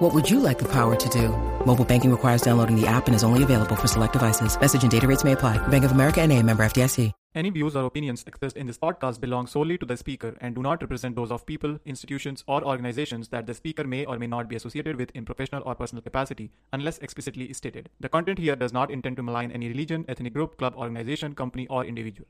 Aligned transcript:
What 0.00 0.14
would 0.14 0.30
you 0.30 0.40
like 0.40 0.58
the 0.58 0.68
power 0.72 0.96
to 0.96 1.08
do? 1.10 1.28
Mobile 1.66 1.84
banking 1.84 2.10
requires 2.10 2.40
downloading 2.40 2.74
the 2.74 2.86
app 2.86 3.06
and 3.06 3.14
is 3.14 3.22
only 3.22 3.42
available 3.42 3.76
for 3.76 3.86
select 3.86 4.14
devices. 4.14 4.58
Message 4.58 4.82
and 4.82 4.90
data 4.90 5.06
rates 5.06 5.24
may 5.24 5.32
apply. 5.32 5.58
Bank 5.68 5.84
of 5.84 5.92
America 5.92 6.22
and 6.22 6.32
a 6.32 6.42
member 6.42 6.64
FDIC. 6.64 7.12
Any 7.34 7.50
views 7.50 7.76
or 7.76 7.84
opinions 7.84 8.24
expressed 8.26 8.56
in 8.56 8.66
this 8.66 8.78
podcast 8.78 9.20
belong 9.20 9.46
solely 9.46 9.76
to 9.76 9.84
the 9.84 9.98
speaker 9.98 10.38
and 10.40 10.54
do 10.54 10.62
not 10.62 10.80
represent 10.80 11.16
those 11.16 11.30
of 11.30 11.44
people, 11.44 11.78
institutions, 11.84 12.42
or 12.48 12.64
organizations 12.64 13.28
that 13.28 13.46
the 13.46 13.52
speaker 13.52 13.84
may 13.84 14.06
or 14.06 14.18
may 14.18 14.26
not 14.26 14.48
be 14.48 14.56
associated 14.56 14.96
with 14.96 15.10
in 15.14 15.26
professional 15.26 15.62
or 15.66 15.74
personal 15.74 16.00
capacity, 16.00 16.50
unless 16.72 16.96
explicitly 17.00 17.52
stated. 17.52 17.90
The 18.00 18.08
content 18.08 18.38
here 18.38 18.56
does 18.56 18.72
not 18.72 18.90
intend 18.90 19.16
to 19.18 19.22
malign 19.22 19.52
any 19.52 19.68
religion, 19.68 20.06
ethnic 20.08 20.32
group, 20.32 20.56
club, 20.56 20.76
organization, 20.76 21.34
company, 21.34 21.66
or 21.68 21.84
individual. 21.84 22.26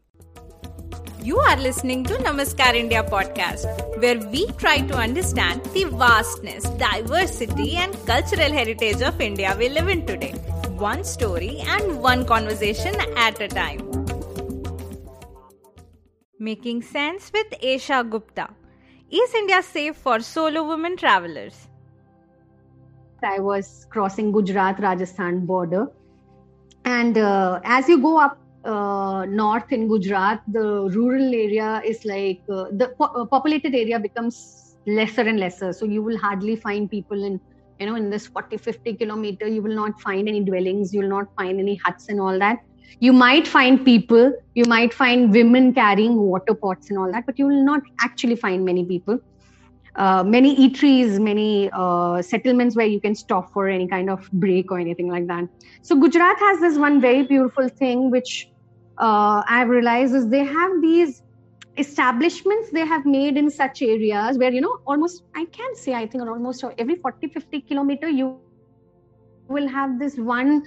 You 1.22 1.38
are 1.38 1.56
listening 1.58 2.04
to 2.04 2.14
Namaskar 2.14 2.74
India 2.74 3.02
podcast, 3.02 3.66
where 4.00 4.18
we 4.30 4.46
try 4.52 4.80
to 4.80 4.94
understand 4.94 5.62
the 5.74 5.84
vastness, 5.84 6.64
diversity, 6.82 7.76
and 7.76 7.94
cultural 8.06 8.50
heritage 8.50 9.02
of 9.02 9.20
India 9.20 9.54
we 9.58 9.68
live 9.68 9.88
in 9.88 10.06
today. 10.06 10.32
One 10.78 11.04
story 11.04 11.58
and 11.66 12.00
one 12.00 12.24
conversation 12.24 12.94
at 13.18 13.38
a 13.38 13.48
time. 13.48 13.82
Making 16.38 16.80
sense 16.80 17.30
with 17.34 17.50
Esha 17.62 18.08
Gupta. 18.08 18.48
Is 19.10 19.34
India 19.34 19.62
safe 19.62 19.96
for 19.96 20.20
solo 20.20 20.66
women 20.66 20.96
travelers? 20.96 21.68
I 23.22 23.40
was 23.40 23.86
crossing 23.90 24.32
Gujarat 24.32 24.80
Rajasthan 24.80 25.44
border. 25.44 25.88
And 26.86 27.18
uh, 27.18 27.60
as 27.62 27.90
you 27.90 28.00
go 28.00 28.18
up 28.18 28.38
uh, 28.64 29.24
north 29.26 29.70
in 29.70 29.88
Gujarat, 29.88 30.40
the 30.48 30.90
rural 30.94 31.34
area 31.34 31.82
is 31.84 32.04
like 32.04 32.40
uh, 32.52 32.64
the 32.72 32.92
po- 32.98 33.12
uh, 33.16 33.26
populated 33.26 33.74
area 33.74 33.98
becomes 33.98 34.76
lesser 34.86 35.22
and 35.22 35.38
lesser. 35.38 35.72
So 35.72 35.84
you 35.84 36.02
will 36.02 36.18
hardly 36.18 36.56
find 36.56 36.90
people 36.90 37.24
in, 37.24 37.40
you 37.78 37.86
know, 37.86 37.94
in 37.94 38.10
this 38.10 38.26
40, 38.26 38.56
50 38.58 38.96
kilometer, 38.96 39.46
you 39.46 39.62
will 39.62 39.74
not 39.74 39.92
find 40.00 40.28
any 40.28 40.44
dwellings, 40.44 40.92
you 40.92 41.00
will 41.00 41.08
not 41.08 41.26
find 41.38 41.58
any 41.58 41.78
huts 41.84 42.08
and 42.08 42.20
all 42.20 42.38
that 42.38 42.58
you 42.98 43.12
might 43.12 43.46
find 43.46 43.84
people 43.84 44.32
you 44.54 44.64
might 44.64 44.92
find 44.92 45.32
women 45.32 45.72
carrying 45.72 46.16
water 46.16 46.54
pots 46.54 46.90
and 46.90 46.98
all 46.98 47.10
that 47.12 47.24
but 47.26 47.38
you 47.38 47.46
will 47.46 47.64
not 47.64 47.80
actually 48.00 48.36
find 48.36 48.64
many 48.64 48.84
people 48.84 49.18
uh, 49.96 50.22
many 50.24 50.56
eateries 50.56 51.18
many 51.18 51.70
uh, 51.72 52.22
settlements 52.22 52.76
where 52.76 52.86
you 52.86 53.00
can 53.00 53.14
stop 53.14 53.52
for 53.52 53.68
any 53.68 53.88
kind 53.88 54.10
of 54.10 54.28
break 54.32 54.70
or 54.70 54.78
anything 54.78 55.08
like 55.08 55.26
that. 55.26 55.44
So 55.82 56.00
gujarat 56.00 56.38
has 56.38 56.60
this 56.60 56.78
one 56.78 57.00
very 57.00 57.22
beautiful 57.22 57.68
thing 57.68 58.10
which 58.10 58.48
uh, 58.98 59.42
i've 59.48 59.68
realized 59.68 60.14
is 60.14 60.28
they 60.28 60.44
have 60.44 60.70
these 60.82 61.22
establishments 61.76 62.70
they 62.72 62.86
have 62.86 63.04
made 63.06 63.36
in 63.36 63.50
such 63.50 63.82
areas 63.82 64.38
where 64.38 64.52
you 64.52 64.60
know 64.60 64.76
almost 64.86 65.22
i 65.36 65.44
can 65.58 65.74
say 65.74 65.94
i 65.94 66.06
think 66.06 66.24
almost 66.24 66.64
every 66.78 66.96
40 66.96 67.28
50 67.28 67.60
kilometer 67.62 68.08
you 68.08 68.40
will 69.48 69.68
have 69.68 69.98
this 69.98 70.16
one 70.16 70.62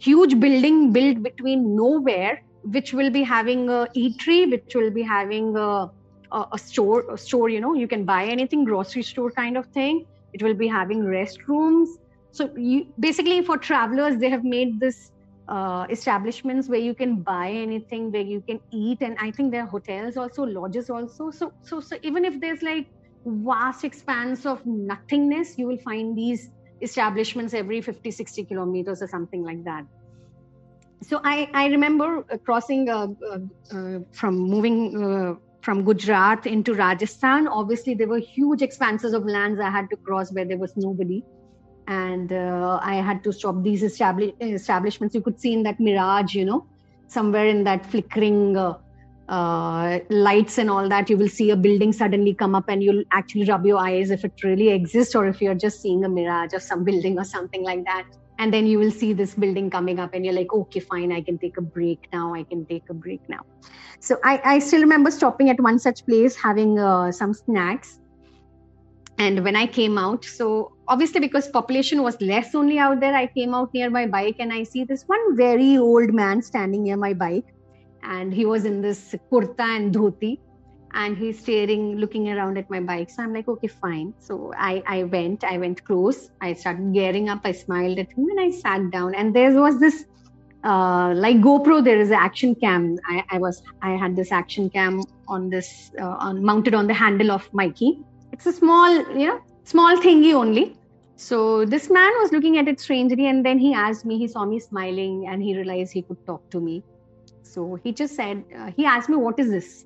huge 0.00 0.38
building 0.40 0.92
built 0.92 1.22
between 1.22 1.76
nowhere 1.76 2.38
which 2.62 2.92
will 2.92 3.10
be 3.10 3.22
having 3.22 3.68
a 3.68 3.86
eatery 3.96 4.50
which 4.50 4.74
will 4.74 4.90
be 4.90 5.02
having 5.02 5.56
a, 5.56 5.90
a, 6.32 6.46
a, 6.52 6.58
store 6.58 7.04
a 7.12 7.18
store 7.18 7.48
you 7.48 7.60
know 7.60 7.74
you 7.74 7.88
can 7.88 8.04
buy 8.04 8.24
anything 8.24 8.64
grocery 8.64 9.02
store 9.02 9.30
kind 9.30 9.56
of 9.56 9.66
thing. 9.68 10.04
It 10.32 10.42
will 10.42 10.54
be 10.54 10.68
having 10.68 11.02
restrooms. 11.02 11.88
So 12.32 12.50
you 12.56 12.86
basically 12.98 13.42
for 13.42 13.56
travelers 13.58 14.16
they 14.18 14.30
have 14.30 14.44
made 14.44 14.78
this 14.80 15.10
uh, 15.48 15.86
establishments 15.90 16.68
where 16.68 16.78
you 16.78 16.94
can 16.94 17.22
buy 17.22 17.50
anything 17.50 18.12
where 18.12 18.22
you 18.22 18.42
can 18.48 18.60
eat. 18.72 18.98
And 19.00 19.16
i 19.20 19.30
think 19.30 19.52
there 19.52 19.62
are 19.62 19.66
hotels 19.66 20.16
also 20.16 20.44
lodges 20.44 20.90
also. 20.90 21.30
So 21.30 21.52
so 21.62 21.80
so 21.80 21.96
even 22.02 22.24
if 22.24 22.40
there's 22.40 22.62
like 22.62 22.86
vast 23.26 23.84
expanse 23.84 24.46
of 24.46 24.62
nothingness 24.64 25.58
you 25.58 25.66
will 25.66 25.78
find 25.84 26.16
these 26.16 26.48
establishments 26.80 27.52
every 27.52 27.82
50 27.82 28.10
60 28.10 28.44
kilometers 28.46 29.02
or 29.02 29.08
something 29.08 29.42
like 29.44 29.64
that. 29.64 29.84
So 31.02 31.20
i 31.24 31.48
i 31.54 31.66
remember 31.66 32.24
crossing 32.44 32.88
uh, 32.88 33.08
uh, 33.32 33.38
uh, 33.76 33.98
from 34.12 34.38
moving 34.38 34.78
uh, 35.02 35.34
from 35.62 35.84
gujarat 35.84 36.46
into 36.46 36.74
rajasthan. 36.74 37.46
Obviously 37.48 37.94
there 37.94 38.08
were 38.08 38.18
huge 38.18 38.62
expanses 38.62 39.12
of 39.12 39.24
lands 39.24 39.60
i 39.60 39.70
had 39.70 39.90
to 39.90 39.96
cross 39.96 40.32
where 40.32 40.44
there 40.44 40.58
was 40.58 40.76
nobody. 40.76 41.22
And 41.86 42.32
uh, 42.32 42.78
i 42.82 42.94
had 42.94 43.24
to 43.24 43.32
stop 43.32 43.62
these 43.62 43.82
establish- 43.82 44.34
establishments. 44.40 45.14
You 45.14 45.22
could 45.22 45.40
see 45.40 45.52
in 45.52 45.62
that 45.64 45.80
mirage 45.80 46.34
you 46.34 46.44
know 46.44 46.66
somewhere 47.08 47.46
in 47.46 47.64
that 47.64 47.84
flickering 47.86 48.56
uh, 49.30 50.00
lights 50.10 50.58
and 50.58 50.68
all 50.68 50.88
that, 50.88 51.08
you 51.08 51.16
will 51.16 51.28
see 51.28 51.50
a 51.50 51.56
building 51.56 51.92
suddenly 51.92 52.34
come 52.34 52.54
up 52.54 52.68
and 52.68 52.82
you'll 52.82 53.04
actually 53.12 53.44
rub 53.44 53.64
your 53.64 53.78
eyes 53.78 54.10
if 54.10 54.24
it 54.24 54.32
really 54.42 54.70
exists 54.70 55.14
or 55.14 55.26
if 55.26 55.40
you're 55.40 55.54
just 55.54 55.80
seeing 55.80 56.04
a 56.04 56.08
mirage 56.08 56.52
of 56.52 56.62
some 56.62 56.82
building 56.84 57.18
or 57.18 57.24
something 57.24 57.62
like 57.62 57.84
that. 57.84 58.04
And 58.40 58.54
then 58.54 58.66
you 58.66 58.78
will 58.78 58.90
see 58.90 59.12
this 59.12 59.34
building 59.34 59.68
coming 59.68 59.98
up 60.00 60.14
and 60.14 60.24
you're 60.24 60.34
like, 60.34 60.50
okay, 60.50 60.80
fine, 60.80 61.12
I 61.12 61.20
can 61.20 61.36
take 61.38 61.58
a 61.58 61.60
break 61.60 62.08
now. 62.10 62.34
I 62.34 62.42
can 62.42 62.64
take 62.64 62.84
a 62.88 62.94
break 62.94 63.20
now. 63.28 63.42
So 64.00 64.16
I, 64.24 64.40
I 64.42 64.58
still 64.60 64.80
remember 64.80 65.10
stopping 65.10 65.50
at 65.50 65.60
one 65.60 65.78
such 65.78 66.06
place, 66.06 66.36
having 66.36 66.78
uh, 66.78 67.12
some 67.12 67.34
snacks. 67.34 68.00
And 69.18 69.44
when 69.44 69.56
I 69.56 69.66
came 69.66 69.98
out, 69.98 70.24
so 70.24 70.72
obviously 70.88 71.20
because 71.20 71.48
population 71.48 72.02
was 72.02 72.18
less 72.22 72.54
only 72.54 72.78
out 72.78 73.00
there, 73.00 73.14
I 73.14 73.26
came 73.26 73.54
out 73.54 73.74
near 73.74 73.90
my 73.90 74.06
bike 74.06 74.36
and 74.38 74.54
I 74.54 74.62
see 74.62 74.84
this 74.84 75.02
one 75.02 75.36
very 75.36 75.76
old 75.76 76.14
man 76.14 76.40
standing 76.40 76.84
near 76.84 76.96
my 76.96 77.12
bike 77.12 77.44
and 78.02 78.32
he 78.32 78.46
was 78.46 78.64
in 78.64 78.80
this 78.80 79.14
kurta 79.30 79.76
and 79.76 79.94
dhoti 79.94 80.38
and 80.94 81.16
he's 81.16 81.40
staring 81.40 81.96
looking 81.96 82.28
around 82.30 82.58
at 82.58 82.68
my 82.70 82.80
bike. 82.80 83.10
So 83.10 83.22
i'm 83.22 83.32
like 83.32 83.48
okay 83.48 83.68
fine. 83.68 84.14
So 84.20 84.52
i 84.56 84.82
i 84.86 85.02
went 85.04 85.44
i 85.44 85.58
went 85.58 85.84
close. 85.84 86.28
I 86.40 86.54
started 86.54 86.92
gearing 86.92 87.28
up. 87.28 87.40
I 87.44 87.52
smiled 87.52 87.98
at 87.98 88.12
him 88.12 88.26
and 88.30 88.40
i 88.40 88.50
sat 88.50 88.90
down. 88.90 89.14
And 89.14 89.34
there 89.34 89.52
was 89.60 89.78
this 89.78 90.04
uh, 90.64 91.14
like 91.14 91.36
gopro 91.36 91.82
there 91.82 91.98
is 92.00 92.10
an 92.10 92.16
action 92.16 92.54
cam. 92.54 92.96
I, 93.08 93.24
I 93.30 93.38
was 93.38 93.62
i 93.82 93.92
had 93.92 94.16
this 94.16 94.32
action 94.32 94.70
cam 94.70 95.02
on 95.28 95.48
this 95.50 95.90
uh, 96.00 96.16
on 96.28 96.44
mounted 96.44 96.74
on 96.74 96.86
the 96.86 96.94
handle 96.94 97.30
of 97.30 97.48
mikey. 97.52 97.98
It's 98.32 98.46
a 98.46 98.52
small 98.52 98.90
you 99.16 99.26
know 99.26 99.40
small 99.64 99.96
thingy 99.96 100.34
only. 100.34 100.76
So 101.16 101.66
this 101.66 101.90
man 101.90 102.10
was 102.22 102.32
looking 102.32 102.56
at 102.56 102.66
it 102.66 102.80
strangely 102.80 103.26
and 103.26 103.44
then 103.44 103.58
he 103.58 103.74
asked 103.74 104.06
me 104.06 104.18
he 104.18 104.26
saw 104.26 104.46
me 104.46 104.58
smiling 104.58 105.26
and 105.28 105.42
he 105.42 105.54
realized 105.54 105.92
he 105.92 106.02
could 106.02 106.24
talk 106.26 106.48
to 106.50 106.60
me. 106.60 106.82
So 107.42 107.78
he 107.82 107.92
just 107.92 108.14
said, 108.14 108.44
uh, 108.56 108.70
he 108.76 108.84
asked 108.86 109.08
me, 109.08 109.16
what 109.16 109.38
is 109.38 109.50
this? 109.50 109.84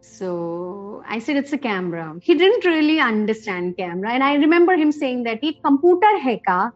So 0.00 1.02
I 1.06 1.18
said, 1.18 1.36
it's 1.36 1.52
a 1.52 1.58
camera. 1.58 2.16
He 2.22 2.34
didn't 2.34 2.64
really 2.64 3.00
understand 3.00 3.76
camera. 3.76 4.10
And 4.10 4.22
I 4.22 4.34
remember 4.34 4.74
him 4.74 4.92
saying 4.92 5.22
that, 5.24 5.38
he 5.40 5.54
computer 5.64 6.18
hai 6.20 6.40
ka? 6.44 6.70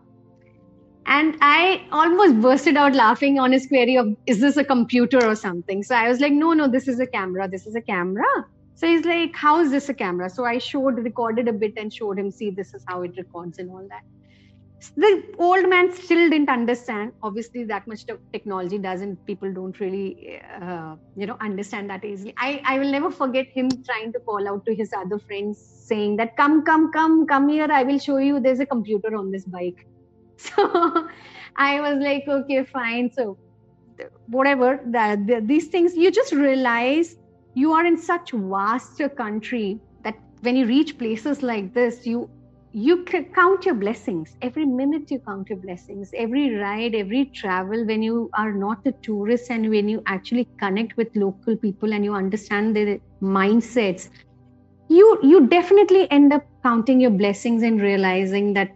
And 1.06 1.36
I 1.40 1.84
almost 1.90 2.40
bursted 2.40 2.76
out 2.76 2.94
laughing 2.94 3.38
on 3.38 3.50
his 3.50 3.66
query 3.66 3.96
of, 3.96 4.16
is 4.26 4.40
this 4.40 4.56
a 4.56 4.64
computer 4.64 5.26
or 5.26 5.34
something? 5.34 5.82
So 5.82 5.96
I 5.96 6.08
was 6.08 6.20
like, 6.20 6.32
no, 6.32 6.52
no, 6.52 6.68
this 6.68 6.86
is 6.86 7.00
a 7.00 7.06
camera. 7.06 7.48
This 7.48 7.66
is 7.66 7.74
a 7.74 7.80
camera. 7.80 8.46
So 8.74 8.86
he's 8.86 9.04
like, 9.04 9.34
how 9.34 9.60
is 9.60 9.70
this 9.70 9.88
a 9.88 9.94
camera? 9.94 10.30
So 10.30 10.44
I 10.44 10.58
showed, 10.58 10.98
recorded 10.98 11.48
a 11.48 11.52
bit 11.52 11.74
and 11.76 11.92
showed 11.92 12.18
him, 12.18 12.30
see, 12.30 12.50
this 12.50 12.72
is 12.74 12.84
how 12.86 13.02
it 13.02 13.16
records 13.16 13.58
and 13.58 13.70
all 13.70 13.86
that 13.88 14.02
the 14.96 15.22
old 15.38 15.68
man 15.68 15.94
still 15.94 16.28
didn't 16.28 16.48
understand. 16.48 17.12
Obviously 17.22 17.64
that 17.64 17.86
much 17.86 18.04
technology 18.32 18.78
doesn't 18.78 19.24
people 19.26 19.52
don't 19.52 19.78
really 19.78 20.40
uh, 20.60 20.96
you 21.16 21.26
know 21.26 21.36
understand 21.40 21.90
that 21.90 22.04
easily. 22.04 22.34
I 22.36 22.60
i 22.64 22.78
will 22.78 22.90
never 22.90 23.10
forget 23.10 23.46
him 23.54 23.68
trying 23.84 24.12
to 24.12 24.20
call 24.20 24.48
out 24.48 24.66
to 24.66 24.74
his 24.74 24.92
other 24.92 25.18
friends 25.18 25.62
saying 25.86 26.16
that 26.16 26.36
come 26.36 26.64
come 26.64 26.90
come 26.92 27.26
come 27.26 27.48
here. 27.48 27.68
I 27.70 27.82
will 27.84 27.98
show 27.98 28.18
you 28.18 28.40
there's 28.40 28.60
a 28.60 28.66
computer 28.66 29.16
on 29.16 29.30
this 29.30 29.44
bike. 29.44 29.86
So 30.36 31.08
i 31.56 31.80
was 31.80 31.98
like 32.02 32.26
okay 32.26 32.64
fine. 32.64 33.10
So 33.12 33.38
whatever 34.26 34.80
that 34.86 35.26
the, 35.26 35.40
these 35.40 35.68
things 35.68 35.94
you 35.94 36.10
just 36.10 36.32
realize 36.32 37.16
you 37.54 37.72
are 37.72 37.84
in 37.84 37.96
such 37.96 38.32
vast 38.32 39.00
a 39.00 39.08
country 39.08 39.78
that 40.02 40.14
when 40.40 40.56
you 40.56 40.66
reach 40.66 40.98
places 40.98 41.42
like 41.42 41.72
this 41.74 42.06
you 42.06 42.28
you 42.72 43.04
count 43.34 43.66
your 43.66 43.74
blessings. 43.74 44.36
Every 44.42 44.64
minute 44.64 45.10
you 45.10 45.20
count 45.20 45.48
your 45.50 45.58
blessings. 45.58 46.10
Every 46.16 46.56
ride 46.56 46.94
every 46.94 47.26
travel 47.26 47.84
when 47.86 48.02
you 48.02 48.30
are 48.36 48.52
not 48.52 48.78
a 48.86 48.92
tourist 49.02 49.50
and 49.50 49.68
when 49.70 49.88
you 49.88 50.02
actually 50.06 50.48
connect 50.58 50.96
with 50.96 51.08
local 51.14 51.56
people 51.56 51.92
and 51.92 52.04
you 52.04 52.14
understand 52.14 52.76
their 52.76 52.98
mindsets 53.22 54.08
you 54.88 55.18
you 55.22 55.46
definitely 55.48 56.10
end 56.10 56.32
up 56.32 56.42
counting 56.62 57.00
your 57.00 57.10
blessings 57.10 57.62
and 57.62 57.80
realizing 57.80 58.52
that 58.54 58.68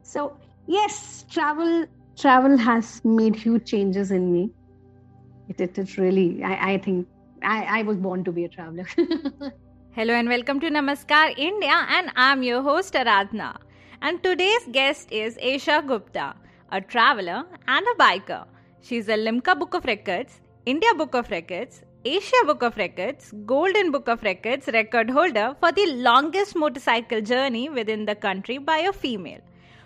So 0.02 0.36
yes 0.66 1.24
travel 1.30 1.86
travel 2.18 2.56
has 2.58 3.00
made 3.04 3.36
huge 3.36 3.66
changes 3.66 4.10
in 4.10 4.32
me. 4.32 4.50
It, 5.48 5.60
it, 5.60 5.78
it 5.78 5.96
really 5.98 6.42
I, 6.42 6.72
I 6.72 6.78
think 6.78 7.06
I, 7.42 7.80
I 7.80 7.82
was 7.82 7.96
born 7.98 8.24
to 8.24 8.32
be 8.32 8.44
a 8.44 8.48
traveler. 8.48 8.86
Hello 9.92 10.14
and 10.14 10.28
welcome 10.28 10.60
to 10.62 10.70
namaskar 10.76 11.26
india 11.46 11.76
and 11.96 12.10
i'm 12.24 12.42
your 12.42 12.62
host 12.62 12.94
aradhna. 13.02 13.50
And 14.00 14.22
today's 14.22 14.66
guest 14.72 15.12
is 15.12 15.36
Esha 15.38 15.86
Gupta, 15.86 16.34
a 16.70 16.80
traveler 16.80 17.44
and 17.66 17.86
a 17.92 17.94
biker. 18.02 18.44
She's 18.86 19.08
a 19.08 19.16
Limca 19.16 19.58
Book 19.58 19.72
of 19.72 19.86
Records, 19.86 20.42
India 20.66 20.92
Book 20.94 21.14
of 21.14 21.30
Records, 21.30 21.82
Asia 22.04 22.44
Book 22.44 22.62
of 22.62 22.76
Records, 22.76 23.32
Golden 23.46 23.90
Book 23.90 24.08
of 24.08 24.22
Records 24.22 24.68
record 24.74 25.08
holder 25.08 25.56
for 25.58 25.72
the 25.72 25.86
longest 25.86 26.54
motorcycle 26.54 27.22
journey 27.22 27.70
within 27.70 28.04
the 28.04 28.14
country 28.14 28.58
by 28.58 28.80
a 28.80 28.92
female, 28.92 29.40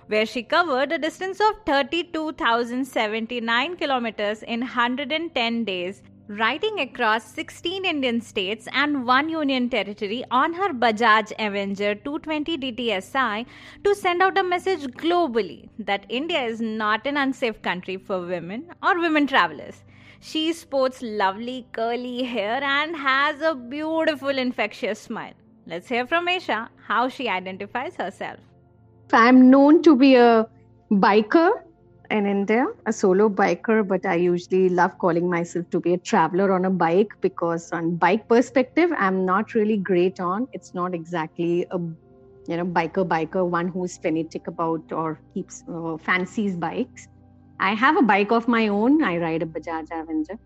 where 0.09 0.27
she 0.27 0.43
covered 0.43 0.91
a 0.91 0.99
distance 0.99 1.41
of 1.41 1.55
32,079 1.65 3.77
kilometers 3.77 4.43
in 4.43 4.63
110 4.63 5.63
days 5.63 6.03
riding 6.29 6.79
across 6.81 7.33
16 7.33 7.87
Indian 7.87 8.21
states 8.21 8.69
and 8.73 9.07
one 9.07 9.31
union 9.31 9.71
territory 9.71 10.23
on 10.31 10.53
her 10.53 10.75
Bajaj 10.75 11.33
Avenger 11.39 11.95
220 11.95 12.59
DTSI 12.59 13.47
to 13.83 13.95
send 13.95 14.21
out 14.21 14.37
a 14.37 14.43
message 14.43 14.83
globally 14.89 15.71
that 15.79 16.05
India 16.11 16.43
is 16.43 16.61
not 16.61 17.07
an 17.07 17.17
unsafe 17.17 17.63
country 17.63 17.97
for 17.97 18.21
women 18.21 18.67
or 18.83 19.01
women 19.01 19.27
travelers. 19.27 19.83
She 20.21 20.53
sports 20.53 21.01
lovely 21.01 21.67
curly 21.73 22.25
hair 22.25 22.63
and 22.63 22.95
has 22.95 23.41
a 23.41 23.55
beautiful 23.55 24.37
infectious 24.37 25.01
smile. 25.01 25.33
Let's 25.67 25.89
hear 25.89 26.07
from 26.07 26.27
Esha 26.27 26.69
how 26.87 27.09
she 27.09 27.29
identifies 27.29 27.97
herself. 27.97 28.39
I'm 29.13 29.51
known 29.51 29.83
to 29.83 29.97
be 29.97 30.17
a 30.17 30.47
biker 30.91 31.63
in 32.11 32.27
India, 32.27 32.67
a 32.87 32.93
solo 32.93 33.29
biker, 33.29 33.87
but 33.87 34.07
I 34.07 34.15
usually 34.15 34.69
love 34.69 34.93
calling 34.99 35.29
myself 35.29 35.67
to 35.71 35.81
be 35.81 35.95
a 35.95 35.99
traveler 35.99 36.53
on 36.53 36.65
a 36.65 36.71
bike 36.71 37.09
because, 37.21 37.69
on 37.73 37.97
bike 37.97 38.29
perspective, 38.29 38.91
I'm 38.99 39.27
not 39.27 39.55
really 39.55 39.77
great 39.77 40.19
on. 40.21 40.47
It's 40.53 40.75
not 40.75 40.95
exactly 40.95 41.67
a 41.71 41.79
you 42.49 42.57
know 42.57 42.65
biker 42.65 43.07
biker 43.07 43.47
one 43.47 43.69
who's 43.69 43.99
fanatic 43.99 44.47
about 44.47 44.81
or 44.91 45.21
keeps 45.35 45.63
uh, 45.73 45.99
fancies 45.99 46.57
bikes. 46.57 47.07
I 47.61 47.75
have 47.75 47.97
a 47.99 48.03
bike 48.03 48.33
of 48.33 48.49
my 48.49 48.69
own. 48.69 49.03
I 49.03 49.19
ride 49.19 49.43
a 49.43 49.47
Bajaj 49.47 49.87
Avenger, 49.93 50.39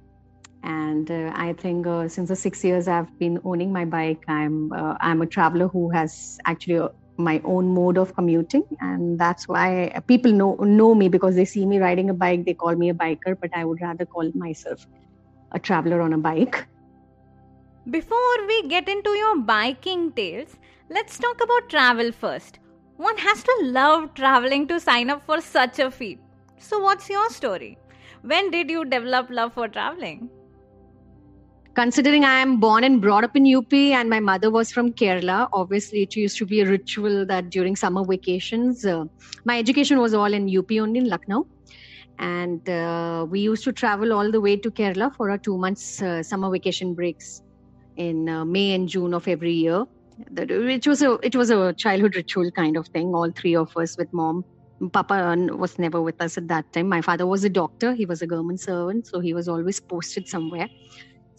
and 0.64 1.11
uh, 1.11 1.32
I 1.35 1.53
think 1.53 1.87
uh, 1.87 2.09
since 2.09 2.29
the 2.29 2.37
six 2.37 2.64
years 2.64 2.88
I've 2.88 3.17
been 3.20 3.38
owning 3.44 3.73
my 3.73 3.85
bike, 3.85 4.23
I'm 4.29 4.73
uh, 4.73 4.94
I'm 5.00 5.23
a 5.23 5.26
traveler 5.26 5.69
who 5.69 5.91
has 5.91 6.37
actually 6.44 6.88
my 7.23 7.41
own 7.45 7.69
mode 7.75 7.99
of 7.99 8.15
commuting 8.15 8.65
and 8.81 9.19
that's 9.19 9.49
why 9.49 9.93
people 10.07 10.33
know 10.33 10.55
know 10.57 10.95
me 10.95 11.09
because 11.09 11.37
they 11.37 11.45
see 11.45 11.67
me 11.67 11.79
riding 11.79 12.11
a 12.11 12.15
bike 12.15 12.45
they 12.47 12.55
call 12.55 12.77
me 12.77 12.91
a 12.91 12.95
biker 12.95 13.35
but 13.41 13.51
i 13.55 13.65
would 13.65 13.81
rather 13.81 14.07
call 14.07 14.31
myself 14.35 14.87
a 15.53 15.59
traveler 15.59 16.01
on 16.01 16.13
a 16.15 16.19
bike. 16.19 16.67
Before 17.91 18.47
we 18.47 18.69
get 18.69 18.89
into 18.89 19.11
your 19.11 19.39
biking 19.39 20.13
tales 20.13 20.57
let's 20.89 21.19
talk 21.19 21.43
about 21.43 21.69
travel 21.69 22.13
first. 22.13 22.59
One 22.97 23.17
has 23.19 23.43
to 23.43 23.59
love 23.63 24.15
traveling 24.15 24.69
to 24.69 24.79
sign 24.81 25.11
up 25.11 25.25
for 25.25 25.41
such 25.41 25.79
a 25.79 25.91
feat. 25.91 26.21
So 26.59 26.79
what's 26.79 27.11
your 27.11 27.29
story? 27.31 27.79
When 28.23 28.51
did 28.51 28.71
you 28.71 28.85
develop 28.85 29.31
love 29.31 29.55
for 29.55 29.69
traveling 29.69 30.31
considering 31.75 32.25
I 32.25 32.41
am 32.41 32.61
born 32.61 32.85
and 32.85 33.01
brought 33.01 33.25
up 33.25 33.37
in 33.37 33.55
UP 33.55 33.73
and 33.73 34.11
my 34.11 34.21
mother 34.21 34.51
was 34.51 34.71
from 34.71 34.93
Kerala, 34.93 35.49
obviously 35.53 36.03
it 36.03 36.15
used 36.15 36.37
to 36.39 36.47
be 36.47 36.61
a 36.61 36.67
ritual 36.67 37.27
that 37.27 37.51
during 37.51 37.77
summer 37.77 38.05
vacations, 38.05 38.85
uh, 38.85 39.05
my 39.45 39.59
education 39.59 39.99
was 39.99 40.15
all 40.15 40.33
in 40.33 40.55
UP 40.57 40.71
only 40.73 41.01
in 41.01 41.09
Lucknow. 41.09 41.47
And 42.19 42.69
uh, 42.69 43.27
we 43.29 43.41
used 43.41 43.65
to 43.65 43.73
travel 43.73 44.13
all 44.13 44.31
the 44.31 44.41
way 44.41 44.57
to 44.57 44.71
Kerala 44.71 45.15
for 45.17 45.31
our 45.31 45.39
two 45.39 45.57
months 45.57 46.03
uh, 46.03 46.23
summer 46.23 46.51
vacation 46.51 46.95
breaks 46.95 47.43
in 47.97 48.29
uh, 48.29 48.45
May 48.45 48.75
and 48.75 48.89
June 48.89 49.15
of 49.15 49.27
every 49.27 49.53
year. 49.53 49.85
It 50.37 50.87
was 50.87 51.03
a 51.03 51.19
it 51.23 51.35
was 51.35 51.51
a 51.51 51.73
childhood 51.73 52.15
ritual 52.15 52.51
kind 52.53 52.77
of 52.77 52.87
thing. 52.89 53.15
All 53.15 53.31
three 53.31 53.57
of 53.57 53.75
us 53.77 53.97
with 53.97 54.13
mom. 54.13 54.45
Papa 54.93 55.37
was 55.53 55.79
never 55.79 56.03
with 56.03 56.21
us 56.21 56.37
at 56.37 56.49
that 56.49 56.71
time. 56.73 56.89
My 56.89 57.01
father 57.01 57.27
was 57.27 57.45
a 57.45 57.49
doctor. 57.49 57.95
He 57.95 58.05
was 58.05 58.21
a 58.21 58.27
government 58.27 58.61
servant, 58.61 59.07
so 59.07 59.21
he 59.21 59.33
was 59.33 59.49
always 59.49 59.81
posted 59.81 60.29
somewhere. 60.29 60.69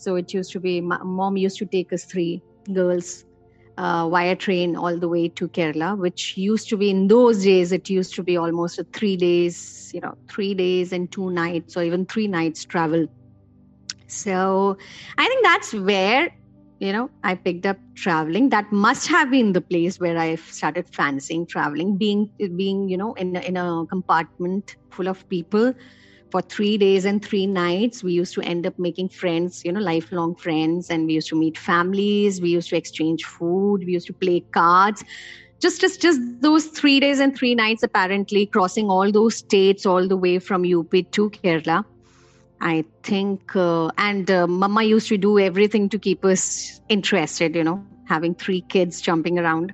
So 0.04 0.16
it 0.16 0.34
used 0.34 0.52
to 0.52 0.60
be, 0.60 0.82
mom 0.82 1.38
used 1.38 1.58
to 1.60 1.66
take 1.66 1.94
us 1.94 2.04
three 2.04 2.42
girls 2.74 3.24
uh, 3.78 4.10
via 4.10 4.36
train 4.36 4.76
all 4.76 4.98
the 4.98 5.08
way 5.08 5.30
to 5.30 5.48
Kerala, 5.48 5.98
which 5.98 6.36
used 6.36 6.68
to 6.70 6.78
be 6.78 6.90
in 6.90 7.08
those 7.08 7.44
days, 7.44 7.72
it 7.72 7.90
used 7.90 8.14
to 8.16 8.24
be 8.24 8.36
almost 8.36 8.80
a 8.80 8.84
three 8.94 9.16
days, 9.16 9.90
you 9.94 10.02
know, 10.02 10.14
three 10.30 10.54
days 10.54 10.92
and 10.92 11.10
two 11.10 11.30
nights 11.30 11.78
or 11.78 11.84
even 11.84 12.06
three 12.06 12.28
nights 12.28 12.66
travel. 12.66 13.08
So 14.08 14.78
I 15.18 15.26
think 15.26 15.46
that's 15.46 15.74
where, 15.74 16.30
you 16.80 16.92
know, 16.92 17.10
I 17.24 17.36
picked 17.36 17.66
up 17.66 17.78
traveling. 17.96 18.50
That 18.50 18.72
must 18.74 19.08
have 19.08 19.32
been 19.32 19.54
the 19.54 19.62
place 19.62 20.02
where 20.02 20.18
I 20.18 20.36
started 20.36 20.86
fancying 20.92 21.48
traveling, 21.48 21.98
being, 21.98 22.30
being, 22.58 22.90
you 22.90 22.98
know, 22.98 23.14
in, 23.14 23.38
in 23.38 23.56
a 23.56 23.86
compartment 23.90 24.76
full 24.92 25.08
of 25.08 25.28
people 25.30 25.74
for 26.34 26.42
three 26.42 26.78
days 26.80 27.06
and 27.06 27.24
three 27.24 27.46
nights 27.46 28.04
we 28.04 28.12
used 28.12 28.34
to 28.34 28.42
end 28.42 28.66
up 28.66 28.78
making 28.80 29.08
friends 29.08 29.64
you 29.64 29.72
know 29.72 29.80
lifelong 29.80 30.34
friends. 30.36 30.90
And 30.90 31.06
we 31.06 31.14
used 31.14 31.30
to 31.30 31.36
meet 31.36 31.60
families. 31.60 32.42
We 32.42 32.50
used 32.50 32.70
to 32.70 32.76
exchange 32.76 33.24
food. 33.24 33.84
We 33.86 33.94
used 33.94 34.08
to 34.08 34.14
play 34.14 34.40
cards. 34.60 35.04
Just 35.62 35.80
just 35.80 36.02
just 36.02 36.20
those 36.42 36.66
three 36.80 37.00
days 37.00 37.20
and 37.20 37.38
three 37.38 37.54
nights 37.54 37.84
apparently 37.84 38.48
crossing 38.48 38.90
all 38.90 39.12
those 39.12 39.36
states 39.44 39.86
all 39.86 40.08
the 40.08 40.18
way 40.18 40.40
from 40.40 40.66
up 40.72 40.96
to 41.18 41.30
kerala. 41.38 41.86
I 42.62 42.84
think 43.04 43.56
uh, 43.56 43.92
and 44.00 44.32
uh, 44.32 44.48
mama 44.48 44.84
used 44.96 45.10
to 45.10 45.18
do 45.30 45.38
everything 45.38 45.88
to 45.90 46.00
keep 46.00 46.26
us 46.34 46.82
interested 46.90 47.56
you 47.62 47.64
know 47.64 47.80
having 48.16 48.34
three 48.34 48.62
kids 48.76 49.02
jumping 49.02 49.38
around 49.46 49.74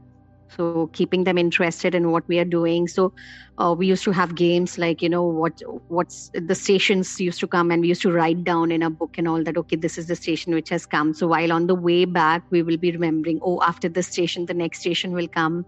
so 0.60 0.88
keeping 0.92 1.24
them 1.24 1.38
interested 1.38 1.96
in 1.96 2.12
what 2.12 2.28
we 2.28 2.38
are 2.38 2.50
doing. 2.54 2.88
So 2.90 3.14
uh, 3.58 3.74
we 3.78 3.88
used 3.88 4.04
to 4.04 4.12
have 4.12 4.36
games 4.36 4.78
like 4.78 5.02
you 5.02 5.10
know 5.10 5.24
what 5.24 5.62
what's 5.88 6.32
the 6.34 6.56
stations 6.56 7.20
used 7.20 7.40
to 7.40 7.48
come 7.48 7.72
and 7.72 7.82
we 7.82 7.88
used 7.88 8.02
to 8.02 8.12
write 8.12 8.44
down 8.44 8.74
in 8.78 8.84
a 8.84 8.90
book 8.90 9.18
and 9.18 9.28
all 9.34 9.44
that 9.44 9.60
okay 9.62 9.78
this 9.78 9.98
is 9.98 10.08
the 10.08 10.18
station 10.18 10.54
which 10.54 10.70
has 10.70 10.86
come. 10.86 11.14
So 11.14 11.28
while 11.28 11.54
on 11.54 11.68
the 11.68 11.76
way 11.76 12.04
back 12.04 12.44
we 12.50 12.62
will 12.62 12.82
be 12.88 12.92
remembering 12.92 13.40
oh 13.42 13.62
after 13.70 13.88
this 13.88 14.08
station 14.08 14.48
the 14.48 14.58
next 14.66 14.82
station 14.82 15.14
will 15.14 15.30
come. 15.30 15.66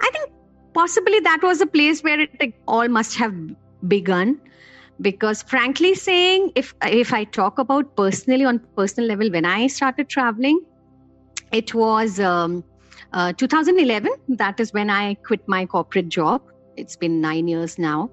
I 0.00 0.10
think 0.10 0.32
possibly 0.80 1.20
that 1.30 1.48
was 1.50 1.60
a 1.60 1.66
place 1.66 2.02
where 2.02 2.18
it 2.18 2.30
like, 2.40 2.56
all 2.66 2.88
must 2.88 3.16
have 3.16 3.34
begun. 3.86 4.40
Because 5.00 5.42
frankly 5.42 5.94
saying 6.00 6.52
if 6.54 6.74
if 6.98 7.12
i 7.12 7.24
talk 7.36 7.58
about 7.62 7.96
personally 8.00 8.44
on 8.50 8.60
personal 8.80 9.08
level 9.08 9.30
when 9.36 9.48
i 9.52 9.66
started 9.76 10.08
traveling 10.08 10.60
it 11.58 11.72
was 11.74 12.20
um, 12.20 12.62
uh, 13.14 13.32
2011, 13.32 14.10
that 14.28 14.58
is 14.58 14.72
when 14.72 14.90
I 14.90 15.14
quit 15.14 15.40
my 15.46 15.64
corporate 15.66 16.08
job. 16.08 16.42
It's 16.76 16.96
been 16.96 17.20
nine 17.20 17.46
years 17.46 17.78
now. 17.78 18.10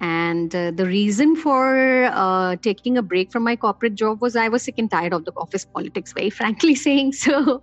And 0.00 0.54
uh, 0.54 0.72
the 0.72 0.84
reason 0.84 1.36
for 1.36 2.10
uh, 2.12 2.56
taking 2.56 2.98
a 2.98 3.02
break 3.02 3.30
from 3.30 3.44
my 3.44 3.54
corporate 3.54 3.94
job 3.94 4.20
was 4.20 4.34
I 4.34 4.48
was 4.48 4.64
sick 4.64 4.74
and 4.78 4.90
tired 4.90 5.12
of 5.12 5.24
the 5.24 5.32
office 5.36 5.64
politics, 5.64 6.12
very 6.12 6.30
frankly 6.40 6.74
saying. 6.74 7.12
So 7.12 7.62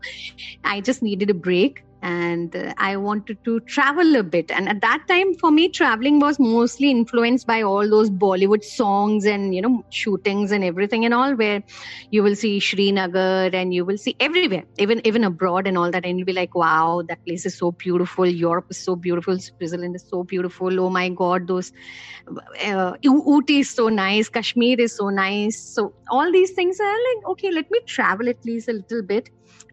I 0.63 0.79
just 0.79 1.03
needed 1.03 1.29
a 1.29 1.33
break 1.33 1.83
and 2.01 2.55
uh, 2.55 2.73
i 2.77 2.95
wanted 2.95 3.37
to 3.43 3.59
travel 3.61 4.15
a 4.15 4.23
bit. 4.23 4.51
And 4.51 4.69
at 4.69 4.81
that 4.81 5.03
time 5.07 5.33
for 5.39 5.51
me 5.51 5.69
traveling 5.69 6.19
was 6.19 6.39
mostly 6.39 6.91
influenced 6.91 7.45
by 7.45 7.61
all 7.61 7.89
those 7.89 8.09
bollywood 8.09 8.63
songs 8.63 9.25
and 9.25 9.53
you 9.53 9.61
know 9.61 9.83
shootings 9.89 10.51
and 10.51 10.63
everything 10.63 11.05
and 11.05 11.13
all 11.13 11.35
where 11.35 11.61
you 12.11 12.23
will 12.23 12.35
see 12.35 12.59
srinagar 12.59 13.49
and 13.53 13.73
you 13.73 13.85
will 13.85 13.97
see 13.97 14.15
everywhere 14.19 14.63
even 14.77 15.01
even 15.05 15.23
abroad 15.23 15.67
and 15.67 15.77
all 15.77 15.91
that. 15.91 16.05
And 16.05 16.19
you'll 16.19 16.25
be 16.25 16.33
like 16.33 16.55
wow 16.55 17.03
that 17.07 17.19
place 17.27 17.45
is 17.45 17.57
so 17.57 17.71
beautiful. 17.73 18.25
Europe 18.25 18.65
is 18.69 18.83
so 18.83 18.95
beautiful. 18.95 19.37
Switzerland 19.39 19.95
is 19.95 20.05
so 20.07 20.23
beautiful. 20.23 20.79
Oh 20.79 20.89
my 20.89 21.09
god 21.09 21.47
those 21.47 21.71
uh, 22.65 22.93
Ooty 23.05 23.59
is 23.59 23.73
so 23.73 23.89
nice. 23.89 24.29
Kashmir 24.29 24.79
is 24.79 24.95
so 24.95 25.09
nice. 25.09 25.59
So 25.73 25.93
all 26.11 26.31
these 26.31 26.51
things 26.51 26.79
are 26.79 26.85
like 27.09 27.31
okay 27.31 27.51
let 27.51 27.65
me 27.71 27.79
travel 27.87 28.29
at 28.29 28.37
least 28.45 28.67
a 28.69 28.73
little 28.73 29.03
bit 29.05 29.29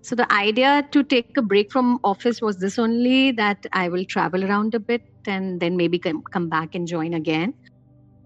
so 0.06 0.14
the 0.14 0.32
idea 0.32 0.86
to 0.92 1.02
take 1.02 1.36
a 1.36 1.42
break 1.42 1.72
from 1.72 1.98
office 2.04 2.40
was 2.40 2.58
this 2.58 2.78
only 2.78 3.32
that 3.32 3.66
I 3.72 3.88
will 3.88 4.04
travel 4.04 4.44
around 4.44 4.76
a 4.76 4.78
bit 4.78 5.02
and 5.26 5.58
then 5.58 5.76
maybe 5.76 5.98
come, 5.98 6.22
come 6.22 6.48
back 6.48 6.76
and 6.76 6.86
join 6.86 7.14
again. 7.14 7.54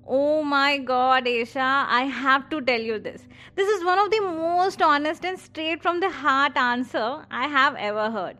Oh 0.07 0.43
my 0.43 0.77
god, 0.77 1.25
Esha, 1.25 1.87
I 1.99 2.03
have 2.03 2.51
to 2.51 2.61
tell 2.61 2.81
you 2.81 2.99
this. 2.99 3.27
This 3.55 3.67
is 3.69 3.83
one 3.83 3.99
of 3.99 4.11
the 4.11 4.21
most 4.21 4.83
honest 4.83 5.25
and 5.25 5.39
straight 5.39 5.81
from 5.81 6.01
the 6.01 6.11
heart 6.11 6.55
answer 6.59 7.25
I 7.31 7.47
have 7.47 7.77
ever 7.77 8.11
heard. 8.11 8.37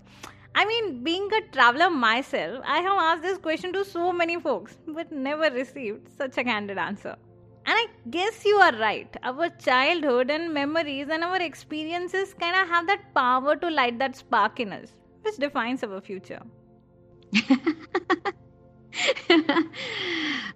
I 0.55 0.67
mean, 0.67 1.03
being 1.03 1.31
a 1.33 1.41
traveler 1.51 1.89
myself, 1.89 2.63
I 2.67 2.81
have 2.81 2.99
asked 2.99 3.23
this 3.23 3.39
question 3.39 3.73
to 3.73 3.87
so 3.87 4.13
many 4.13 4.39
folks, 4.39 4.77
but 4.87 5.11
never 5.11 5.51
received 5.51 6.09
such 6.19 6.37
a 6.37 6.45
candid 6.45 6.77
answer. 6.77 7.17
And 7.71 7.79
I 7.79 7.87
guess 8.11 8.45
you 8.45 8.57
are 8.57 8.77
right. 8.79 9.17
Our 9.23 9.49
childhood 9.51 10.29
and 10.29 10.53
memories 10.53 11.07
and 11.09 11.23
our 11.23 11.41
experiences 11.41 12.35
kind 12.35 12.57
of 12.57 12.67
have 12.69 12.89
that 12.89 13.15
power 13.15 13.55
to 13.55 13.71
light 13.71 13.97
that 14.01 14.17
spark 14.17 14.59
in 14.59 14.73
us, 14.73 14.97
which 15.23 15.37
defines 15.37 15.85
our 15.85 16.01
future. 16.01 16.43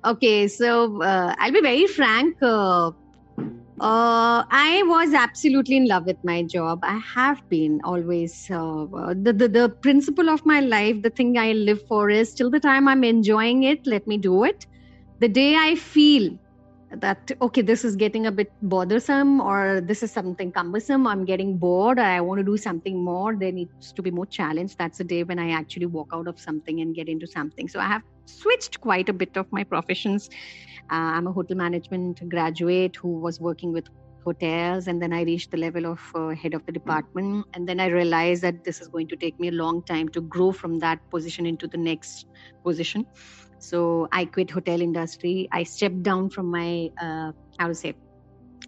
okay, 0.04 0.49
so 0.49 1.00
uh, 1.02 1.35
I'll 1.38 1.52
be 1.52 1.61
very 1.61 1.87
frank. 1.87 2.37
Uh, 2.42 2.88
uh, 3.80 4.42
I 4.50 4.83
was 4.87 5.14
absolutely 5.14 5.76
in 5.76 5.87
love 5.87 6.06
with 6.06 6.16
my 6.25 6.42
job. 6.42 6.80
I 6.83 7.00
have 7.14 7.40
been 7.49 7.80
always. 7.85 8.50
Uh, 8.50 8.87
the, 9.14 9.33
the 9.33 9.49
the 9.49 9.68
principle 9.83 10.28
of 10.30 10.44
my 10.44 10.59
life, 10.61 11.00
the 11.02 11.11
thing 11.11 11.38
I 11.38 11.52
live 11.52 11.80
for 11.88 12.11
is 12.11 12.35
till 12.35 12.50
the 12.50 12.59
time 12.61 12.88
I'm 12.88 13.04
enjoying 13.04 13.62
it, 13.62 13.87
let 13.87 14.06
me 14.09 14.18
do 14.18 14.42
it. 14.44 14.66
The 15.21 15.28
day 15.28 15.54
I 15.56 15.76
feel 15.76 16.37
that 17.00 17.30
okay 17.40 17.62
this 17.62 17.84
is 17.84 17.96
getting 17.96 18.26
a 18.26 18.32
bit 18.32 18.52
bothersome 18.62 19.40
or 19.40 19.80
this 19.80 20.02
is 20.02 20.10
something 20.10 20.52
cumbersome. 20.52 21.06
I'm 21.06 21.24
getting 21.24 21.56
bored. 21.58 21.98
I 21.98 22.20
want 22.20 22.38
to 22.38 22.44
do 22.44 22.56
something 22.56 23.02
more. 23.02 23.36
There 23.36 23.52
needs 23.52 23.92
to 23.92 24.02
be 24.02 24.10
more 24.10 24.26
challenge. 24.26 24.76
That's 24.76 24.98
the 24.98 25.04
day 25.04 25.24
when 25.24 25.38
i 25.38 25.50
actually 25.50 25.86
walk 25.86 26.10
out 26.12 26.28
of 26.28 26.38
something 26.38 26.80
and 26.80 26.94
get 26.94 27.08
into 27.08 27.26
something. 27.26 27.68
So 27.68 27.80
i 27.80 27.86
have 27.86 28.02
switched 28.26 28.80
quite 28.80 29.08
a 29.08 29.12
bit 29.12 29.36
of 29.36 29.50
my 29.52 29.64
professions. 29.64 30.28
Uh, 30.90 31.10
i'm 31.16 31.26
a 31.26 31.32
hotel 31.32 31.56
management 31.56 32.28
graduate 32.28 32.96
who 32.96 33.18
was 33.20 33.40
working 33.40 33.72
with 33.72 33.88
hotels 34.24 34.86
and 34.88 35.02
then 35.02 35.12
i 35.12 35.22
reached 35.22 35.50
the 35.50 35.56
level 35.58 35.86
of 35.86 36.00
uh, 36.14 36.28
head 36.30 36.54
of 36.54 36.64
the 36.66 36.72
department. 36.72 37.46
And 37.54 37.68
then 37.68 37.80
i 37.80 37.86
realized 37.86 38.42
that 38.42 38.64
this 38.64 38.80
is 38.80 38.88
going 38.88 39.08
to 39.08 39.16
take 39.16 39.38
me 39.40 39.48
a 39.48 39.52
long 39.52 39.82
time 39.82 40.08
to 40.10 40.20
grow 40.20 40.52
from 40.52 40.78
that 40.80 40.98
position 41.10 41.46
into 41.46 41.66
the 41.66 41.78
next 41.78 42.26
position 42.62 43.06
so 43.71 44.09
i 44.12 44.25
quit 44.25 44.50
hotel 44.50 44.80
industry 44.80 45.49
i 45.52 45.62
stepped 45.62 46.02
down 46.02 46.30
from 46.30 46.50
my 46.50 46.88
uh, 47.00 47.33
how 47.59 47.68
to 47.68 47.75
say 47.75 47.94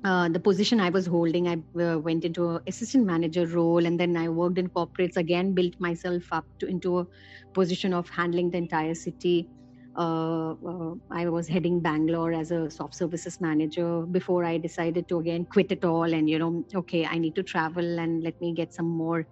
uh, 0.05 0.29
the 0.29 0.41
position 0.41 0.81
I 0.81 0.91
was 0.91 1.07
holding, 1.07 1.49
I 1.49 1.55
uh, 1.83 1.99
went 1.99 2.25
into 2.25 2.51
an 2.51 2.61
assistant 2.67 3.07
manager 3.07 3.47
role, 3.47 3.85
and 3.85 3.99
then 3.99 4.17
I 4.17 4.29
worked 4.29 4.59
in 4.59 4.69
corporates. 4.69 5.17
Again, 5.17 5.55
built 5.55 5.73
myself 5.81 6.23
up 6.33 6.45
to, 6.61 6.67
into 6.67 6.99
a 7.01 7.07
position 7.55 7.93
of 7.93 8.09
handling 8.11 8.51
the 8.51 8.59
entire 8.59 8.95
city. 8.95 9.49
Uh, 9.97 10.53
uh, 10.53 10.95
I 11.11 11.27
was 11.31 11.49
heading 11.49 11.81
Bangalore 11.81 12.35
as 12.35 12.51
a 12.51 12.71
soft 12.71 12.95
services 12.95 13.41
manager 13.41 14.03
before 14.03 14.45
I 14.45 14.59
decided 14.59 15.09
to 15.09 15.21
again 15.21 15.47
quit 15.51 15.73
it 15.73 15.85
all 15.87 16.13
and 16.13 16.29
you 16.29 16.39
know, 16.39 16.65
okay, 16.75 17.07
I 17.07 17.17
need 17.17 17.35
to 17.37 17.43
travel 17.43 17.99
and 17.99 18.23
let 18.23 18.39
me 18.39 18.53
get 18.53 18.75
some 18.75 18.91
more, 18.91 19.27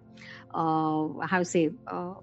uh, 0.55 1.09
how 1.27 1.41
to 1.41 1.45
say, 1.45 1.69
uh, 1.87 2.15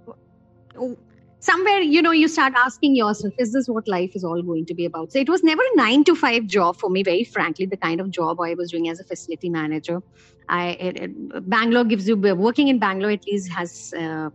somewhere 1.41 1.79
you 1.79 2.01
know 2.01 2.11
you 2.11 2.27
start 2.27 2.53
asking 2.55 2.95
yourself 2.95 3.33
is 3.37 3.51
this 3.51 3.67
what 3.67 3.87
life 3.87 4.11
is 4.15 4.23
all 4.23 4.41
going 4.41 4.65
to 4.67 4.75
be 4.75 4.85
about? 4.85 5.11
So 5.11 5.19
it 5.19 5.29
was 5.29 5.43
never 5.43 5.61
a 5.61 5.75
9 5.75 6.03
to 6.05 6.15
5 6.15 6.45
job 6.45 6.77
for 6.77 6.89
me 6.89 7.03
very 7.03 7.23
frankly 7.23 7.65
the 7.65 7.77
kind 7.77 7.99
of 7.99 8.11
job 8.11 8.39
i 8.39 8.53
was 8.53 8.71
doing 8.71 8.89
as 8.89 8.99
a 8.99 9.03
facility 9.03 9.49
manager. 9.49 10.01
I 10.49 10.69
it, 10.87 10.99
it, 10.99 11.49
bangalore 11.49 11.85
gives 11.85 12.07
you 12.07 12.17
working 12.17 12.67
in 12.67 12.79
bangalore 12.79 13.11
at 13.11 13.25
least 13.27 13.51
has 13.53 13.93
uh, 13.97 14.29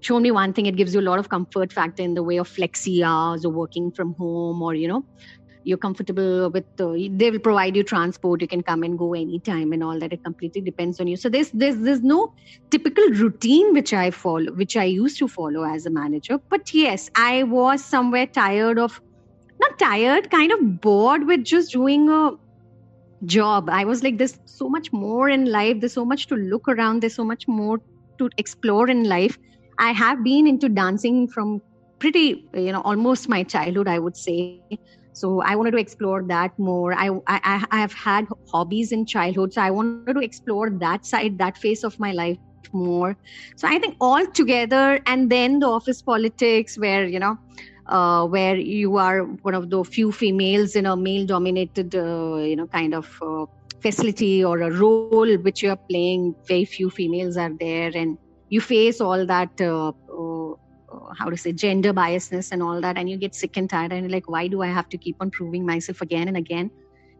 shown 0.00 0.22
me 0.22 0.30
one 0.30 0.52
thing. 0.52 0.66
It 0.66 0.76
gives 0.76 0.94
you 0.94 1.00
a 1.00 1.08
lot 1.08 1.18
of 1.18 1.28
comfort 1.28 1.72
factor 1.72 2.02
in 2.02 2.14
the 2.14 2.22
way 2.22 2.38
of 2.38 2.48
flexi 2.48 3.02
hours 3.02 3.44
or 3.44 3.52
working 3.52 3.92
from 3.92 4.14
home 4.18 4.62
or 4.62 4.74
you 4.74 4.88
know 4.88 5.04
you're 5.64 5.78
comfortable 5.78 6.50
with 6.50 6.64
the, 6.76 7.08
they 7.16 7.30
will 7.30 7.38
provide 7.38 7.76
you 7.76 7.82
transport 7.82 8.40
you 8.40 8.48
can 8.48 8.62
come 8.62 8.82
and 8.82 8.98
go 8.98 9.14
anytime 9.14 9.72
and 9.72 9.82
all 9.82 9.98
that 9.98 10.12
it 10.12 10.22
completely 10.24 10.60
depends 10.60 11.00
on 11.00 11.06
you. 11.06 11.16
So 11.16 11.28
there's 11.28 11.50
there's 11.52 11.76
there's 11.78 12.02
no 12.02 12.32
typical 12.70 13.04
routine 13.10 13.72
which 13.72 13.92
i 13.92 14.10
follow 14.10 14.52
which 14.52 14.76
i 14.76 14.84
used 14.84 15.18
to 15.18 15.28
follow 15.28 15.64
as 15.64 15.86
a 15.86 15.90
manager. 15.90 16.38
But 16.50 16.72
yes 16.74 17.08
i 17.16 17.42
was 17.44 17.84
somewhere 17.84 18.26
tired 18.26 18.78
of 18.78 19.00
not 19.60 19.78
tired 19.78 20.30
kind 20.30 20.52
of 20.52 20.80
bored 20.80 21.26
with 21.26 21.44
just 21.44 21.72
doing 21.72 22.08
a 22.08 22.32
job. 23.24 23.68
I 23.70 23.84
was 23.84 24.02
like 24.02 24.18
there's 24.18 24.38
so 24.46 24.68
much 24.68 24.92
more 24.92 25.28
in 25.28 25.44
life 25.46 25.80
there's 25.80 25.94
so 25.94 26.04
much 26.04 26.26
to 26.28 26.34
look 26.34 26.68
around 26.68 27.02
there's 27.02 27.14
so 27.14 27.24
much 27.24 27.46
more 27.46 27.78
to 28.18 28.30
explore 28.36 28.88
in 28.88 29.04
life. 29.04 29.38
I 29.78 29.92
have 29.92 30.22
been 30.22 30.46
into 30.46 30.68
dancing 30.68 31.28
from 31.28 31.60
pretty 32.02 32.48
you 32.52 32.72
know 32.72 32.80
almost 32.80 33.28
my 33.28 33.44
childhood 33.44 33.86
i 33.86 33.98
would 34.04 34.16
say 34.16 34.60
so 35.12 35.40
i 35.42 35.54
wanted 35.56 35.72
to 35.72 35.78
explore 35.78 36.22
that 36.28 36.52
more. 36.58 36.94
I, 36.94 37.10
I 37.28 37.66
i 37.70 37.80
have 37.80 37.92
had 37.94 38.26
hobbies 38.52 38.92
in 38.92 39.06
childhood 39.06 39.52
so 39.54 39.62
i 39.62 39.70
wanted 39.70 39.96
to 39.96 40.00
explore 40.04 40.50
that 40.80 40.88
side 41.06 41.18
that 41.20 41.38
phase 41.38 41.84
of 41.84 41.98
my 41.98 42.12
life 42.12 42.38
more. 42.72 43.16
So 43.56 43.68
i 43.68 43.78
think 43.78 43.96
all 44.00 44.26
together 44.26 45.00
and 45.06 45.30
then 45.30 45.58
the 45.60 45.66
office 45.66 46.00
politics 46.02 46.76
where 46.78 47.06
you 47.06 47.18
know 47.18 47.36
uh, 47.86 48.26
where 48.26 48.56
you 48.56 48.96
are 48.96 49.22
one 49.42 49.54
of 49.54 49.70
the 49.70 49.84
few 49.84 50.12
females 50.12 50.74
in 50.74 50.86
a 50.86 50.96
male 50.96 51.26
dominated 51.26 51.94
uh, 51.94 52.36
you 52.36 52.56
know 52.56 52.66
kind 52.68 52.94
of 52.94 53.08
uh, 53.22 53.46
facility 53.82 54.44
or 54.44 54.60
a 54.62 54.70
role 54.70 55.18
which 55.20 55.42
you 55.42 55.50
are 55.52 55.60
playing 55.90 56.34
very 56.48 56.48
few 56.48 56.70
females 56.70 57.20
are 57.20 57.38
there 57.48 57.80
and 57.86 58.16
you 58.48 58.60
face 58.60 59.00
all 59.00 59.26
that 59.26 59.60
uh, 59.60 59.92
how 61.18 61.28
to 61.30 61.36
say 61.36 61.52
gender 61.52 61.92
biasness 61.92 62.52
and 62.52 62.62
all 62.62 62.80
that 62.80 62.96
and 62.96 63.08
you 63.10 63.18
get 63.18 63.34
sick 63.34 63.56
and 63.56 63.70
tired 63.70 63.92
and 63.92 64.10
like 64.10 64.28
why 64.28 64.46
do 64.48 64.62
i 64.62 64.66
have 64.66 64.88
to 64.88 64.98
keep 64.98 65.16
on 65.20 65.30
proving 65.30 65.66
myself 65.66 66.00
again 66.00 66.28
and 66.28 66.36
again 66.36 66.70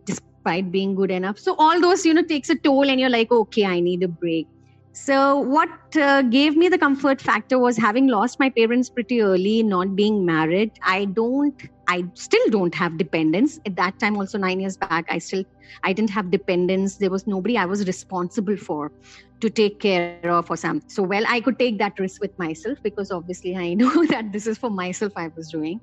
despite 0.07 0.73
being 0.73 0.95
good 0.97 1.11
enough? 1.11 1.39
So 1.39 1.55
all 1.59 1.81
those 1.81 2.05
you 2.05 2.15
know 2.15 2.23
takes 2.23 2.51
a 2.51 2.57
toll 2.57 2.89
and 2.89 3.01
you're 3.01 3.11
like 3.11 3.31
okay 3.31 3.65
i 3.65 3.81
need 3.81 4.03
a 4.03 4.09
break 4.09 4.49
so 4.95 5.39
what 5.39 5.71
uh, 5.97 6.21
gave 6.21 6.55
me 6.55 6.69
the 6.69 6.77
comfort 6.77 7.19
factor 7.19 7.59
was 7.59 7.79
having 7.79 8.09
lost 8.09 8.39
my 8.39 8.51
parents 8.51 8.91
pretty 8.91 9.23
early 9.23 9.63
not 9.63 9.97
being 9.97 10.27
married. 10.27 10.71
I 10.85 11.07
don't 11.07 11.55
i 11.89 12.05
still 12.15 12.47
don't 12.51 12.75
have 12.75 12.99
dependents. 12.99 13.59
At 13.65 13.77
that 13.77 13.99
time 13.99 14.19
also 14.19 14.37
9 14.37 14.61
years 14.61 14.77
back 14.77 15.07
i 15.09 15.19
still 15.19 15.45
i 15.83 15.95
didn't 15.95 16.11
have 16.11 16.31
dependents. 16.31 16.99
There 16.99 17.11
was 17.11 17.27
nobody 17.27 17.57
i 17.57 17.65
was 17.65 17.87
responsible 17.87 18.59
for 18.59 18.93
to 19.41 19.49
take 19.49 19.81
care 19.81 20.31
of 20.31 20.51
or 20.51 20.57
something 20.59 20.89
so 20.89 21.03
well 21.03 21.25
i 21.27 21.41
could 21.41 21.59
take 21.59 21.79
that 21.79 21.99
risk 21.99 22.21
with 22.21 22.39
myself 22.39 22.79
because 22.83 23.11
obviously 23.11 23.57
i 23.57 23.73
know 23.83 24.05
that 24.07 24.31
this 24.31 24.47
is 24.47 24.59
for 24.59 24.71
myself 24.71 25.13
i 25.17 25.29
was 25.37 25.51
doing. 25.51 25.81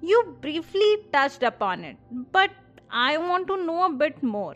You 0.00 0.36
briefly 0.40 0.98
touched 1.12 1.42
upon 1.42 1.84
it 1.84 1.96
but 2.32 2.50
i 2.90 3.16
want 3.18 3.48
to 3.48 3.56
know 3.66 3.86
a 3.86 3.92
bit 3.92 4.22
more 4.22 4.54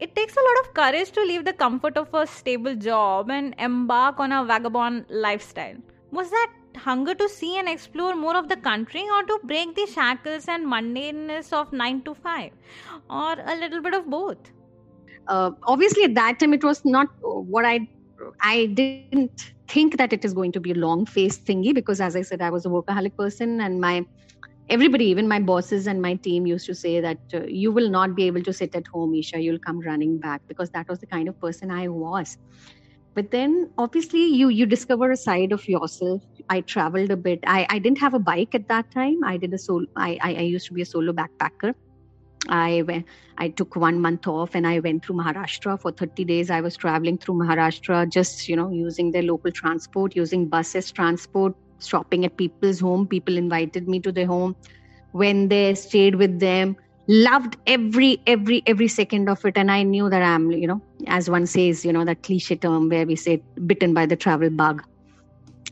it 0.00 0.16
takes 0.16 0.34
a 0.34 0.40
lot 0.40 0.60
of 0.62 0.74
courage 0.74 1.10
to 1.12 1.22
leave 1.22 1.44
the 1.44 1.52
comfort 1.52 1.96
of 1.96 2.12
a 2.14 2.26
stable 2.26 2.74
job 2.74 3.30
and 3.30 3.54
embark 3.58 4.18
on 4.18 4.32
a 4.32 4.44
vagabond 4.44 5.04
lifestyle. 5.10 5.76
Was 6.10 6.30
that 6.30 6.52
hunger 6.76 7.14
to 7.14 7.28
see 7.28 7.58
and 7.58 7.68
explore 7.68 8.14
more 8.16 8.36
of 8.36 8.48
the 8.48 8.56
country 8.56 9.04
or 9.14 9.22
to 9.24 9.38
break 9.44 9.74
the 9.76 9.86
shackles 9.86 10.48
and 10.48 10.66
mundaneness 10.66 11.52
of 11.52 11.72
9 11.72 12.02
to 12.02 12.14
5? 12.14 12.52
Or 13.10 13.36
a 13.38 13.56
little 13.56 13.82
bit 13.82 13.94
of 13.94 14.08
both? 14.08 14.38
Uh, 15.28 15.50
obviously, 15.64 16.04
at 16.04 16.14
that 16.14 16.40
time, 16.40 16.54
it 16.54 16.64
was 16.64 16.84
not 16.84 17.08
what 17.20 17.64
I 17.64 17.88
I 18.40 18.66
didn't 18.66 19.52
think 19.68 19.96
that 19.96 20.12
it 20.12 20.24
is 20.24 20.34
going 20.34 20.52
to 20.52 20.60
be 20.60 20.72
a 20.72 20.74
long 20.74 21.06
face 21.06 21.38
thingy 21.38 21.74
because, 21.74 22.00
as 22.00 22.16
I 22.16 22.22
said, 22.22 22.42
I 22.42 22.50
was 22.50 22.66
a 22.66 22.68
workaholic 22.68 23.16
person, 23.16 23.60
and 23.60 23.80
my 23.80 24.04
everybody, 24.70 25.06
even 25.06 25.28
my 25.28 25.40
bosses 25.40 25.86
and 25.86 26.00
my 26.00 26.14
team, 26.14 26.46
used 26.46 26.66
to 26.66 26.74
say 26.74 27.00
that 27.00 27.18
uh, 27.34 27.42
you 27.46 27.72
will 27.72 27.90
not 27.90 28.14
be 28.14 28.24
able 28.24 28.42
to 28.44 28.52
sit 28.52 28.74
at 28.74 28.86
home, 28.86 29.12
Esha. 29.12 29.42
You'll 29.42 29.58
come 29.58 29.80
running 29.80 30.18
back 30.18 30.42
because 30.46 30.70
that 30.70 30.88
was 30.88 31.00
the 31.00 31.06
kind 31.06 31.28
of 31.28 31.38
person 31.40 31.70
I 31.70 31.88
was. 31.88 32.38
But 33.14 33.32
then, 33.32 33.70
obviously, 33.76 34.24
you 34.24 34.48
you 34.48 34.66
discover 34.66 35.10
a 35.10 35.16
side 35.16 35.52
of 35.52 35.68
yourself. 35.68 36.22
I 36.48 36.60
traveled 36.60 37.10
a 37.10 37.16
bit. 37.16 37.40
I, 37.46 37.66
I 37.68 37.78
didn't 37.80 37.98
have 37.98 38.14
a 38.14 38.20
bike 38.20 38.54
at 38.54 38.68
that 38.68 38.90
time. 38.92 39.24
I 39.24 39.36
did 39.36 39.52
a 39.52 39.58
solo. 39.58 39.86
I, 39.96 40.18
I, 40.22 40.34
I 40.34 40.46
used 40.56 40.68
to 40.68 40.74
be 40.74 40.82
a 40.82 40.86
solo 40.86 41.12
backpacker. 41.12 41.74
I 42.48 42.82
went, 42.82 43.06
I 43.36 43.48
took 43.48 43.76
one 43.76 44.00
month 44.00 44.26
off 44.26 44.54
and 44.54 44.66
I 44.66 44.80
went 44.80 45.04
through 45.04 45.16
Maharashtra 45.16 45.80
for 45.80 45.92
30 45.92 46.24
days. 46.24 46.50
I 46.50 46.60
was 46.62 46.76
traveling 46.76 47.18
through 47.18 47.34
Maharashtra, 47.34 48.10
just 48.10 48.48
you 48.48 48.56
know, 48.56 48.70
using 48.70 49.10
their 49.10 49.22
local 49.22 49.52
transport, 49.52 50.16
using 50.16 50.48
buses 50.48 50.90
transport, 50.90 51.54
shopping 51.86 52.24
at 52.24 52.36
people's 52.36 52.80
home. 52.80 53.06
People 53.06 53.36
invited 53.36 53.88
me 53.88 54.00
to 54.00 54.12
their 54.12 54.26
home. 54.26 54.56
When 55.12 55.48
they 55.48 55.74
stayed 55.74 56.14
with 56.14 56.38
them, 56.40 56.76
loved 57.08 57.56
every 57.66 58.20
every 58.26 58.62
every 58.66 58.88
second 58.88 59.28
of 59.28 59.44
it. 59.44 59.56
And 59.56 59.70
I 59.70 59.82
knew 59.82 60.08
that 60.08 60.22
I'm, 60.22 60.50
you 60.50 60.66
know, 60.66 60.80
as 61.06 61.28
one 61.28 61.46
says, 61.46 61.84
you 61.84 61.92
know, 61.92 62.04
that 62.04 62.22
cliche 62.22 62.56
term 62.56 62.88
where 62.88 63.06
we 63.06 63.16
say 63.16 63.42
bitten 63.66 63.94
by 63.94 64.06
the 64.06 64.16
travel 64.16 64.50
bug 64.50 64.84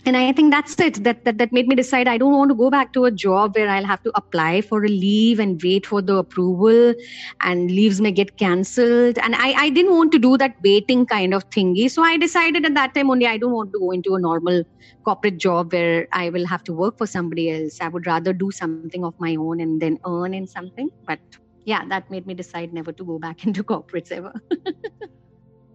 and 0.09 0.17
i 0.17 0.33
think 0.33 0.53
that's 0.53 0.79
it. 0.85 1.03
That, 1.05 1.25
that 1.25 1.39
that 1.39 1.53
made 1.53 1.69
me 1.71 1.77
decide 1.79 2.09
i 2.13 2.17
don't 2.23 2.37
want 2.37 2.51
to 2.51 2.55
go 2.61 2.71
back 2.75 2.93
to 2.95 3.05
a 3.05 3.11
job 3.23 3.57
where 3.57 3.69
i'll 3.69 3.89
have 3.93 4.03
to 4.05 4.13
apply 4.21 4.61
for 4.63 4.85
a 4.85 4.89
leave 4.89 5.41
and 5.45 5.61
wait 5.63 5.87
for 5.87 6.01
the 6.11 6.17
approval 6.17 6.95
and 7.43 7.71
leaves 7.71 8.01
may 8.01 8.13
get 8.13 8.37
cancelled. 8.39 9.19
And 9.19 9.35
i 9.37 9.49
i 9.65 9.69
didn't 9.71 9.95
want 9.97 10.13
to 10.13 10.21
do 10.27 10.37
that 10.39 10.55
waiting 10.65 11.05
kind 11.07 11.35
of 11.35 11.49
thingy. 11.51 11.91
So 11.91 12.03
i 12.03 12.17
decided 12.17 12.65
at 12.71 12.75
that 12.75 12.95
time 12.95 13.11
only 13.11 13.27
i 13.27 13.37
don't 13.39 13.53
want 13.53 13.73
to 13.73 13.79
go 13.79 13.91
into 13.91 14.15
a 14.15 14.21
normal 14.21 14.63
corporate 15.05 15.39
job 15.39 15.73
where 15.73 16.07
i 16.13 16.31
will 16.31 16.47
have 16.47 16.65
to 16.71 16.73
work 16.73 16.97
for 16.99 17.07
somebody 17.07 17.51
else. 17.51 17.79
I 17.81 17.89
would 17.89 18.07
rather 18.07 18.33
do 18.33 18.51
something 18.51 19.05
of 19.05 19.15
my 19.19 19.35
own 19.37 19.61
and 19.61 19.81
then 19.81 19.99
earn 20.07 20.35
in 20.35 20.47
something. 20.47 20.89
But 21.07 21.21
yeah 21.65 21.85
that 21.89 22.11
made 22.11 22.27
me 22.27 22.35
decide 22.35 22.73
never 22.73 22.93
to 22.93 23.05
go 23.05 23.19
back 23.19 23.45
into 23.51 23.63
corporates 23.63 24.11
ever. 24.11 24.33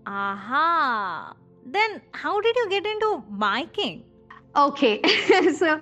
Aha. 0.05 1.35
Then 1.65 2.01
how 2.13 2.41
did 2.41 2.55
you 2.55 2.69
get 2.69 2.85
into 2.85 3.23
biking? 3.29 4.03
Okay, 4.55 5.01
so 5.57 5.81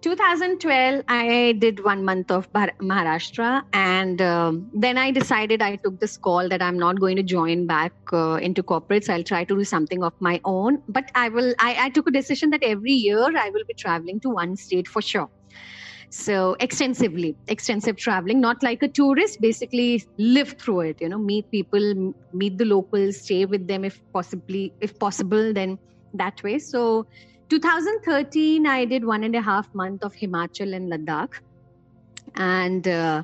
2012, 0.00 1.04
I 1.08 1.56
did 1.58 1.82
one 1.84 2.04
month 2.04 2.30
of 2.30 2.48
Maharashtra, 2.52 3.64
and 3.72 4.22
um, 4.22 4.70
then 4.72 4.96
I 4.96 5.10
decided 5.10 5.60
I 5.60 5.76
took 5.76 5.98
this 5.98 6.16
call 6.16 6.48
that 6.48 6.62
I'm 6.62 6.78
not 6.78 7.00
going 7.00 7.16
to 7.16 7.24
join 7.24 7.66
back 7.66 7.92
uh, 8.12 8.34
into 8.34 8.62
corporates. 8.62 9.08
I'll 9.08 9.24
try 9.24 9.42
to 9.42 9.56
do 9.56 9.64
something 9.64 10.04
of 10.04 10.12
my 10.20 10.40
own. 10.44 10.80
But 10.88 11.10
I 11.16 11.28
will. 11.28 11.54
I, 11.58 11.86
I 11.86 11.88
took 11.90 12.06
a 12.06 12.12
decision 12.12 12.50
that 12.50 12.62
every 12.62 12.92
year 12.92 13.18
I 13.36 13.50
will 13.50 13.64
be 13.66 13.74
traveling 13.74 14.20
to 14.20 14.30
one 14.30 14.56
state 14.56 14.86
for 14.86 15.02
sure. 15.02 15.28
So 16.10 16.54
extensively, 16.60 17.36
extensive 17.48 17.96
traveling, 17.96 18.40
not 18.40 18.62
like 18.62 18.80
a 18.84 18.88
tourist. 18.88 19.40
Basically, 19.40 20.04
live 20.18 20.54
through 20.60 20.80
it. 20.80 21.00
You 21.00 21.08
know, 21.08 21.18
meet 21.18 21.50
people, 21.50 22.14
meet 22.32 22.58
the 22.58 22.64
locals, 22.64 23.22
stay 23.22 23.44
with 23.44 23.66
them 23.66 23.84
if 23.84 24.00
possibly, 24.12 24.72
if 24.80 24.96
possible, 25.00 25.52
then 25.52 25.78
that 26.12 26.40
way. 26.44 26.60
So 26.60 27.08
2013, 27.48 28.66
I 28.66 28.84
did 28.84 29.04
one 29.04 29.24
and 29.24 29.34
a 29.34 29.42
half 29.42 29.72
month 29.74 30.02
of 30.04 30.14
Himachal 30.14 30.74
and 30.74 30.90
Ladakh. 30.90 31.40
And 32.36 32.88
uh, 32.88 33.22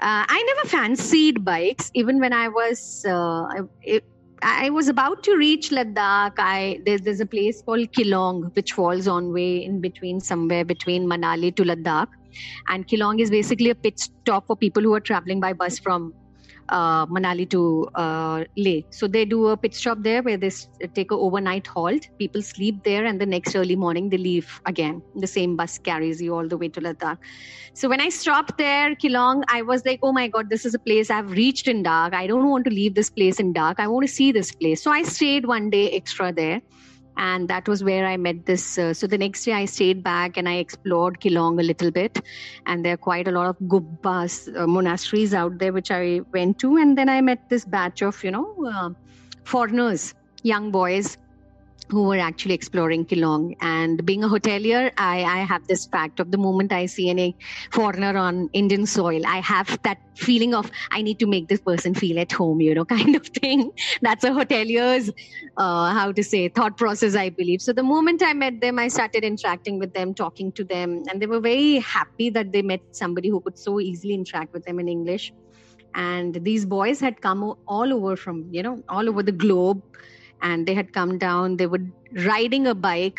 uh, 0.00 0.24
I 0.28 0.54
never 0.54 0.68
fancied 0.68 1.44
bikes, 1.44 1.90
even 1.94 2.18
when 2.18 2.32
I 2.32 2.48
was. 2.48 3.04
Uh, 3.06 3.46
it, 3.82 4.04
I 4.42 4.70
was 4.70 4.88
about 4.88 5.24
to 5.24 5.36
reach 5.36 5.70
Ladakh. 5.70 6.34
I 6.38 6.80
there's 6.84 7.20
a 7.20 7.26
place 7.26 7.60
called 7.62 7.90
Keylong, 7.92 8.54
which 8.54 8.72
falls 8.72 9.08
on 9.08 9.32
way 9.32 9.64
in 9.64 9.80
between 9.80 10.20
somewhere 10.20 10.64
between 10.64 11.06
Manali 11.06 11.54
to 11.56 11.64
Ladakh, 11.64 12.08
and 12.68 12.86
Keylong 12.86 13.20
is 13.20 13.30
basically 13.30 13.70
a 13.70 13.74
pit 13.74 13.98
stop 13.98 14.46
for 14.46 14.56
people 14.56 14.82
who 14.82 14.94
are 14.94 15.00
traveling 15.00 15.40
by 15.40 15.52
bus 15.52 15.78
from 15.78 16.14
uh, 16.68 17.06
Manali 17.06 17.48
to 17.50 17.88
uh, 17.94 18.44
Leh. 18.56 18.82
So 18.90 19.06
they 19.06 19.24
do 19.24 19.48
a 19.48 19.56
pit 19.56 19.74
stop 19.74 19.98
there 20.02 20.22
where 20.22 20.36
they 20.36 20.50
take 20.94 21.10
a 21.10 21.14
overnight 21.14 21.66
halt. 21.66 22.08
People 22.18 22.42
sleep 22.42 22.82
there, 22.84 23.04
and 23.04 23.20
the 23.20 23.26
next 23.26 23.54
early 23.54 23.76
morning 23.76 24.10
they 24.10 24.18
leave 24.18 24.60
again. 24.66 25.02
The 25.16 25.26
same 25.26 25.56
bus 25.56 25.78
carries 25.78 26.20
you 26.20 26.34
all 26.34 26.48
the 26.48 26.56
way 26.56 26.68
to 26.68 26.80
Ladakh. 26.80 27.18
So 27.74 27.88
when 27.88 28.00
I 28.00 28.08
stopped 28.08 28.58
there, 28.58 28.94
Keylong, 28.94 29.42
I 29.48 29.62
was 29.62 29.84
like, 29.84 30.00
oh 30.02 30.12
my 30.12 30.28
god, 30.28 30.50
this 30.50 30.64
is 30.64 30.74
a 30.74 30.78
place 30.78 31.10
I've 31.10 31.30
reached 31.30 31.68
in 31.68 31.82
dark. 31.82 32.14
I 32.14 32.26
don't 32.26 32.48
want 32.48 32.64
to 32.64 32.70
leave 32.70 32.94
this 32.94 33.10
place 33.10 33.38
in 33.38 33.52
dark. 33.52 33.78
I 33.78 33.86
want 33.86 34.06
to 34.06 34.12
see 34.12 34.32
this 34.32 34.52
place. 34.52 34.82
So 34.82 34.90
I 34.90 35.02
stayed 35.02 35.46
one 35.46 35.70
day 35.70 35.90
extra 35.90 36.32
there 36.32 36.60
and 37.18 37.48
that 37.48 37.68
was 37.68 37.84
where 37.84 38.06
I 38.06 38.16
met 38.16 38.46
this. 38.46 38.78
Uh, 38.78 38.94
so 38.94 39.06
the 39.06 39.18
next 39.18 39.44
day 39.44 39.52
I 39.52 39.64
stayed 39.66 40.02
back 40.02 40.36
and 40.36 40.48
I 40.48 40.54
explored 40.54 41.20
Keylong 41.20 41.60
a 41.60 41.62
little 41.62 41.90
bit, 41.90 42.20
and 42.66 42.84
there 42.84 42.94
are 42.94 43.02
quite 43.08 43.28
a 43.28 43.32
lot 43.32 43.48
of 43.48 43.58
gompas 43.68 44.48
uh, 44.56 44.66
monasteries 44.66 45.34
out 45.34 45.58
there 45.58 45.72
which 45.72 45.90
I 45.90 46.20
went 46.32 46.58
to, 46.60 46.76
and 46.76 46.96
then 46.96 47.08
I 47.08 47.20
met 47.20 47.48
this 47.50 47.64
batch 47.64 48.02
of 48.02 48.22
you 48.24 48.30
know 48.30 48.54
uh, 48.66 48.90
foreigners, 49.44 50.14
young 50.42 50.70
boys 50.70 51.18
who 51.90 52.04
were 52.04 52.18
actually 52.18 52.54
exploring 52.54 53.04
Keylong. 53.06 53.56
And 53.60 54.04
being 54.04 54.24
a 54.24 54.28
hotelier, 54.28 54.92
I, 54.98 55.22
I 55.22 55.38
have 55.38 55.66
this 55.66 55.86
fact 55.86 56.20
of 56.20 56.30
the 56.30 56.38
moment 56.38 56.72
I 56.72 56.86
see 56.86 57.08
any 57.08 57.36
foreigner 57.72 58.16
on 58.16 58.48
Indian 58.52 58.86
soil, 58.86 59.26
I 59.26 59.38
have 59.38 59.78
that 59.82 59.98
feeling 60.16 60.54
of 60.54 60.70
I 60.90 61.02
need 61.02 61.18
to 61.20 61.26
make 61.26 61.48
this 61.48 61.60
person 61.60 61.94
feel 61.94 62.18
at 62.18 62.32
home, 62.32 62.60
you 62.60 62.74
know, 62.74 62.84
kind 62.96 63.16
of 63.16 63.26
thing. 63.26 63.70
That's 64.02 64.24
a 64.24 64.30
hotelier's, 64.30 65.10
uh, 65.56 65.92
how 65.92 66.12
to 66.12 66.22
say, 66.22 66.48
thought 66.48 66.76
process, 66.76 67.14
I 67.14 67.30
believe. 67.30 67.62
So 67.62 67.72
the 67.72 67.82
moment 67.82 68.22
I 68.22 68.32
met 68.32 68.60
them, 68.60 68.78
I 68.78 68.88
started 68.88 69.24
interacting 69.24 69.78
with 69.78 69.94
them, 69.94 70.14
talking 70.14 70.52
to 70.52 70.64
them, 70.64 71.04
and 71.08 71.22
they 71.22 71.26
were 71.26 71.40
very 71.40 71.78
happy 71.78 72.30
that 72.30 72.52
they 72.52 72.62
met 72.62 72.80
somebody 72.92 73.28
who 73.28 73.40
could 73.40 73.58
so 73.58 73.80
easily 73.80 74.14
interact 74.14 74.52
with 74.52 74.64
them 74.64 74.78
in 74.78 74.88
English. 74.88 75.32
And 75.94 76.34
these 76.44 76.66
boys 76.66 77.00
had 77.00 77.20
come 77.20 77.54
all 77.66 77.92
over 77.92 78.14
from, 78.14 78.46
you 78.50 78.62
know, 78.62 78.82
all 78.88 79.08
over 79.08 79.22
the 79.22 79.32
globe 79.32 79.82
and 80.42 80.66
they 80.66 80.74
had 80.74 80.92
come 80.92 81.18
down. 81.18 81.56
They 81.56 81.66
were 81.66 81.80
riding 82.24 82.66
a 82.66 82.74
bike. 82.74 83.18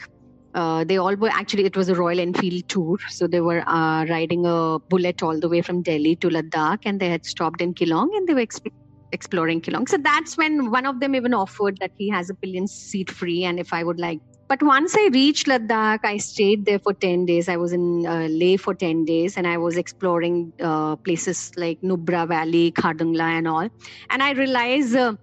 Uh, 0.53 0.83
they 0.83 0.97
all 0.97 1.15
were 1.15 1.29
actually, 1.29 1.65
it 1.65 1.77
was 1.77 1.89
a 1.89 1.95
Royal 1.95 2.19
Enfield 2.19 2.67
tour. 2.67 2.97
So 3.09 3.27
they 3.27 3.41
were 3.41 3.63
uh, 3.67 4.05
riding 4.05 4.45
a 4.45 4.79
bullet 4.89 5.21
all 5.21 5.39
the 5.39 5.49
way 5.49 5.61
from 5.61 5.83
Delhi 5.83 6.15
to 6.17 6.29
Ladakh, 6.29 6.79
and 6.85 6.99
they 6.99 7.09
had 7.09 7.25
stopped 7.25 7.62
in 7.62 7.73
Keylong 7.73 8.10
and 8.15 8.27
they 8.27 8.34
were 8.34 8.45
exp- 8.45 8.71
exploring 9.12 9.62
Keylong. 9.62 9.88
So 9.88 9.97
that's 9.97 10.38
when 10.38 10.71
one 10.71 10.86
of 10.86 10.99
them 10.99 11.15
even 11.15 11.34
offered 11.34 11.77
that 11.82 11.91
he 11.97 12.10
has 12.10 12.29
a 12.29 12.36
pillion 12.36 12.67
seat 12.67 13.12
free, 13.12 13.43
and 13.43 13.60
if 13.60 13.73
I 13.73 13.84
would 13.84 13.99
like. 13.99 14.19
But 14.49 14.63
once 14.63 14.95
I 14.97 15.10
reached 15.13 15.45
Ladakh, 15.45 15.99
I 16.03 16.17
stayed 16.17 16.65
there 16.65 16.79
for 16.79 16.93
10 16.93 17.27
days. 17.27 17.47
I 17.47 17.58
was 17.58 17.71
in 17.71 18.08
uh, 18.08 18.27
Leh 18.32 18.58
for 18.58 18.73
10 18.73 19.05
days 19.05 19.38
and 19.38 19.45
I 19.45 19.58
was 19.58 19.77
exploring 19.77 20.53
uh, 20.60 20.95
places 20.95 21.51
like 21.55 21.77
Nubra 21.82 22.27
Valley, 22.27 22.71
Khardungla, 22.71 23.38
and 23.38 23.47
all. 23.47 23.69
And 24.10 24.23
I 24.23 24.32
realized 24.32 24.95
uh, 24.95 25.13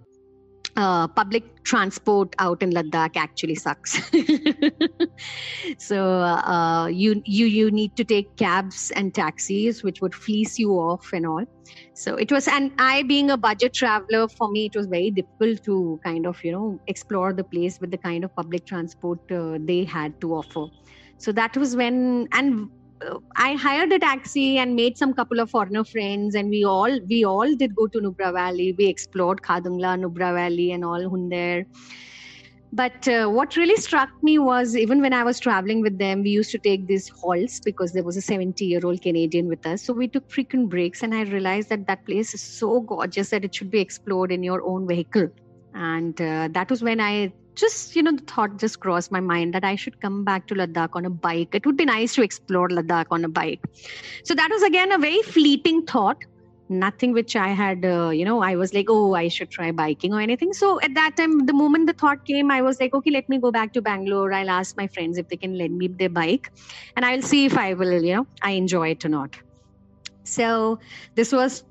uh, 0.77 1.07
public 1.07 1.63
transport 1.63 2.35
out 2.37 2.61
in 2.61 2.69
Ladakh 2.69 3.17
actually 3.17 3.55
sucks. 3.55 3.99
so 5.79 6.21
uh, 6.21 6.87
you 6.87 7.21
you 7.25 7.47
you 7.47 7.71
need 7.71 7.95
to 7.97 8.03
take 8.03 8.35
cabs 8.37 8.91
and 8.95 9.13
taxis, 9.13 9.83
which 9.83 10.01
would 10.01 10.13
fleece 10.13 10.59
you 10.59 10.71
off 10.73 11.11
and 11.13 11.25
all. 11.25 11.43
So 11.93 12.15
it 12.15 12.31
was, 12.31 12.47
and 12.47 12.71
I 12.77 13.03
being 13.03 13.31
a 13.31 13.37
budget 13.37 13.73
traveler, 13.73 14.27
for 14.27 14.49
me 14.49 14.67
it 14.67 14.75
was 14.75 14.85
very 14.85 15.09
difficult 15.09 15.63
to 15.63 15.99
kind 16.03 16.27
of 16.27 16.43
you 16.43 16.51
know 16.51 16.79
explore 16.87 17.33
the 17.33 17.43
place 17.43 17.79
with 17.81 17.91
the 17.91 17.97
kind 17.97 18.23
of 18.23 18.35
public 18.35 18.65
transport 18.65 19.19
uh, 19.31 19.57
they 19.59 19.83
had 19.83 20.21
to 20.21 20.35
offer. 20.35 20.67
So 21.17 21.31
that 21.31 21.57
was 21.57 21.75
when, 21.75 22.27
and 22.31 22.69
I 23.35 23.53
hired 23.53 23.91
a 23.91 23.99
taxi 23.99 24.57
and 24.57 24.75
made 24.75 24.97
some 24.97 25.13
couple 25.13 25.39
of 25.39 25.49
foreigner 25.49 25.83
friends, 25.83 26.35
and 26.35 26.49
we 26.49 26.63
all 26.63 26.99
we 27.07 27.23
all 27.23 27.55
did 27.55 27.75
go 27.75 27.87
to 27.87 27.99
Nubra 27.99 28.33
Valley. 28.33 28.75
We 28.77 28.87
explored 28.87 29.41
Khardungla, 29.41 29.97
Nubra 30.03 30.33
Valley, 30.33 30.71
and 30.71 30.83
all 30.83 31.09
Hunder. 31.09 31.65
But 32.73 33.07
uh, 33.07 33.27
what 33.27 33.55
really 33.55 33.77
struck 33.77 34.09
me 34.21 34.39
was 34.39 34.75
even 34.75 35.01
when 35.01 35.13
I 35.13 35.23
was 35.23 35.39
traveling 35.39 35.81
with 35.81 35.97
them, 35.97 36.21
we 36.21 36.31
used 36.31 36.51
to 36.51 36.57
take 36.57 36.85
these 36.85 37.07
halts 37.07 37.61
because 37.63 37.93
there 37.93 38.03
was 38.03 38.17
a 38.17 38.21
70 38.21 38.65
year 38.65 38.81
old 38.83 39.01
Canadian 39.01 39.47
with 39.47 39.65
us. 39.65 39.83
So 39.83 39.93
we 39.93 40.07
took 40.07 40.29
frequent 40.29 40.69
breaks, 40.69 41.01
and 41.01 41.15
I 41.15 41.21
realized 41.23 41.69
that 41.69 41.87
that 41.87 42.05
place 42.05 42.33
is 42.33 42.41
so 42.41 42.81
gorgeous 42.81 43.29
that 43.29 43.45
it 43.45 43.55
should 43.55 43.71
be 43.71 43.79
explored 43.79 44.31
in 44.31 44.43
your 44.43 44.61
own 44.63 44.87
vehicle. 44.87 45.29
And 45.73 46.19
uh, 46.21 46.49
that 46.51 46.69
was 46.69 46.83
when 46.83 46.99
I 46.99 47.31
just 47.57 47.95
you 47.95 48.03
know 48.03 48.11
the 48.11 48.23
thought 48.31 48.57
just 48.59 48.79
crossed 48.79 49.11
my 49.11 49.19
mind 49.19 49.53
that 49.53 49.63
i 49.63 49.75
should 49.75 49.99
come 49.99 50.23
back 50.23 50.47
to 50.47 50.55
ladakh 50.55 50.89
on 50.93 51.05
a 51.05 51.09
bike. 51.09 51.49
It 51.53 51.65
would 51.65 51.77
be 51.77 51.85
nice 51.85 52.15
to 52.15 52.23
explore 52.23 52.69
ladakh 52.69 53.07
on 53.11 53.25
a 53.25 53.29
bike. 53.29 53.61
So 54.25 54.35
that 54.35 54.49
was 54.51 54.63
again 54.63 54.91
a 54.91 54.97
very 54.97 55.21
fleeting 55.23 55.85
thought. 55.85 56.17
Nothing 56.69 57.13
which 57.13 57.35
i 57.35 57.47
had 57.47 57.85
uh, 57.85 58.09
you 58.09 58.25
know 58.25 58.41
i 58.41 58.55
was 58.61 58.73
like 58.73 58.87
oh 58.89 59.13
i 59.15 59.27
should 59.29 59.49
try 59.49 59.71
biking 59.71 60.13
or 60.13 60.21
anything. 60.21 60.53
So 60.53 60.79
at 60.81 60.93
that 60.95 61.17
time 61.17 61.45
the 61.45 61.53
moment 61.53 61.87
the 61.87 61.93
thought 61.93 62.25
came 62.25 62.51
i 62.51 62.61
was 62.61 62.79
like 62.81 62.93
okay 62.93 63.11
let 63.11 63.29
me 63.29 63.39
go 63.39 63.51
back 63.51 63.73
to 63.73 63.81
bangalore. 63.81 64.33
I'll 64.33 64.49
ask 64.49 64.75
my 64.77 64.87
friends 64.87 65.17
if 65.17 65.27
they 65.29 65.37
can 65.37 65.57
lend 65.57 65.77
me 65.77 65.87
their 65.87 66.09
bike 66.09 66.51
and 66.95 67.05
i'll 67.05 67.21
see 67.21 67.45
if 67.45 67.57
i 67.57 67.73
will 67.73 68.03
you 68.03 68.15
know 68.15 68.27
i 68.41 68.51
enjoy 68.51 68.89
it 68.89 69.05
or 69.05 69.09
not. 69.09 69.37
So 70.25 70.79
this 71.15 71.31
was 71.31 71.63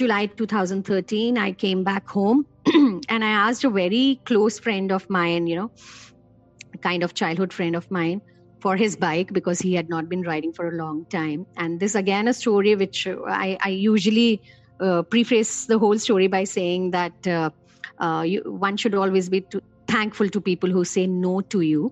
july 0.00 0.26
2013 0.26 1.38
i 1.38 1.50
came 1.52 1.84
back 1.84 2.08
home 2.18 2.44
and 3.08 3.24
I 3.24 3.30
asked 3.30 3.64
a 3.64 3.70
very 3.70 4.20
close 4.26 4.58
friend 4.58 4.92
of 4.92 5.06
mine, 5.08 5.46
you 5.46 5.56
know, 5.56 5.70
kind 6.82 7.02
of 7.02 7.14
childhood 7.14 7.52
friend 7.52 7.76
of 7.76 7.86
mine, 7.90 8.20
for 8.60 8.76
his 8.76 8.96
bike 8.96 9.32
because 9.32 9.60
he 9.60 9.74
had 9.74 9.88
not 9.88 10.08
been 10.08 10.22
riding 10.22 10.52
for 10.52 10.68
a 10.68 10.76
long 10.76 11.06
time. 11.10 11.46
And 11.56 11.80
this 11.80 11.94
again 11.94 12.28
a 12.28 12.34
story 12.34 12.74
which 12.74 13.06
I, 13.26 13.56
I 13.62 13.68
usually 13.70 14.42
uh, 14.80 15.02
preface 15.02 15.66
the 15.66 15.78
whole 15.78 15.98
story 15.98 16.26
by 16.26 16.44
saying 16.44 16.90
that 16.90 17.26
uh, 17.26 17.50
uh, 18.00 18.22
you, 18.26 18.42
one 18.46 18.76
should 18.76 18.94
always 18.94 19.28
be 19.28 19.42
to, 19.52 19.60
thankful 19.86 20.28
to 20.28 20.40
people 20.40 20.70
who 20.70 20.84
say 20.84 21.06
no 21.06 21.40
to 21.42 21.60
you 21.60 21.90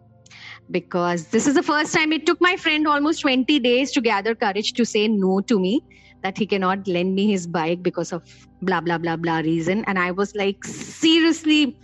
because 0.71 1.29
this 1.29 1.47
is 1.47 1.55
the 1.55 1.63
first 1.63 1.95
time 1.95 2.13
it 2.13 2.27
took 2.27 2.39
my 2.41 2.57
friend 2.57 2.87
almost 2.87 3.21
20 3.21 3.59
days 3.61 3.93
to 3.93 4.01
gather 4.01 4.35
courage 4.35 4.73
to 4.75 4.85
say 4.85 5.09
no 5.09 5.41
to 5.41 5.59
me 5.59 5.81
that 6.23 6.39
he 6.39 6.47
cannot 6.47 6.87
lend 6.87 7.15
me 7.15 7.31
his 7.31 7.47
bike 7.47 7.83
because 7.83 8.13
of 8.13 8.23
blah 8.63 8.81
blah 8.81 8.99
blah 8.99 9.17
blah 9.17 9.39
reason. 9.39 9.85
And 9.87 9.99
i 9.99 10.11
was 10.11 10.35
like 10.35 10.65
seriously 10.65 11.77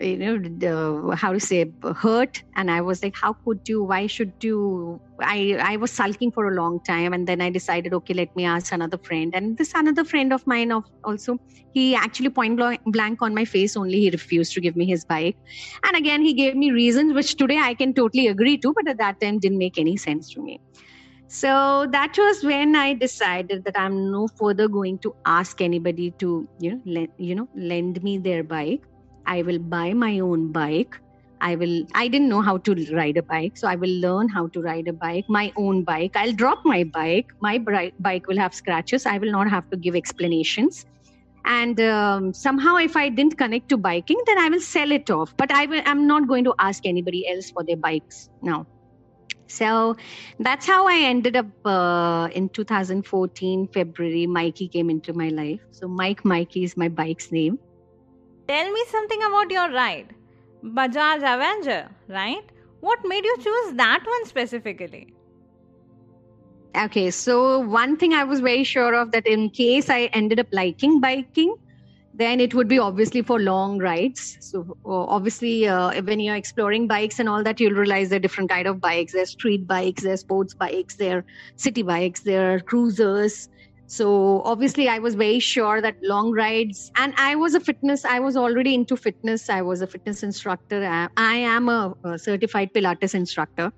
you 0.00 0.16
know 0.16 1.10
uh, 1.10 1.14
how 1.14 1.32
to 1.32 1.40
say 1.40 1.70
hurt. 1.96 2.42
And 2.56 2.70
i 2.70 2.80
was 2.80 3.02
like 3.02 3.14
how 3.20 3.34
could 3.44 3.68
you? 3.68 3.84
Why 3.84 4.06
should 4.06 4.32
you? 4.40 5.00
I 5.20 5.58
i 5.62 5.76
was 5.76 5.90
sulking 5.90 6.30
for 6.30 6.48
a 6.48 6.54
long 6.54 6.80
time. 6.86 7.12
And 7.12 7.26
then 7.26 7.40
i 7.40 7.50
decided 7.50 7.92
okay 7.94 8.14
let 8.14 8.34
me 8.36 8.44
ask 8.44 8.72
another 8.72 8.98
friend. 8.98 9.34
And 9.34 9.58
this 9.58 9.72
another 9.74 10.04
friend 10.04 10.32
of 10.32 10.46
mine 10.46 10.72
of 10.72 10.84
also 11.04 11.38
he 11.72 11.94
actually 11.94 12.30
point 12.30 12.58
blank 12.86 13.22
on 13.22 13.34
my 13.34 13.44
face 13.44 13.76
only. 13.76 14.00
He 14.00 14.10
refused 14.10 14.54
to 14.54 14.60
give 14.60 14.76
me 14.76 14.86
his 14.86 15.04
bike. 15.04 15.36
And 15.84 15.96
again 15.96 16.22
he 16.22 16.32
gave 16.34 16.56
me 16.56 16.70
reasons 16.70 17.12
which 17.12 17.36
today 17.36 17.58
i 17.58 17.74
can 17.74 17.92
totally 17.92 18.26
agree 18.28 18.56
to 18.58 18.72
but 18.72 18.88
at 18.88 18.98
that 18.98 19.20
time 19.20 19.38
didn't 19.38 19.58
make 19.58 19.78
any 19.78 19.96
sense 19.96 20.30
to 20.34 20.42
me 20.42 20.60
so 21.32 21.86
that 21.90 22.18
was 22.18 22.42
when 22.42 22.74
i 22.74 22.92
decided 22.92 23.62
that 23.64 23.76
i'm 23.78 24.10
no 24.10 24.26
further 24.38 24.66
going 24.66 24.98
to 24.98 25.14
ask 25.26 25.60
anybody 25.60 26.10
to 26.18 26.48
you 26.58 26.72
know 26.72 26.80
let, 26.84 27.10
you 27.18 27.36
know 27.36 27.48
lend 27.54 28.02
me 28.02 28.18
their 28.18 28.42
bike. 28.42 28.82
I 29.26 29.42
will 29.42 29.60
buy 29.60 29.92
my 29.92 30.18
own 30.18 30.50
bike. 30.50 30.96
I 31.40 31.54
will 31.54 31.84
i 31.94 32.08
didn't 32.08 32.28
know 32.28 32.40
how 32.40 32.56
to 32.56 32.74
ride 32.96 33.16
a 33.16 33.22
bike 33.22 33.56
so 33.56 33.68
i 33.68 33.76
will 33.76 33.94
learn 34.06 34.28
how 34.28 34.48
to 34.48 34.60
ride 34.60 34.88
a 34.88 34.92
bike 34.92 35.24
my 35.28 35.52
own 35.56 35.84
bike. 35.84 36.16
I'll 36.16 36.32
drop 36.32 36.64
my 36.64 36.82
bike. 36.82 37.28
My 37.40 37.58
bike 38.00 38.26
will 38.26 38.38
have 38.38 38.52
scratches. 38.52 39.06
I 39.06 39.18
will 39.18 39.30
not 39.30 39.48
have 39.48 39.70
to 39.70 39.76
give 39.76 39.94
explanations. 39.94 40.84
And 41.44 41.80
um, 41.80 42.34
somehow 42.34 42.76
if 42.78 42.96
i 42.96 43.08
didn't 43.08 43.38
connect 43.38 43.68
to 43.68 43.76
biking 43.76 44.20
then 44.26 44.38
i 44.38 44.48
will 44.48 44.60
sell 44.72 44.90
it 44.90 45.08
off. 45.10 45.32
But 45.36 45.52
i 45.52 45.66
will 45.66 45.82
i'm 45.86 46.08
not 46.08 46.26
going 46.26 46.42
to 46.42 46.54
ask 46.58 46.84
anybody 46.84 47.24
else 47.32 47.52
for 47.52 47.62
their 47.62 47.76
bikes 47.76 48.28
now 48.42 48.66
so 49.48 49.96
that's 50.38 50.66
how 50.66 50.86
i 50.88 50.96
ended 51.10 51.36
up 51.36 51.46
uh, 51.64 52.28
in 52.32 52.48
2014 52.48 53.68
february 53.74 54.26
mikey 54.26 54.68
came 54.68 54.90
into 54.90 55.12
my 55.12 55.28
life. 55.28 55.60
So 55.70 55.88
mike 55.88 56.24
mikey 56.24 56.64
is 56.64 56.76
my 56.76 56.88
bike's 56.88 57.30
name. 57.32 57.58
Tell 58.48 58.70
me 58.70 58.84
something 58.90 59.22
about 59.22 59.50
your 59.50 59.70
ride. 59.70 60.14
Bajaj 60.64 61.22
avenger 61.34 61.90
right? 62.08 62.44
What 62.80 62.98
made 63.04 63.24
you 63.24 63.36
choose 63.42 63.74
that 63.76 64.02
one 64.06 64.26
specifically? 64.26 65.08
Okay, 66.76 67.10
so 67.10 67.58
one 67.60 67.96
thing 67.96 68.12
I 68.14 68.24
was 68.24 68.40
very 68.40 68.64
sure 68.64 68.94
of 68.94 69.10
that 69.12 69.26
in 69.26 69.50
case 69.50 69.90
I 69.90 70.04
ended 70.12 70.38
up 70.38 70.46
liking 70.52 71.00
biking, 71.00 71.54
then 72.20 72.40
it 72.40 72.54
would 72.54 72.68
be 72.68 72.78
obviously 72.78 73.22
for 73.22 73.40
long 73.40 73.78
rides. 73.78 74.36
So 74.40 74.76
obviously, 74.84 75.66
uh, 75.66 76.02
when 76.02 76.20
you're 76.20 76.36
exploring 76.36 76.86
bikes 76.86 77.18
and 77.18 77.28
all 77.28 77.42
that, 77.42 77.60
you'll 77.60 77.72
realize 77.72 78.10
there 78.10 78.16
are 78.16 78.20
different 78.20 78.50
kind 78.50 78.66
of 78.66 78.80
bikes. 78.80 79.12
There's 79.12 79.30
street 79.30 79.66
bikes, 79.66 80.02
there's 80.02 80.20
sports 80.20 80.54
bikes, 80.54 80.96
there 80.96 81.24
city 81.56 81.82
bikes, 81.82 82.20
there 82.20 82.54
are 82.54 82.60
cruisers. 82.60 83.48
So 83.86 84.42
obviously, 84.42 84.88
I 84.88 84.98
was 84.98 85.14
very 85.14 85.40
sure 85.40 85.80
that 85.80 85.96
long 86.02 86.32
rides, 86.32 86.92
and 86.96 87.12
I 87.16 87.36
was 87.36 87.54
a 87.54 87.60
fitness. 87.60 88.04
I 88.04 88.20
was 88.20 88.36
already 88.36 88.74
into 88.74 88.96
fitness. 88.96 89.50
I 89.50 89.62
was 89.62 89.80
a 89.80 89.86
fitness 89.86 90.22
instructor. 90.22 90.84
I, 90.84 91.08
I 91.16 91.36
am 91.36 91.68
a, 91.68 91.94
a 92.04 92.18
certified 92.18 92.72
Pilates 92.72 93.14
instructor 93.14 93.72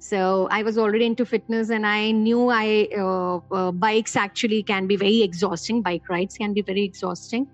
so 0.00 0.46
i 0.52 0.62
was 0.62 0.78
already 0.78 1.04
into 1.04 1.26
fitness 1.26 1.70
and 1.70 1.84
i 1.84 2.12
knew 2.12 2.48
i 2.50 2.88
uh, 2.96 3.36
uh, 3.52 3.72
bikes 3.72 4.14
actually 4.14 4.62
can 4.62 4.86
be 4.86 4.94
very 4.94 5.22
exhausting 5.22 5.82
bike 5.82 6.08
rides 6.08 6.36
can 6.38 6.54
be 6.54 6.62
very 6.62 6.84
exhausting 6.84 7.48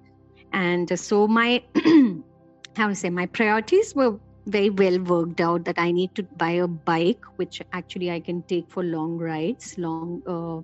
and 0.55 0.99
so 0.99 1.27
my 1.29 1.63
how 2.77 2.89
to 2.89 2.95
say 2.95 3.11
my 3.11 3.27
priorities 3.27 3.95
were 3.95 4.19
very 4.47 4.71
well 4.71 4.99
worked 5.01 5.41
out 5.41 5.65
that 5.65 5.79
i 5.79 5.91
need 5.91 6.15
to 6.15 6.23
buy 6.45 6.51
a 6.51 6.69
bike 6.69 7.25
which 7.37 7.61
actually 7.73 8.11
i 8.11 8.21
can 8.21 8.43
take 8.43 8.71
for 8.71 8.83
long 8.83 9.19
rides 9.19 9.75
long 9.79 10.23
uh, 10.27 10.61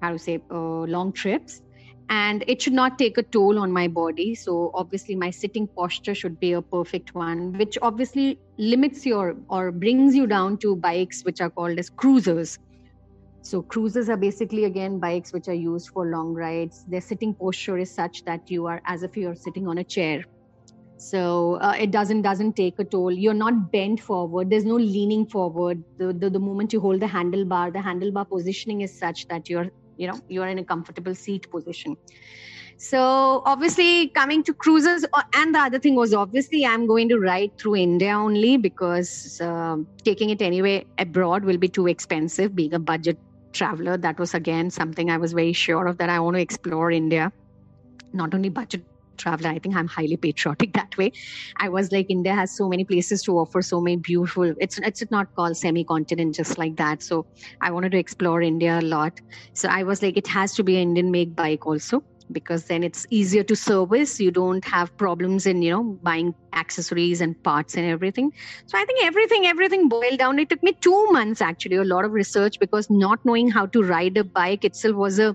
how 0.00 0.12
to 0.12 0.18
say 0.18 0.40
uh, 0.50 0.82
long 0.96 1.12
trips. 1.12 1.62
And 2.10 2.42
it 2.46 2.62
should 2.62 2.72
not 2.72 2.98
take 2.98 3.18
a 3.18 3.22
toll 3.22 3.58
on 3.58 3.70
my 3.70 3.86
body. 3.86 4.34
So 4.34 4.70
obviously 4.72 5.14
my 5.14 5.30
sitting 5.30 5.66
posture 5.66 6.14
should 6.14 6.40
be 6.40 6.52
a 6.52 6.62
perfect 6.62 7.14
one 7.14 7.52
which 7.58 7.76
obviously 7.82 8.38
limits 8.56 9.04
your 9.04 9.36
or 9.50 9.70
brings 9.70 10.14
you 10.16 10.26
down 10.26 10.56
to 10.58 10.74
bikes 10.76 11.22
which 11.22 11.40
are 11.42 11.50
called 11.50 11.78
as 11.78 11.90
cruisers 11.90 12.58
so 13.42 13.62
cruisers 13.62 14.08
are 14.08 14.16
basically 14.16 14.64
again 14.64 14.98
bikes 14.98 15.32
which 15.32 15.48
are 15.48 15.54
used 15.54 15.90
for 15.90 16.06
long 16.06 16.34
rides. 16.34 16.84
Their 16.88 17.00
sitting 17.00 17.34
posture 17.34 17.78
is 17.78 17.90
such 17.90 18.24
that 18.24 18.50
you 18.50 18.66
are 18.66 18.80
as 18.84 19.02
if 19.02 19.16
you're 19.16 19.34
sitting 19.34 19.66
on 19.66 19.78
a 19.78 19.84
chair. 19.84 20.24
So 20.96 21.54
uh, 21.60 21.76
it 21.78 21.92
doesn't 21.92 22.22
doesn't 22.22 22.56
take 22.56 22.78
a 22.78 22.84
toll. 22.84 23.12
You're 23.12 23.34
not 23.34 23.70
bent 23.70 24.00
forward. 24.00 24.50
There's 24.50 24.64
no 24.64 24.74
leaning 24.74 25.26
forward. 25.26 25.82
The, 25.98 26.12
the 26.12 26.28
the 26.28 26.40
moment 26.40 26.72
you 26.72 26.80
hold 26.80 27.00
the 27.00 27.06
handlebar 27.06 27.72
the 27.72 27.78
handlebar 27.78 28.28
positioning 28.28 28.80
is 28.80 28.98
such 28.98 29.28
that 29.28 29.48
you're 29.48 29.70
you 29.96 30.08
know 30.08 30.20
you 30.28 30.42
are 30.42 30.48
in 30.48 30.58
a 30.58 30.64
comfortable 30.64 31.14
seat 31.14 31.50
position. 31.50 31.96
So 32.80 33.42
obviously 33.44 34.08
coming 34.08 34.42
to 34.44 34.54
cruises 34.54 35.04
uh, 35.12 35.22
and 35.34 35.54
the 35.54 35.58
other 35.58 35.80
thing 35.80 35.96
was 35.96 36.14
obviously 36.14 36.64
i'm 36.64 36.86
going 36.86 37.08
to 37.08 37.18
ride 37.18 37.50
through 37.58 37.74
india 37.74 38.16
only 38.16 38.56
because 38.56 39.40
uh, 39.40 39.76
taking 40.04 40.30
it 40.30 40.40
anyway 40.40 40.86
abroad 40.96 41.44
will 41.44 41.58
be 41.58 41.68
too 41.68 41.88
expensive 41.88 42.54
being 42.54 42.72
a 42.74 42.78
budget 42.78 43.18
traveler 43.52 43.96
that 43.96 44.18
was 44.18 44.34
again 44.34 44.70
something 44.70 45.10
i 45.10 45.16
was 45.16 45.32
very 45.32 45.52
sure 45.52 45.86
of 45.86 45.98
that 45.98 46.08
i 46.10 46.20
want 46.20 46.34
to 46.36 46.40
explore 46.40 46.90
india 46.90 47.32
not 48.12 48.34
only 48.34 48.48
budget 48.48 48.84
traveler. 49.18 49.50
I 49.50 49.58
think 49.58 49.76
I'm 49.76 49.88
highly 49.88 50.16
patriotic 50.16 50.72
that 50.74 50.96
way. 50.96 51.12
I 51.58 51.68
was 51.68 51.92
like, 51.92 52.06
India 52.08 52.34
has 52.34 52.56
so 52.56 52.68
many 52.68 52.84
places 52.84 53.22
to 53.24 53.32
offer, 53.32 53.60
so 53.60 53.80
many 53.80 53.96
beautiful. 53.96 54.54
It's 54.58 54.78
it's 54.78 55.04
not 55.10 55.26
called 55.36 55.56
semi-continent 55.56 56.34
just 56.36 56.56
like 56.56 56.76
that. 56.76 57.02
So 57.02 57.26
I 57.60 57.70
wanted 57.70 57.92
to 57.92 57.98
explore 57.98 58.40
India 58.40 58.78
a 58.78 58.82
lot. 58.82 59.12
So 59.54 59.68
I 59.68 59.82
was 59.82 60.02
like, 60.02 60.16
it 60.16 60.26
has 60.28 60.54
to 60.54 60.64
be 60.64 60.76
an 60.76 60.88
Indian-made 60.88 61.36
bike 61.36 61.66
also 61.66 62.02
because 62.32 62.66
then 62.66 62.82
it's 62.82 63.06
easier 63.10 63.42
to 63.44 63.56
service. 63.56 64.18
You 64.20 64.30
don't 64.30 64.64
have 64.66 64.96
problems 64.96 65.46
in 65.46 65.62
you 65.62 65.70
know 65.70 65.98
buying 66.02 66.34
accessories 66.54 67.20
and 67.20 67.36
parts 67.42 67.76
and 67.76 67.86
everything. 67.86 68.30
So 68.66 68.78
i 68.78 68.84
think 68.84 69.04
everything 69.04 69.46
everything 69.46 69.88
boiled 69.88 70.18
down. 70.18 70.38
It 70.38 70.48
took 70.48 70.62
me 70.62 70.74
2 70.82 71.06
months 71.12 71.40
actually 71.40 71.76
a 71.76 71.84
lot 71.84 72.04
of 72.04 72.12
research 72.12 72.54
because 72.60 72.88
not 72.90 73.18
knowing 73.24 73.50
how 73.50 73.66
to 73.66 73.82
ride 73.82 74.16
a 74.16 74.24
bike 74.24 74.64
itself 74.64 74.96
was 74.96 75.18
a 75.18 75.34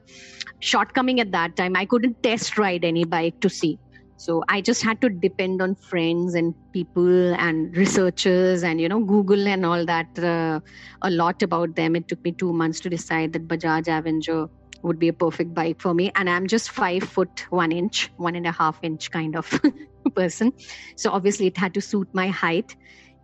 shortcoming 0.60 1.20
at 1.20 1.32
that 1.32 1.56
time. 1.56 1.76
I 1.76 1.86
couldn't 1.86 2.18
test 2.24 2.58
ride 2.58 2.84
any 2.84 3.04
bike 3.06 3.36
to 3.42 3.50
see. 3.50 3.80
So 4.18 4.44
i 4.50 4.62
just 4.62 4.84
had 4.84 5.02
to 5.02 5.10
depend 5.10 5.62
on 5.62 5.76
friends 5.90 6.36
and 6.36 6.54
people 6.74 7.34
and 7.46 7.76
researchers 7.78 8.64
and 8.64 8.80
you 8.82 8.88
know 8.90 9.00
google 9.04 9.48
and 9.48 9.66
all 9.66 9.86
that 9.86 10.20
uh, 10.20 10.60
a 11.02 11.10
lot 11.10 11.42
about 11.44 11.76
them. 11.76 11.96
It 11.96 12.08
took 12.08 12.20
me 12.24 12.34
2 12.38 12.54
months 12.54 12.80
to 12.82 12.90
decide 12.90 13.34
that 13.34 13.48
bajaj 13.48 13.88
avenger 13.98 14.48
would 14.84 15.00
be 15.00 15.08
a 15.08 15.14
perfect 15.14 15.54
bike 15.54 15.82
for 15.82 15.94
me. 15.94 16.12
And 16.16 16.30
I'm 16.30 16.48
just 16.48 16.70
five 16.70 17.04
foot 17.04 17.46
one 17.50 17.72
inch, 17.72 18.12
one 18.18 18.36
and 18.36 18.46
a 18.46 18.52
half 18.52 18.80
inch 18.84 19.10
kind 19.12 19.36
of 19.36 19.62
person. 20.16 20.52
So 20.96 21.12
obviously 21.12 21.48
it 21.48 21.58
had 21.58 21.74
to 21.76 21.82
suit 21.82 22.08
my 22.14 22.28
height. 22.28 22.76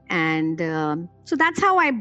And 0.10 0.62
um, 0.62 1.10
so 1.26 1.36
that's 1.36 1.62
how 1.62 1.78
I 1.80 1.91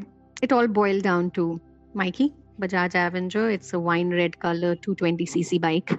it 0.41 0.53
all 0.53 0.69
boiled 0.69 1.03
down 1.03 1.31
to 1.33 1.61
Mikey, 1.95 2.33
Bajaj 2.61 2.95
Avenger. 3.07 3.51
It's 3.51 3.73
a 3.73 3.81
wine 3.81 4.11
red 4.11 4.39
color 4.39 4.77
220cc 4.77 5.61
bike. 5.61 5.99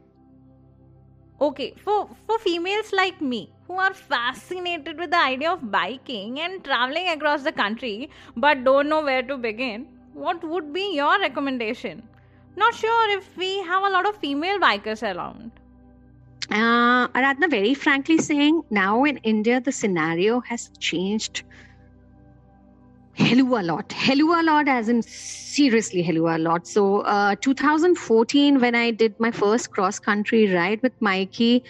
Okay, 1.42 1.74
for, 1.78 2.10
for 2.28 2.38
females 2.40 2.92
like 2.92 3.22
me 3.22 3.50
who 3.68 3.76
are 3.76 3.94
fascinated 3.94 5.00
with 5.00 5.12
the 5.12 5.18
idea 5.18 5.52
of 5.52 5.72
biking 5.72 6.40
and 6.42 6.64
traveling 6.66 7.08
across 7.10 7.44
the 7.44 7.52
country 7.52 8.10
but 8.36 8.66
don't 8.66 8.90
know 8.90 9.02
where 9.02 9.24
to 9.24 9.38
begin, 9.38 9.88
what 10.14 10.44
would 10.44 10.74
be 10.74 10.96
your 10.96 11.18
recommendation? 11.20 12.04
Not 12.56 12.76
sure 12.76 13.18
if 13.18 13.38
we 13.38 13.62
have 13.64 13.84
a 13.84 13.90
lot 13.90 14.08
of 14.08 14.16
female 14.18 14.60
bikers 14.60 15.04
around. 15.04 15.52
Uh, 16.52 17.08
Aradhana, 17.10 17.50
very 17.50 17.74
frankly 17.74 18.18
saying, 18.18 18.64
now 18.70 19.04
in 19.04 19.18
India, 19.18 19.62
the 19.62 19.72
scenario 19.72 20.40
has 20.42 20.72
changed 20.80 21.44
hello 23.20 23.60
a 23.60 23.62
lot. 23.62 23.92
Hello 23.92 24.40
a 24.40 24.44
lot, 24.44 24.68
as 24.68 24.88
in 24.88 25.02
seriously 25.02 26.02
hello 26.02 26.36
a 26.36 26.38
lot. 26.38 26.66
So, 26.66 27.02
uh, 27.02 27.36
2014, 27.36 28.60
when 28.60 28.76
I 28.76 28.92
did 28.92 29.20
my 29.20 29.30
first 29.30 29.72
cross 29.72 30.00
country 30.00 30.54
ride 30.54 30.82
with 30.82 30.94
Mikey, 31.02 31.64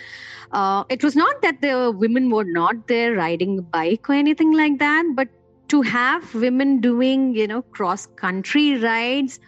uh, 0.52 0.84
it 0.90 1.04
was 1.04 1.16
not 1.16 1.42
that 1.42 1.62
the 1.62 1.92
women 1.96 2.30
were 2.30 2.46
not 2.46 2.88
there 2.88 3.16
riding 3.16 3.60
a 3.60 3.62
bike 3.62 4.10
or 4.10 4.14
anything 4.14 4.54
like 4.54 4.78
that, 4.80 5.04
but 5.16 5.28
to 5.70 5.82
have 5.82 6.34
women 6.36 6.80
doing, 6.82 7.36
you 7.36 7.48
know, 7.48 7.62
cross 7.64 8.06
country 8.06 8.78
rides 8.78 9.40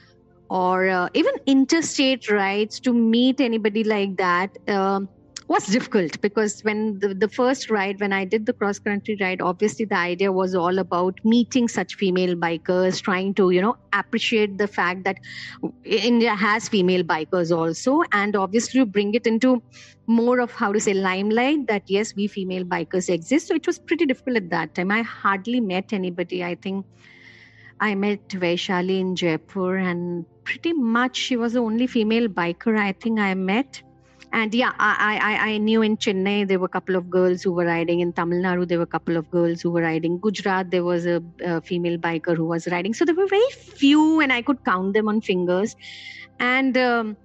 or 0.59 0.89
uh, 0.89 1.07
even 1.13 1.33
interstate 1.45 2.29
rides 2.29 2.79
to 2.81 2.93
meet 2.93 3.39
anybody 3.39 3.83
like 3.85 4.17
that 4.17 4.57
um, 4.67 5.07
was 5.47 5.65
difficult 5.67 6.19
because 6.21 6.61
when 6.61 6.99
the, 6.99 7.13
the 7.13 7.27
first 7.27 7.69
ride 7.69 7.99
when 7.99 8.13
i 8.17 8.23
did 8.23 8.45
the 8.45 8.53
cross 8.53 8.79
country 8.79 9.17
ride 9.21 9.41
obviously 9.41 9.85
the 9.85 9.95
idea 9.95 10.31
was 10.31 10.55
all 10.55 10.79
about 10.79 11.19
meeting 11.23 11.67
such 11.67 11.95
female 11.95 12.35
bikers 12.35 13.01
trying 13.01 13.33
to 13.33 13.49
you 13.51 13.61
know 13.61 13.75
appreciate 13.93 14.57
the 14.57 14.67
fact 14.67 15.03
that 15.03 15.17
india 15.85 16.35
has 16.35 16.69
female 16.69 17.03
bikers 17.03 17.55
also 17.57 18.01
and 18.11 18.35
obviously 18.35 18.85
bring 18.85 19.13
it 19.13 19.27
into 19.27 19.61
more 20.07 20.39
of 20.39 20.51
how 20.51 20.71
to 20.73 20.79
say 20.79 20.93
limelight 20.93 21.67
that 21.67 21.83
yes 21.87 22.15
we 22.15 22.27
female 22.27 22.63
bikers 22.63 23.09
exist. 23.09 23.47
So 23.47 23.55
it 23.55 23.67
was 23.67 23.79
pretty 23.79 24.05
difficult 24.05 24.37
at 24.37 24.49
that 24.49 24.75
time. 24.75 24.91
I 24.91 25.01
hardly 25.03 25.59
met 25.59 25.93
anybody. 25.93 26.43
I 26.43 26.55
think 26.55 26.85
I 27.79 27.95
met 27.95 28.27
Vaishali 28.29 28.99
in 28.99 29.15
Jaipur, 29.15 29.77
and 29.77 30.25
pretty 30.43 30.73
much 30.73 31.15
she 31.15 31.35
was 31.35 31.53
the 31.53 31.59
only 31.59 31.87
female 31.87 32.27
biker 32.27 32.77
I 32.77 32.91
think 32.93 33.19
I 33.19 33.33
met. 33.33 33.81
And 34.33 34.55
yeah, 34.55 34.71
I, 34.79 35.19
I, 35.21 35.49
I 35.49 35.57
knew 35.57 35.81
in 35.81 35.97
Chennai 35.97 36.47
there 36.47 36.57
were 36.57 36.67
a 36.67 36.69
couple 36.69 36.95
of 36.95 37.09
girls 37.09 37.41
who 37.43 37.51
were 37.51 37.65
riding. 37.65 37.99
In 37.99 38.13
Tamil 38.13 38.41
Nadu 38.41 38.65
there 38.65 38.77
were 38.77 38.85
a 38.85 38.93
couple 38.97 39.17
of 39.17 39.29
girls 39.29 39.61
who 39.61 39.71
were 39.71 39.81
riding. 39.81 40.19
Gujarat 40.19 40.71
there 40.71 40.85
was 40.85 41.05
a, 41.05 41.21
a 41.43 41.59
female 41.61 41.97
biker 41.97 42.35
who 42.35 42.45
was 42.45 42.67
riding. 42.67 42.93
So 42.93 43.03
there 43.03 43.15
were 43.15 43.27
very 43.27 43.51
few, 43.51 44.21
and 44.21 44.31
I 44.31 44.41
could 44.41 44.63
count 44.63 44.93
them 44.93 45.09
on 45.09 45.19
fingers. 45.19 45.75
And 46.39 46.77
um, 46.77 47.17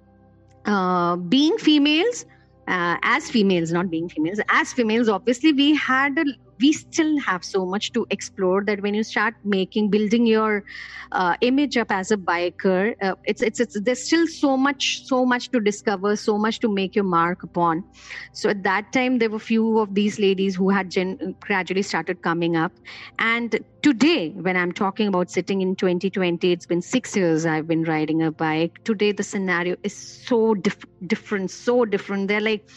uh, 0.65 1.15
being 1.15 1.57
females, 1.57 2.25
uh, 2.67 2.97
as 3.03 3.29
females, 3.29 3.71
not 3.71 3.89
being 3.89 4.09
females, 4.09 4.41
as 4.49 4.73
females, 4.73 5.07
obviously 5.07 5.53
we 5.53 5.75
had 5.75 6.17
a 6.17 6.25
we 6.59 6.73
still 6.73 7.19
have 7.19 7.43
so 7.43 7.65
much 7.65 7.91
to 7.93 8.05
explore 8.09 8.63
that 8.63 8.81
when 8.81 8.93
you 8.93 9.03
start 9.03 9.33
making 9.43 9.89
building 9.89 10.25
your 10.25 10.63
uh, 11.11 11.35
image 11.41 11.77
up 11.77 11.91
as 11.91 12.11
a 12.11 12.17
biker 12.17 12.93
uh, 13.01 13.15
it's, 13.25 13.41
it's 13.41 13.59
it's 13.59 13.79
there's 13.81 14.05
still 14.05 14.27
so 14.27 14.57
much 14.57 15.05
so 15.05 15.25
much 15.25 15.49
to 15.51 15.59
discover 15.59 16.15
so 16.15 16.37
much 16.37 16.59
to 16.59 16.67
make 16.69 16.95
your 16.95 17.03
mark 17.03 17.43
upon. 17.43 17.83
So 18.33 18.49
at 18.49 18.63
that 18.63 18.91
time 18.91 19.19
there 19.19 19.29
were 19.29 19.39
few 19.39 19.79
of 19.79 19.93
these 19.95 20.19
ladies 20.19 20.55
who 20.55 20.69
had 20.69 20.91
gen- 20.91 21.35
gradually 21.39 21.81
started 21.81 22.21
coming 22.21 22.55
up. 22.55 22.71
And 23.19 23.59
today 23.83 24.29
when 24.29 24.57
i'm 24.57 24.71
talking 24.71 25.07
about 25.07 25.29
sitting 25.29 25.61
in 25.61 25.75
2020 25.75 26.51
it's 26.51 26.65
been 26.65 26.81
6 26.81 27.15
years 27.15 27.45
i've 27.45 27.67
been 27.67 27.83
riding 27.83 28.21
a 28.23 28.31
bike. 28.31 28.83
Today 28.83 29.11
the 29.11 29.23
scenario 29.23 29.75
is 29.83 29.95
so 29.95 30.55
dif- 30.55 30.85
different 31.05 31.51
so 31.51 31.85
different. 31.85 32.27
They're 32.27 32.41
like 32.41 32.67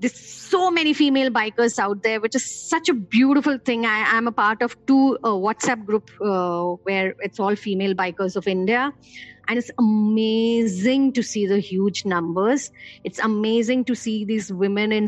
there's 0.00 0.18
so 0.18 0.70
many 0.70 0.92
female 0.94 1.30
bikers 1.30 1.78
out 1.78 2.02
there, 2.02 2.20
which 2.20 2.34
is 2.34 2.44
such 2.44 2.88
a 2.88 2.94
beautiful 2.94 3.58
thing. 3.58 3.84
I 3.84 4.16
am 4.16 4.26
a 4.26 4.32
part 4.32 4.62
of 4.62 4.74
two 4.86 5.18
uh, 5.22 5.28
WhatsApp 5.28 5.84
group 5.84 6.10
uh, 6.22 6.70
where 6.84 7.14
it's 7.20 7.38
all 7.38 7.54
female 7.54 7.94
bikers 7.94 8.34
of 8.34 8.48
India, 8.48 8.92
and 9.46 9.58
it's 9.58 9.70
amazing 9.78 11.12
to 11.12 11.22
see 11.22 11.46
the 11.46 11.58
huge 11.58 12.06
numbers. 12.06 12.72
It's 13.04 13.18
amazing 13.18 13.84
to 13.86 13.94
see 13.94 14.24
these 14.24 14.50
women 14.50 14.90
in 14.90 15.04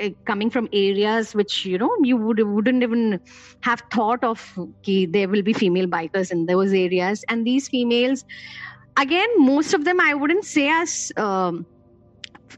uh, 0.00 0.08
coming 0.24 0.50
from 0.50 0.68
areas 0.72 1.34
which 1.34 1.64
you 1.64 1.78
know 1.78 1.94
you 2.02 2.16
would 2.16 2.40
wouldn't 2.40 2.82
even 2.82 3.20
have 3.60 3.82
thought 3.92 4.24
of. 4.24 4.52
Okay, 4.58 5.06
there 5.06 5.28
will 5.28 5.42
be 5.42 5.52
female 5.52 5.86
bikers 5.86 6.32
in 6.32 6.46
those 6.46 6.72
areas, 6.72 7.24
and 7.28 7.46
these 7.46 7.68
females, 7.68 8.24
again, 8.96 9.28
most 9.36 9.74
of 9.74 9.84
them 9.84 10.00
I 10.00 10.14
wouldn't 10.14 10.44
say 10.44 10.68
as 10.68 11.12
um, 11.16 11.66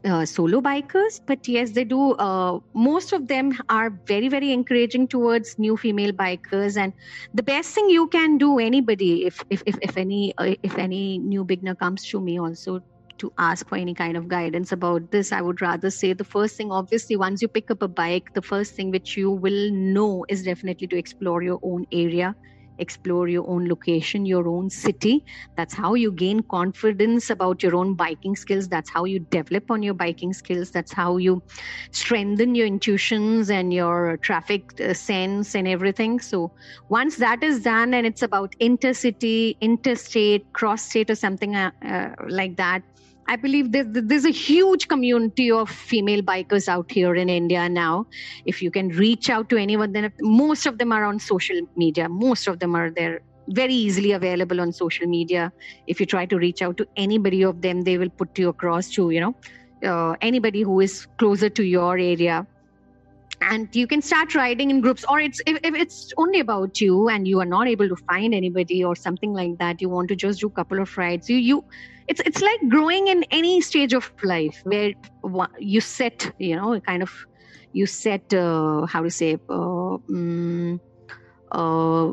uh, 0.05 0.25
solo 0.25 0.61
bikers 0.61 1.19
but 1.25 1.47
yes 1.47 1.71
they 1.71 1.83
do 1.83 2.11
uh, 2.13 2.59
most 2.73 3.13
of 3.13 3.27
them 3.27 3.51
are 3.69 3.91
very 4.07 4.27
very 4.29 4.51
encouraging 4.51 5.07
towards 5.07 5.55
new 5.57 5.77
female 5.77 6.11
bikers. 6.11 6.77
And 6.77 6.93
the 7.33 7.43
best 7.43 7.73
thing 7.73 7.89
you 7.89 8.07
can 8.07 8.37
do 8.37 8.59
anybody 8.59 9.25
if 9.25 9.43
if 9.49 9.63
if, 9.65 9.77
if 9.81 9.97
any 9.97 10.33
uh, 10.37 10.55
if 10.63 10.77
any 10.77 11.17
new 11.19 11.43
beginner 11.43 11.75
comes 11.75 12.05
to 12.09 12.21
me 12.21 12.39
also 12.39 12.81
to 13.19 13.31
ask 13.39 13.67
for 13.67 13.77
any 13.77 13.95
kind 13.95 14.15
of 14.15 14.27
guidance 14.27 14.71
about 14.71 15.09
this 15.11 15.31
i 15.31 15.41
would 15.41 15.61
rather 15.61 15.89
say 15.89 16.13
the 16.13 16.23
first 16.23 16.55
thing 16.55 16.71
obviously 16.71 17.15
once 17.15 17.41
you 17.41 17.47
pick 17.47 17.71
up 17.71 17.81
a 17.81 17.87
bike 17.87 18.25
the 18.35 18.41
first 18.41 18.75
thing 18.75 18.91
which 18.91 19.17
you 19.17 19.31
will 19.31 19.71
know 19.71 20.23
is 20.29 20.43
definitely 20.43 20.87
to 20.87 20.97
explore 20.97 21.41
your 21.41 21.59
own 21.63 21.85
area 21.91 22.35
explore 22.79 23.27
your 23.27 23.47
own 23.49 23.67
location, 23.67 24.25
your 24.25 24.47
own 24.47 24.69
city. 24.69 25.23
That's 25.55 25.73
how 25.73 25.93
you 25.93 26.11
gain 26.11 26.41
confidence 26.49 27.29
about 27.29 27.63
your 27.63 27.75
own 27.75 27.95
biking 27.95 28.35
skills. 28.35 28.67
That's 28.67 28.89
how 28.89 29.05
you 29.05 29.19
develop 29.31 29.69
on 29.69 29.83
your 29.83 29.93
biking 29.93 30.33
skills. 30.33 30.71
That's 30.71 30.93
how 30.93 31.17
you 31.17 31.41
strengthen 31.91 32.55
your 32.55 32.67
intuitions 32.67 33.49
and 33.49 33.73
your 33.73 34.17
traffic 34.21 34.63
uh, 34.79 34.93
sense 34.93 35.55
and 35.55 35.67
everything. 35.67 36.19
So 36.19 36.51
once 36.89 37.17
that 37.17 37.43
is 37.43 37.61
done 37.61 37.93
and 37.93 38.05
it's 38.05 38.21
about 38.21 38.53
intercity, 38.61 39.55
interstate, 39.61 40.43
cross 40.53 40.83
state, 40.83 41.09
or 41.09 41.15
something 41.15 41.55
uh, 41.55 41.71
uh, 41.83 42.09
like 42.27 42.57
that, 42.57 42.81
I 43.29 43.35
believe 43.35 43.71
there's, 43.71 43.87
there's 43.89 44.25
a 44.25 44.31
huge 44.31 44.87
community 44.87 45.51
of 45.51 45.69
female 45.69 46.21
bikers 46.21 46.67
out 46.67 46.89
here 46.89 47.15
in 47.15 47.29
India 47.29 47.67
now. 47.67 48.07
If 48.45 48.61
you 48.61 48.71
can 48.71 48.89
reach 48.89 49.29
out 49.29 49.49
to 49.49 49.57
anyone, 49.57 49.91
then 49.91 50.11
most 50.21 50.65
of 50.65 50.77
them 50.77 50.91
are 50.91 51.03
on 51.03 51.19
social 51.19 51.59
media. 51.75 52.07
Most 52.07 52.47
of 52.47 52.59
them 52.59 52.75
are 52.75 52.89
there 52.89 53.21
very 53.49 53.73
easily 53.73 54.13
available 54.13 54.61
on 54.61 54.71
social 54.71 55.07
media. 55.07 55.51
If 55.87 55.99
you 55.99 56.05
try 56.05 56.25
to 56.25 56.37
reach 56.37 56.61
out 56.61 56.77
to 56.77 56.87
anybody 56.95 57.43
of 57.43 57.61
them, 57.61 57.81
they 57.81 57.97
will 57.97 58.09
put 58.09 58.37
you 58.39 58.49
across 58.49 58.89
to, 58.91 59.09
you 59.09 59.19
know, 59.19 59.35
uh, 59.83 60.15
anybody 60.21 60.61
who 60.61 60.79
is 60.79 61.05
closer 61.17 61.49
to 61.49 61.63
your 61.63 61.97
area 61.97 62.47
and 63.41 63.75
you 63.75 63.87
can 63.87 64.01
start 64.01 64.33
riding 64.35 64.71
in 64.71 64.81
groups 64.81 65.05
or 65.09 65.19
it's 65.19 65.41
if, 65.45 65.59
if, 65.63 65.75
it's 65.75 66.11
only 66.17 66.39
about 66.39 66.81
you 66.81 67.07
and 67.07 67.27
you 67.27 67.39
are 67.39 67.45
not 67.45 67.67
able 67.67 67.87
to 67.87 67.95
find 67.95 68.33
anybody 68.33 68.83
or 68.83 68.95
something 68.95 69.33
like 69.33 69.57
that 69.59 69.81
you 69.81 69.89
want 69.89 70.07
to 70.07 70.15
just 70.15 70.39
do 70.39 70.47
a 70.47 70.51
couple 70.51 70.79
of 70.79 70.97
rides 70.97 71.29
you 71.29 71.37
you 71.37 71.63
it's 72.07 72.21
it's 72.25 72.41
like 72.41 72.59
growing 72.69 73.07
in 73.07 73.23
any 73.31 73.61
stage 73.61 73.93
of 73.93 74.11
life 74.23 74.59
where 74.63 74.91
you 75.59 75.81
set 75.81 76.31
you 76.39 76.55
know 76.55 76.79
kind 76.81 77.03
of 77.03 77.11
you 77.73 77.85
set 77.85 78.33
uh, 78.33 78.85
how 78.85 79.03
to 79.03 79.09
say 79.09 79.37
uh, 79.49 79.97
um, 80.09 80.81
uh, 81.51 82.11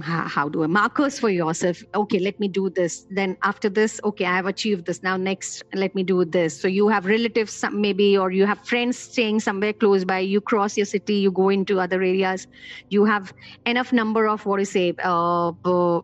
how 0.00 0.48
do 0.48 0.64
I 0.64 0.66
markers 0.66 1.18
for 1.18 1.28
yourself? 1.28 1.82
Okay, 1.94 2.18
let 2.18 2.38
me 2.40 2.48
do 2.48 2.70
this. 2.70 3.06
Then 3.10 3.36
after 3.42 3.68
this, 3.68 4.00
okay, 4.04 4.24
I 4.24 4.36
have 4.36 4.46
achieved 4.46 4.86
this. 4.86 5.02
Now 5.02 5.16
next, 5.16 5.62
let 5.74 5.94
me 5.94 6.02
do 6.02 6.24
this. 6.24 6.58
So 6.58 6.68
you 6.68 6.88
have 6.88 7.04
relatives 7.04 7.64
maybe, 7.72 8.16
or 8.16 8.30
you 8.30 8.46
have 8.46 8.66
friends 8.66 8.98
staying 8.98 9.40
somewhere 9.40 9.72
close 9.72 10.04
by. 10.04 10.20
You 10.20 10.40
cross 10.40 10.76
your 10.76 10.86
city, 10.86 11.16
you 11.16 11.30
go 11.30 11.50
into 11.50 11.80
other 11.80 12.02
areas. 12.02 12.46
You 12.88 13.04
have 13.04 13.32
enough 13.66 13.92
number 13.92 14.26
of 14.26 14.46
what 14.46 14.56
do 14.56 14.62
you 14.62 14.66
say? 14.66 14.94
Uh, 15.04 15.52
uh, 15.64 16.00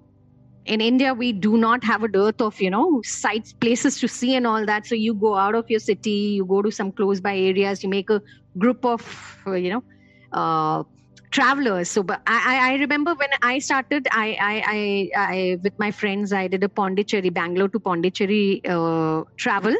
in 0.66 0.83
India, 0.83 1.14
we 1.14 1.33
do 1.33 1.57
not 1.57 1.83
have 1.83 2.03
a 2.03 2.09
dearth 2.09 2.42
of 2.42 2.61
you 2.61 2.70
know 2.70 3.01
sites, 3.05 3.55
places 3.55 3.98
to 4.01 4.09
see, 4.09 4.35
and 4.35 4.46
all 4.46 4.66
that. 4.66 4.87
So 4.87 4.94
you 4.94 5.14
go 5.14 5.37
out 5.37 5.55
of 5.55 5.70
your 5.70 5.81
city, 5.81 6.37
you 6.37 6.44
go 6.44 6.61
to 6.61 6.70
some 6.70 6.92
close 6.92 7.20
by 7.20 7.37
areas. 7.37 7.83
You 7.83 7.88
make 7.88 8.11
a 8.11 8.20
group 8.59 8.85
of 8.85 9.38
uh, 9.46 9.53
you 9.53 9.70
know. 9.70 9.85
Uh, 10.31 10.83
travelers. 11.31 11.91
So 11.91 12.03
but 12.03 12.23
I, 12.27 12.73
I 12.73 12.75
remember 12.77 13.14
when 13.14 13.29
i 13.43 13.59
started 13.59 14.07
I, 14.11 14.37
I 14.41 14.62
i 14.67 15.11
i 15.17 15.59
with 15.62 15.75
my 15.79 15.91
friends 15.91 16.33
i 16.33 16.49
did 16.49 16.64
a 16.64 16.69
pondicherry 16.69 17.31
bangalore 17.31 17.69
to 17.69 17.81
pondicherry 17.81 18.62
uh, 18.64 19.23
travel 19.37 19.75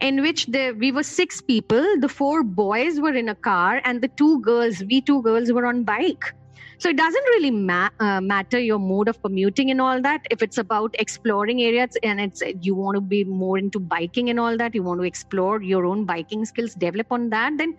in 0.00 0.22
which 0.22 0.46
the, 0.46 0.72
we 0.78 0.92
were 0.92 1.02
six 1.02 1.40
people. 1.40 1.84
The 2.00 2.08
four 2.08 2.42
boys 2.42 3.00
were 3.00 3.14
in 3.14 3.28
a 3.28 3.34
car 3.34 3.80
and 3.84 4.02
the 4.02 4.08
two 4.08 4.40
girls 4.40 4.82
we 4.88 5.00
two 5.00 5.22
girls 5.22 5.52
were 5.52 5.66
on 5.66 5.84
bike. 5.84 6.32
So 6.80 6.88
it 6.88 6.96
doesn't 6.96 7.24
really 7.34 7.50
ma- 7.50 7.90
uh, 8.00 8.20
matter 8.20 8.58
your 8.58 8.78
mode 8.78 9.08
of 9.08 9.20
commuting 9.22 9.70
and 9.70 9.80
all 9.80 10.02
that. 10.02 10.20
If 10.30 10.42
it's 10.42 10.58
about 10.58 10.94
exploring 10.98 11.62
areas 11.62 11.90
and 12.02 12.20
it's 12.20 12.42
you 12.60 12.74
want 12.74 12.96
to 12.96 13.00
be 13.00 13.24
more 13.24 13.58
into 13.58 13.78
biking 13.78 14.28
and 14.28 14.40
all 14.40 14.56
that 14.56 14.74
you 14.74 14.82
want 14.82 15.00
to 15.00 15.06
explore 15.06 15.62
your 15.62 15.86
own 15.86 16.04
biking 16.04 16.44
skills 16.44 16.74
develop 16.74 17.06
on 17.10 17.30
that 17.30 17.52
then 17.58 17.74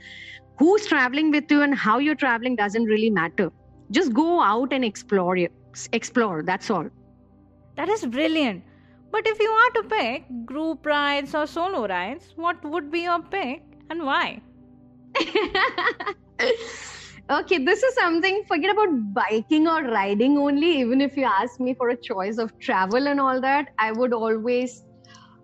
who's 0.57 0.85
traveling 0.85 1.31
with 1.31 1.51
you 1.51 1.61
and 1.61 1.75
how 1.75 1.97
you're 1.99 2.15
traveling 2.15 2.55
doesn't 2.55 2.85
really 2.85 3.09
matter. 3.09 3.51
Just 3.91 4.13
go 4.13 4.41
out 4.41 4.73
and 4.73 4.85
explore 4.85 5.37
explore 5.91 6.43
that's 6.43 6.69
all. 6.69 6.87
That 7.75 7.89
is 7.89 8.05
brilliant. 8.05 8.63
But 9.11 9.27
if 9.27 9.39
you 9.39 9.49
are 9.49 9.71
to 9.71 9.83
pick 9.89 10.23
group 10.45 10.85
rides 10.85 11.35
or 11.35 11.45
solo 11.47 11.87
rides 11.87 12.33
what 12.35 12.63
would 12.63 12.91
be 12.91 13.01
your 13.01 13.21
pick 13.21 13.63
and 13.89 14.03
why? 14.03 14.41
Okay 17.27 17.57
this 17.57 17.81
is 17.81 17.95
something 17.95 18.43
forget 18.47 18.71
about 18.71 18.89
biking 19.13 19.67
or 19.67 19.81
riding 19.83 20.37
only. 20.37 20.79
Even 20.79 21.01
if 21.01 21.17
you 21.17 21.23
ask 21.23 21.59
me 21.59 21.73
for 21.73 21.89
a 21.89 21.97
choice 21.97 22.37
of 22.37 22.57
travel 22.59 23.07
and 23.07 23.19
all 23.19 23.41
that 23.41 23.69
i 23.79 23.91
would 23.91 24.13
always 24.13 24.84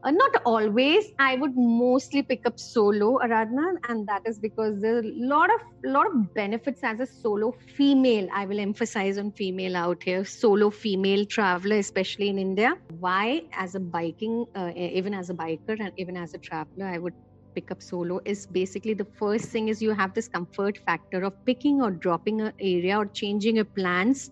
uh, 0.03 0.11
not 0.11 0.41
always. 0.45 1.11
I 1.19 1.35
would 1.35 1.55
mostly 1.55 2.23
pick 2.23 2.45
up 2.45 2.59
solo 2.59 3.19
aradhana 3.19 3.77
and 3.89 4.07
that 4.07 4.21
is 4.25 4.39
because 4.39 4.81
there's 4.81 5.05
a 5.05 5.11
lot 5.33 5.49
of 5.53 5.61
lot 5.83 6.07
of 6.07 6.33
benefits 6.33 6.83
as 6.83 6.99
a 6.99 7.05
solo 7.05 7.53
female. 7.75 8.27
I 8.33 8.45
will 8.45 8.59
emphasize 8.59 9.17
on 9.17 9.31
female 9.31 9.75
out 9.75 10.03
here 10.03 10.25
solo 10.25 10.69
female 10.69 11.25
traveler 11.25 11.77
especially 11.77 12.29
in 12.29 12.39
india. 12.39 12.73
Why? 12.99 13.43
As 13.53 13.75
a 13.75 13.79
biking 13.79 14.45
uh, 14.55 14.71
even 14.75 15.13
as 15.13 15.29
a 15.29 15.33
biker 15.33 15.79
and 15.79 15.91
even 15.97 16.17
as 16.17 16.33
a 16.33 16.37
traveler 16.37 16.85
i 16.85 16.97
would 16.97 17.13
pick 17.53 17.71
up 17.71 17.81
solo 17.81 18.19
is 18.25 18.45
basically 18.45 18.93
the 18.93 19.07
first 19.19 19.45
thing 19.45 19.67
is 19.67 19.81
you 19.81 19.91
have 19.91 20.13
this 20.13 20.27
comfort 20.27 20.77
factor 20.85 21.23
of 21.23 21.33
picking 21.45 21.81
or 21.81 21.91
dropping 21.91 22.41
an 22.41 22.53
area 22.59 22.97
or 22.97 23.05
changing 23.07 23.57
your 23.57 23.65
plans 23.65 24.31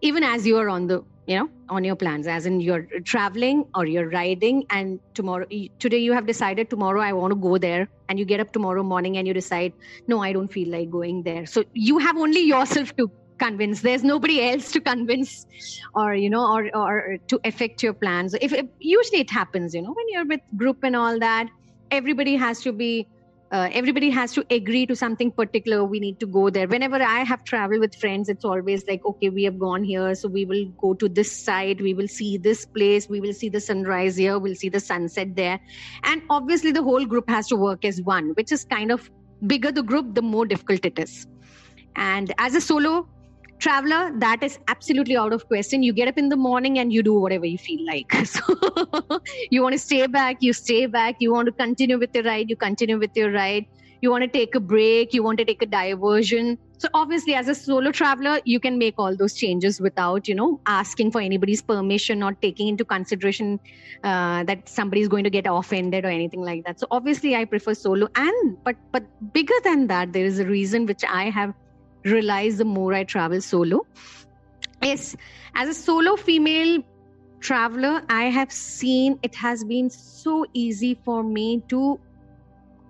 even 0.00 0.22
as 0.22 0.46
you 0.46 0.56
are 0.56 0.68
on 0.68 0.86
the 0.86 1.02
you 1.26 1.36
know 1.38 1.48
on 1.68 1.84
your 1.84 1.96
plans 1.96 2.26
as 2.26 2.46
in 2.46 2.60
you're 2.60 2.86
traveling 3.04 3.64
or 3.74 3.84
you're 3.84 4.08
riding 4.08 4.64
and 4.70 4.98
tomorrow 5.14 5.46
today 5.78 5.98
you 5.98 6.12
have 6.12 6.26
decided 6.26 6.70
tomorrow 6.70 7.00
i 7.02 7.12
want 7.12 7.30
to 7.30 7.36
go 7.36 7.58
there 7.58 7.88
and 8.08 8.18
you 8.18 8.24
get 8.24 8.40
up 8.40 8.52
tomorrow 8.52 8.82
morning 8.82 9.18
and 9.18 9.28
you 9.28 9.34
decide 9.34 9.72
no 10.06 10.22
i 10.22 10.32
don't 10.32 10.52
feel 10.52 10.70
like 10.70 10.90
going 10.90 11.22
there. 11.22 11.44
So 11.46 11.64
you 11.74 11.98
have 11.98 12.16
only 12.16 12.40
yourself 12.40 12.96
to 12.96 13.10
convince. 13.38 13.82
There's 13.82 14.02
nobody 14.02 14.42
else 14.42 14.72
to 14.72 14.80
convince 14.80 15.46
or 15.94 16.14
you 16.14 16.30
know 16.30 16.44
or 16.52 16.70
or 16.74 17.18
to 17.28 17.40
affect 17.44 17.82
your 17.82 17.92
plans. 17.92 18.34
If, 18.40 18.52
if 18.52 18.66
usually 18.80 19.20
it 19.20 19.30
happens 19.30 19.74
you 19.74 19.82
know 19.82 19.92
when 19.92 20.06
you're 20.08 20.26
with 20.26 20.40
group 20.56 20.82
and 20.82 20.96
all 20.96 21.18
that 21.18 21.48
everybody 21.90 22.36
has 22.36 22.60
to 22.60 22.72
be 22.72 23.06
uh, 23.50 23.68
everybody 23.72 24.10
has 24.10 24.32
to 24.32 24.44
agree 24.50 24.84
to 24.86 24.94
something 24.94 25.30
particular. 25.30 25.84
We 25.84 26.00
need 26.00 26.20
to 26.20 26.26
go 26.26 26.50
there. 26.50 26.68
Whenever 26.68 26.96
i 26.96 27.24
have 27.24 27.44
traveled 27.44 27.80
with 27.80 27.94
friends 27.94 28.28
it's 28.28 28.44
always 28.44 28.86
like 28.86 29.04
okay 29.04 29.30
we 29.30 29.44
have 29.44 29.58
gone 29.58 29.82
here 29.82 30.14
so 30.14 30.28
we 30.28 30.44
will 30.44 30.66
go 30.78 30.94
to 30.94 31.08
this 31.08 31.32
side. 31.32 31.80
We 31.80 31.94
will 31.94 32.08
see 32.08 32.36
this 32.36 32.66
place. 32.66 33.08
We 33.08 33.20
will 33.20 33.32
see 33.32 33.48
the 33.48 33.60
sunrise 33.60 34.16
here. 34.16 34.38
We'll 34.38 34.54
see 34.54 34.68
the 34.68 34.80
sunset 34.80 35.34
there. 35.36 35.58
And 36.04 36.22
obviously 36.30 36.72
the 36.72 36.82
whole 36.82 37.06
group 37.06 37.28
has 37.30 37.48
to 37.48 37.56
work 37.56 37.84
as 37.84 38.02
one 38.02 38.30
which 38.30 38.52
is 38.52 38.64
kind 38.64 38.90
of 38.90 39.10
bigger 39.46 39.72
the 39.72 39.82
group 39.82 40.14
the 40.14 40.22
more 40.22 40.46
difficult 40.46 40.84
it 40.84 40.98
is. 40.98 41.26
And 41.96 42.32
as 42.38 42.54
a 42.54 42.60
solo 42.60 43.08
traveler 43.58 44.12
that 44.18 44.42
is 44.42 44.58
absolutely 44.68 45.16
out 45.16 45.32
of 45.32 45.46
question. 45.48 45.82
You 45.82 45.92
get 45.92 46.08
up 46.08 46.18
in 46.18 46.28
the 46.28 46.36
morning 46.36 46.78
and 46.78 46.92
you 46.92 47.02
do 47.02 47.14
whatever 47.14 47.46
you 47.46 47.58
feel 47.58 47.84
like. 47.86 48.06
So 48.24 49.20
you 49.50 49.62
want 49.62 49.72
to 49.74 49.78
stay 49.78 50.06
back 50.06 50.36
you 50.40 50.52
stay 50.52 50.86
back. 50.86 51.16
You 51.20 51.32
want 51.32 51.46
to 51.46 51.52
continue 51.52 51.98
with 51.98 52.10
your 52.14 52.24
ride 52.24 52.50
you 52.50 52.56
continue 52.56 52.98
with 52.98 53.10
your 53.14 53.32
ride. 53.32 53.64
You 54.00 54.10
want 54.10 54.22
to 54.22 54.28
take 54.28 54.54
a 54.54 54.60
break 54.60 55.12
you 55.12 55.22
want 55.22 55.38
to 55.38 55.44
take 55.44 55.62
a 55.62 55.66
diversion. 55.66 56.58
So 56.78 56.88
obviously 56.94 57.34
as 57.34 57.48
a 57.48 57.54
solo 57.54 57.90
traveler 57.90 58.40
you 58.44 58.60
can 58.60 58.78
make 58.78 58.94
all 58.98 59.16
those 59.16 59.34
changes 59.34 59.80
without 59.80 60.28
you 60.28 60.34
know 60.34 60.60
asking 60.66 61.10
for 61.10 61.20
anybody's 61.20 61.62
permission 61.62 62.22
or 62.22 62.34
taking 62.40 62.68
into 62.68 62.84
consideration 62.84 63.58
uh, 64.04 64.44
that 64.44 64.68
somebody 64.68 65.00
is 65.00 65.08
going 65.08 65.24
to 65.24 65.30
get 65.30 65.46
offended 65.48 66.04
or 66.04 66.08
anything 66.08 66.42
like 66.42 66.64
that. 66.66 66.78
So 66.78 66.86
obviously 66.90 67.34
i 67.34 67.44
prefer 67.44 67.74
solo. 67.74 68.08
And 68.14 68.58
but 68.64 68.76
but 68.92 69.02
bigger 69.32 69.60
than 69.64 69.88
that 69.88 70.12
there 70.12 70.24
is 70.24 70.38
a 70.38 70.46
reason 70.46 70.86
which 70.86 71.02
i 71.08 71.30
have 71.30 71.52
realize 72.04 72.58
the 72.58 72.64
more 72.64 72.94
I 72.94 73.04
travel 73.04 73.40
solo. 73.40 73.80
Yes, 74.82 75.16
as 75.54 75.68
a 75.68 75.74
solo 75.74 76.16
female 76.16 76.82
traveler, 77.40 78.02
I 78.08 78.24
have 78.24 78.52
seen 78.52 79.18
it 79.22 79.34
has 79.36 79.64
been 79.64 79.90
so 79.90 80.46
easy 80.54 81.00
for 81.04 81.22
me 81.22 81.62
to 81.68 81.98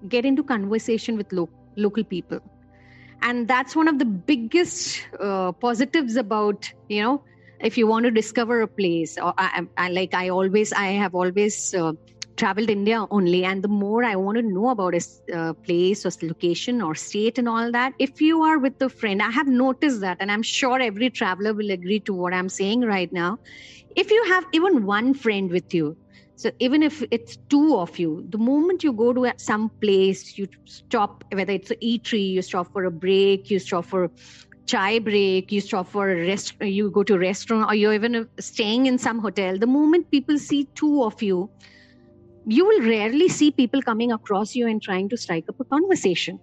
get 0.09 0.25
into 0.25 0.44
conversation 0.44 1.16
with 1.16 1.33
lo- 1.33 1.51
local 1.77 2.05
people 2.05 2.40
and 3.23 3.49
that's 3.49 3.75
one 3.75 3.88
of 3.88 3.99
the 3.99 4.05
biggest 4.05 5.01
uh, 5.21 5.53
positives 5.61 6.16
about 6.16 6.71
you 6.88 7.03
know 7.03 7.23
if 7.61 7.77
you 7.77 7.87
want 7.87 8.05
to 8.05 8.11
discover 8.11 8.61
a 8.62 8.68
place 8.68 9.16
or 9.18 9.35
I, 9.37 9.62
I 9.77 9.88
like 9.90 10.14
i 10.14 10.29
always 10.29 10.73
i 10.73 10.87
have 11.03 11.14
always 11.14 11.75
uh, 11.75 11.92
traveled 12.42 12.70
india 12.70 12.98
only 13.11 13.44
and 13.51 13.64
the 13.66 13.72
more 13.83 14.03
i 14.05 14.14
want 14.16 14.38
to 14.38 14.42
know 14.42 14.68
about 14.70 14.94
a 14.94 15.03
uh, 15.38 15.53
place 15.68 16.05
or 16.07 16.12
location 16.22 16.83
or 16.88 16.94
state 16.94 17.38
and 17.38 17.48
all 17.48 17.72
that 17.79 17.92
if 17.98 18.20
you 18.20 18.42
are 18.42 18.59
with 18.59 18.87
a 18.88 18.88
friend 18.88 19.22
i 19.22 19.31
have 19.38 19.48
noticed 19.48 20.01
that 20.01 20.16
and 20.20 20.33
i'm 20.33 20.42
sure 20.42 20.81
every 20.81 21.11
traveler 21.20 21.55
will 21.55 21.70
agree 21.79 22.01
to 22.01 22.14
what 22.14 22.35
i'm 22.40 22.48
saying 22.48 22.83
right 22.94 23.12
now 23.12 23.31
if 24.05 24.11
you 24.11 24.24
have 24.35 24.44
even 24.53 24.85
one 24.87 25.14
friend 25.14 25.51
with 25.51 25.74
you 25.81 25.96
so 26.38 26.53
even 26.61 26.85
if 26.85 27.03
it's 27.11 27.37
two 27.48 27.77
of 27.77 27.98
you, 27.98 28.24
the 28.29 28.38
moment 28.38 28.85
you 28.85 28.92
go 28.92 29.12
to 29.12 29.33
some 29.38 29.72
place, 29.81 30.38
you 30.38 30.46
stop, 30.66 31.24
whether 31.33 31.53
it's 31.53 31.72
an 31.72 31.79
eatery, 31.83 32.31
you 32.31 32.42
stop 32.42 32.72
for 32.72 32.85
a 32.85 32.92
break, 32.92 33.51
you 33.51 33.59
stop 33.59 33.87
for 33.87 34.09
chai 34.68 35.01
break, 35.01 35.51
you 35.51 35.61
stop 35.61 35.88
for 35.88 36.09
a 36.09 36.14
rest, 36.29 36.55
you 36.61 36.92
go 36.92 37.03
to 37.03 37.14
a 37.14 37.18
restaurant, 37.18 37.68
or 37.68 37.74
you're 37.74 37.92
even 37.92 38.29
staying 38.38 38.87
in 38.87 38.98
some 38.98 39.18
hotel. 39.18 39.59
The 39.59 39.66
moment 39.66 40.12
people 40.12 40.38
see 40.38 40.68
two 40.77 41.03
of 41.03 41.20
you, 41.20 41.51
you 42.48 42.64
will 42.66 42.80
rarely 42.80 43.28
see 43.28 43.50
people 43.50 43.82
coming 43.82 44.11
across 44.11 44.54
you 44.54 44.66
and 44.66 44.80
trying 44.82 45.08
to 45.11 45.16
strike 45.18 45.44
up 45.50 45.61
a 45.61 45.64
conversation. 45.64 46.40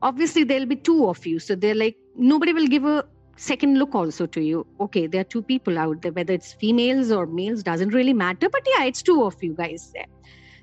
Obviously, 0.00 0.44
there'll 0.44 0.66
be 0.66 0.76
two 0.76 1.08
of 1.08 1.26
you, 1.26 1.38
so 1.38 1.54
they're 1.54 1.74
like 1.74 1.96
nobody 2.16 2.54
will 2.54 2.66
give 2.66 2.86
a 2.86 3.04
second 3.36 3.78
look 3.78 3.94
also 3.94 4.24
to 4.24 4.40
you. 4.40 4.66
Okay 4.80 5.06
there 5.06 5.20
are 5.20 5.30
two 5.34 5.42
people 5.42 5.78
out 5.78 6.00
there 6.00 6.12
whether 6.12 6.32
it's 6.32 6.54
females 6.54 7.12
or 7.12 7.26
males 7.26 7.62
doesn't 7.62 7.90
really 7.90 8.14
matter. 8.14 8.48
But 8.48 8.66
yeah 8.74 8.84
it's 8.84 9.02
two 9.02 9.24
of 9.24 9.42
you 9.42 9.52
guys 9.52 9.90
there. 9.92 10.06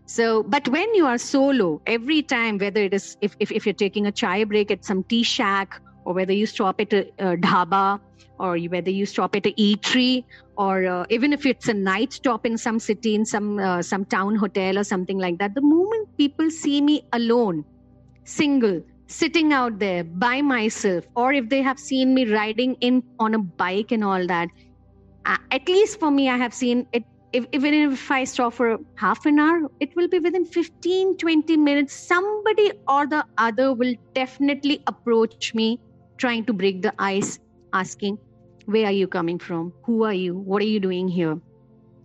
So 0.05 0.41
but 0.41 0.67
when 0.67 0.95
you 0.95 1.05
are 1.05 1.19
solo 1.19 1.81
every 1.86 2.23
time 2.23 2.57
whether 2.57 2.81
it 2.81 2.95
is 2.95 3.15
if, 3.21 3.36
if, 3.39 3.51
if 3.51 3.67
you're 3.67 3.73
taking 3.73 4.07
a 4.07 4.12
chai 4.12 4.43
break 4.43 4.71
at 4.71 4.83
some 4.83 5.03
tea 5.03 5.21
shack 5.21 5.79
or 6.06 6.13
whether 6.13 6.34
you 6.34 6.46
stop 6.46 6.80
at 6.80 6.94
a, 6.94 7.02
a 7.20 7.38
dhaba 7.38 8.00
or 8.39 8.58
whether 8.58 8.89
you 8.89 9.06
stop 9.06 9.36
at 9.36 9.46
a 9.46 9.54
eatery 9.54 10.24
or 10.58 10.86
uh, 10.86 11.06
even 11.10 11.34
if 11.34 11.46
it's 11.46 11.68
a 11.68 11.74
night 11.74 12.13
stop 12.13 12.46
in 12.46 12.58
some 12.58 12.80
city 12.80 13.16
in 13.16 13.26
some 13.26 13.60
uh, 13.60 13.82
some 13.82 14.06
town 14.06 14.36
hotel 14.36 14.78
or 14.78 14.84
something 14.84 15.18
like 15.18 15.38
that 15.38 15.54
the 15.56 15.62
moment 15.62 16.10
people 16.18 16.50
see 16.50 16.82
me 16.82 17.02
alone 17.13 17.63
single 18.26 18.82
sitting 19.08 19.54
out 19.54 19.80
there 19.80 20.04
by 20.04 20.42
myself 20.42 21.06
or 21.16 21.34
if 21.34 21.50
they 21.50 21.62
have 21.62 21.80
seen 21.80 22.13
me 22.13 22.26
riding 22.34 22.76
in 22.82 23.04
on 23.20 23.34
a 23.34 23.39
bike 23.39 23.92
and 23.92 24.04
all 24.04 24.26
that 24.28 24.48
uh, 25.26 25.38
at 25.52 25.68
least 25.68 26.00
for 26.00 26.12
me 26.12 26.30
i 26.30 26.38
have 26.38 26.54
seen 26.54 26.86
it 26.94 27.04
if, 27.34 27.46
even 27.52 27.74
if 27.74 28.10
i 28.12 28.24
stop 28.24 28.54
for 28.54 28.78
half 28.96 29.26
an 29.26 29.39
hour 29.39 29.70
it 29.80 29.96
will 29.96 30.08
be 30.08 30.20
within 30.20 30.46
15 30.46 31.18
20 31.18 31.58
minutes 31.58 31.94
somebody 31.94 32.72
or 32.88 33.06
the 33.08 33.24
other 33.38 33.74
will 33.74 33.94
definitely 34.13 34.82
approach 34.88 35.54
me 35.54 35.80
trying 36.17 36.45
to 36.45 36.54
break 36.54 36.82
the 36.82 36.93
ice 36.97 37.39
asking 37.73 38.17
where 38.65 38.86
are 38.86 38.91
you 38.91 39.08
coming 39.08 39.39
from? 39.39 39.73
Who 39.84 40.04
are 40.04 40.13
you? 40.13 40.36
What 40.36 40.62
are 40.62 40.65
you 40.65 40.80
doing 40.80 41.10
here? 41.10 41.38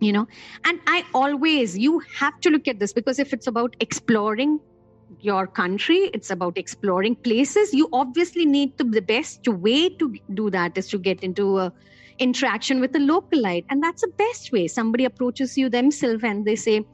You 0.01 0.13
know? 0.13 0.27
And 0.65 0.79
i 0.87 1.03
always 1.13 1.77
you 1.77 1.99
have 2.15 2.39
to 2.41 2.49
look 2.49 2.67
at 2.67 2.79
this 2.79 2.93
because 2.93 3.19
if 3.19 3.33
it's 3.33 3.47
about 3.47 3.75
exploring 3.79 4.59
your 5.19 5.47
country 5.47 5.97
it's 6.13 6.29
about 6.29 6.55
exploring 6.55 7.15
places 7.15 7.73
you 7.73 7.89
obviously 7.91 8.45
need 8.45 8.77
to 8.77 8.83
the 8.83 9.01
best 9.01 9.47
way 9.47 9.89
to 9.89 10.13
do 10.35 10.51
that 10.51 10.77
is 10.77 10.87
to 10.87 10.99
get 10.99 11.23
into 11.23 11.57
a 11.57 11.73
interaction 12.19 12.79
with 12.79 12.95
a 12.95 12.99
localite. 12.99 13.65
And 13.69 13.81
that's 13.81 14.01
the 14.01 14.11
best 14.17 14.51
way. 14.51 14.67
Somebody 14.67 15.05
approaches 15.05 15.57
you 15.57 15.69
themselves 15.69 16.23
and 16.23 16.45
they 16.45 16.55
say 16.55 16.85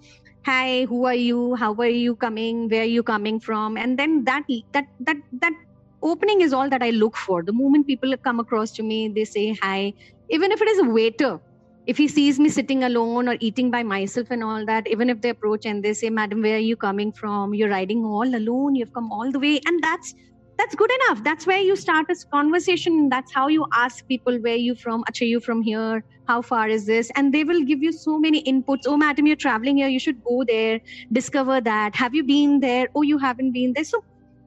hi 0.45 0.85
who 0.85 1.05
are 1.05 1.15
you? 1.15 1.55
How 1.55 1.73
are 1.73 1.87
you 1.87 2.15
coming? 2.15 2.69
Where 2.69 2.81
are 2.81 2.93
you 2.97 3.03
coming 3.03 3.39
from? 3.39 3.77
And 3.77 3.99
then 3.99 4.23
that 4.25 4.43
that 4.71 4.85
that 5.01 5.17
that 5.41 5.53
opening 6.01 6.41
is 6.41 6.53
all 6.53 6.69
that 6.69 6.83
i 6.83 6.89
look 6.91 7.15
for 7.17 7.43
the 7.43 7.53
moment 7.53 7.87
people 7.87 8.15
come 8.23 8.39
across 8.39 8.71
to 8.71 8.83
me 8.83 9.11
they 9.15 9.25
say 9.25 9.55
hi 9.61 9.93
even 10.29 10.51
if 10.51 10.61
it 10.61 10.67
is 10.69 10.79
a 10.79 10.89
waiter 10.99 11.39
if 11.85 11.97
he 11.97 12.07
sees 12.07 12.39
me 12.39 12.49
sitting 12.49 12.83
alone 12.83 13.27
or 13.29 13.37
eating 13.39 13.69
by 13.69 13.83
myself 13.83 14.27
and 14.31 14.43
all 14.43 14.65
that, 14.65 14.87
even 14.87 15.09
if 15.09 15.21
they 15.21 15.29
approach 15.29 15.65
and 15.65 15.83
they 15.83 15.93
say, 15.93 16.09
Madam, 16.09 16.41
where 16.41 16.55
are 16.55 16.59
you 16.59 16.75
coming 16.75 17.11
from? 17.13 17.53
You're 17.53 17.69
riding 17.69 18.03
all 18.03 18.35
alone, 18.35 18.75
you've 18.75 18.91
come 18.93 19.11
all 19.11 19.31
the 19.31 19.39
way. 19.39 19.59
And 19.67 19.83
that's 19.83 20.13
that's 20.57 20.73
good 20.75 20.89
enough. 21.01 21.23
That's 21.23 21.45
where 21.45 21.59
you 21.59 21.75
start 21.75 22.05
a 22.09 22.15
conversation. 22.33 23.09
That's 23.09 23.31
how 23.33 23.49
you 23.49 23.65
ask 23.75 24.07
people 24.07 24.37
where 24.41 24.55
you 24.55 24.75
from, 24.75 25.03
Acha, 25.11 25.27
you 25.27 25.41
from 25.41 25.61
here, 25.61 26.03
how 26.27 26.41
far 26.41 26.69
is 26.69 26.85
this? 26.85 27.11
And 27.15 27.33
they 27.33 27.43
will 27.43 27.63
give 27.63 27.83
you 27.83 27.91
so 27.91 28.17
many 28.17 28.41
inputs. 28.43 28.83
Oh, 28.87 28.95
madam, 28.97 29.27
you're 29.27 29.35
traveling 29.35 29.77
here, 29.77 29.89
you 29.89 29.99
should 29.99 30.23
go 30.23 30.43
there, 30.47 30.79
discover 31.11 31.59
that. 31.61 31.95
Have 31.95 32.15
you 32.15 32.23
been 32.23 32.61
there? 32.61 32.87
Oh, 32.95 33.01
you 33.01 33.17
haven't 33.17 33.51
been 33.51 33.73
there. 33.75 33.83
So 33.83 34.01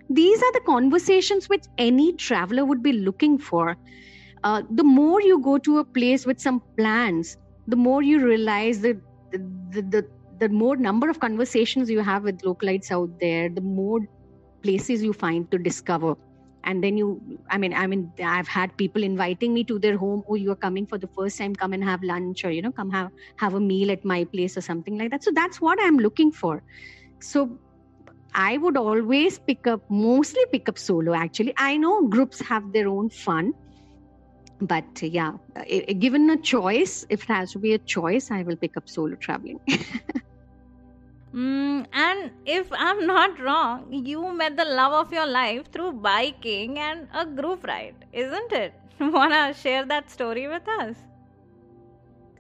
these 0.09 0.43
are 0.43 0.53
the 0.53 0.63
conversations 0.67 1.49
which 1.49 1.65
any 1.79 2.15
traveler 2.15 2.65
would 2.65 2.83
be 2.83 2.93
looking 2.93 3.39
for. 3.39 3.77
Uh, 4.45 4.63
the 4.71 4.85
more 4.85 5.21
you 5.21 5.41
go 5.43 5.59
to 5.59 5.79
a 5.79 5.85
place 5.85 6.25
with 6.25 6.41
some 6.41 6.63
plans 6.77 7.37
the 7.69 7.77
more 7.77 8.03
you 8.03 8.25
realize 8.25 8.81
that 8.81 8.97
the, 9.31 9.39
the, 9.71 9.83
the, 9.83 10.07
the 10.41 10.49
more 10.49 10.77
number 10.77 11.09
of 11.11 11.21
conversations 11.21 11.91
you 11.91 12.01
have 12.01 12.25
with 12.25 12.41
localites 12.41 12.91
out 12.91 13.11
there 13.21 13.51
the 13.51 13.61
more 13.61 14.01
places 14.63 15.03
you 15.03 15.13
find 15.13 15.51
to 15.51 15.59
discover. 15.59 16.15
And 16.65 16.83
then 16.83 16.97
you 16.99 17.39
i 17.51 17.57
mean 17.57 17.73
i 17.73 17.87
mean 17.87 18.13
i've 18.23 18.49
had 18.49 18.77
people 18.77 19.03
inviting 19.03 19.55
me 19.55 19.65
to 19.65 19.79
their 19.79 19.97
home. 19.97 20.23
Oh 20.29 20.35
you're 20.35 20.57
coming 20.57 20.87
for 20.87 20.99
the 20.99 21.07
first 21.17 21.39
time. 21.39 21.55
Come 21.55 21.73
and 21.73 21.85
have 21.85 22.03
lunch 22.03 22.45
or 22.45 22.51
you 22.51 22.63
know 22.63 22.73
come 22.73 22.91
have 22.91 23.11
have 23.37 23.55
a 23.55 23.61
meal 23.61 23.91
at 23.93 24.05
my 24.05 24.25
place 24.25 24.57
or 24.57 24.61
something 24.61 24.99
like 24.99 25.11
that. 25.13 25.23
So 25.23 25.31
that's 25.35 25.61
what 25.61 25.79
i'm 25.81 25.99
looking 25.99 26.33
for. 26.33 26.63
So 27.21 27.59
i 28.35 28.57
would 28.59 28.77
always 28.77 29.39
pick 29.39 29.67
up 29.67 29.83
mostly 29.89 30.43
pick 30.53 30.69
up 30.69 30.79
solo 30.79 31.15
actually. 31.15 31.55
I 31.57 31.77
know 31.77 32.07
groups 32.07 32.41
have 32.41 32.73
their 32.73 32.89
own 32.89 33.11
fun 33.11 33.55
but 34.61 35.03
yeah 35.03 35.33
given 35.99 36.31
a 36.31 36.37
choice 36.37 37.07
if 37.11 37.23
it 37.23 37.29
has 37.29 37.53
to 37.53 37.59
be 37.59 37.75
a 37.75 37.79
choice 37.79 38.31
i 38.31 38.43
will 38.43 38.57
pick 38.57 38.77
up 38.77 38.89
solo 38.89 39.15
traveling. 39.17 39.61
Mm, 41.35 41.87
and 41.93 42.31
if 42.47 42.69
i'm 42.73 43.07
not 43.07 43.39
wrong 43.39 43.93
you 43.93 44.33
met 44.33 44.57
the 44.57 44.65
love 44.65 44.95
of 44.95 45.13
your 45.13 45.27
life 45.27 45.71
through 45.71 45.93
biking 45.93 46.79
and 46.79 47.07
a 47.13 47.27
group 47.27 47.65
ride 47.65 48.07
isn't 48.15 48.53
it? 48.53 48.73
Wanna 49.01 49.53
share 49.53 49.85
that 49.85 50.11
story 50.11 50.49
with 50.49 50.67
us 50.81 50.97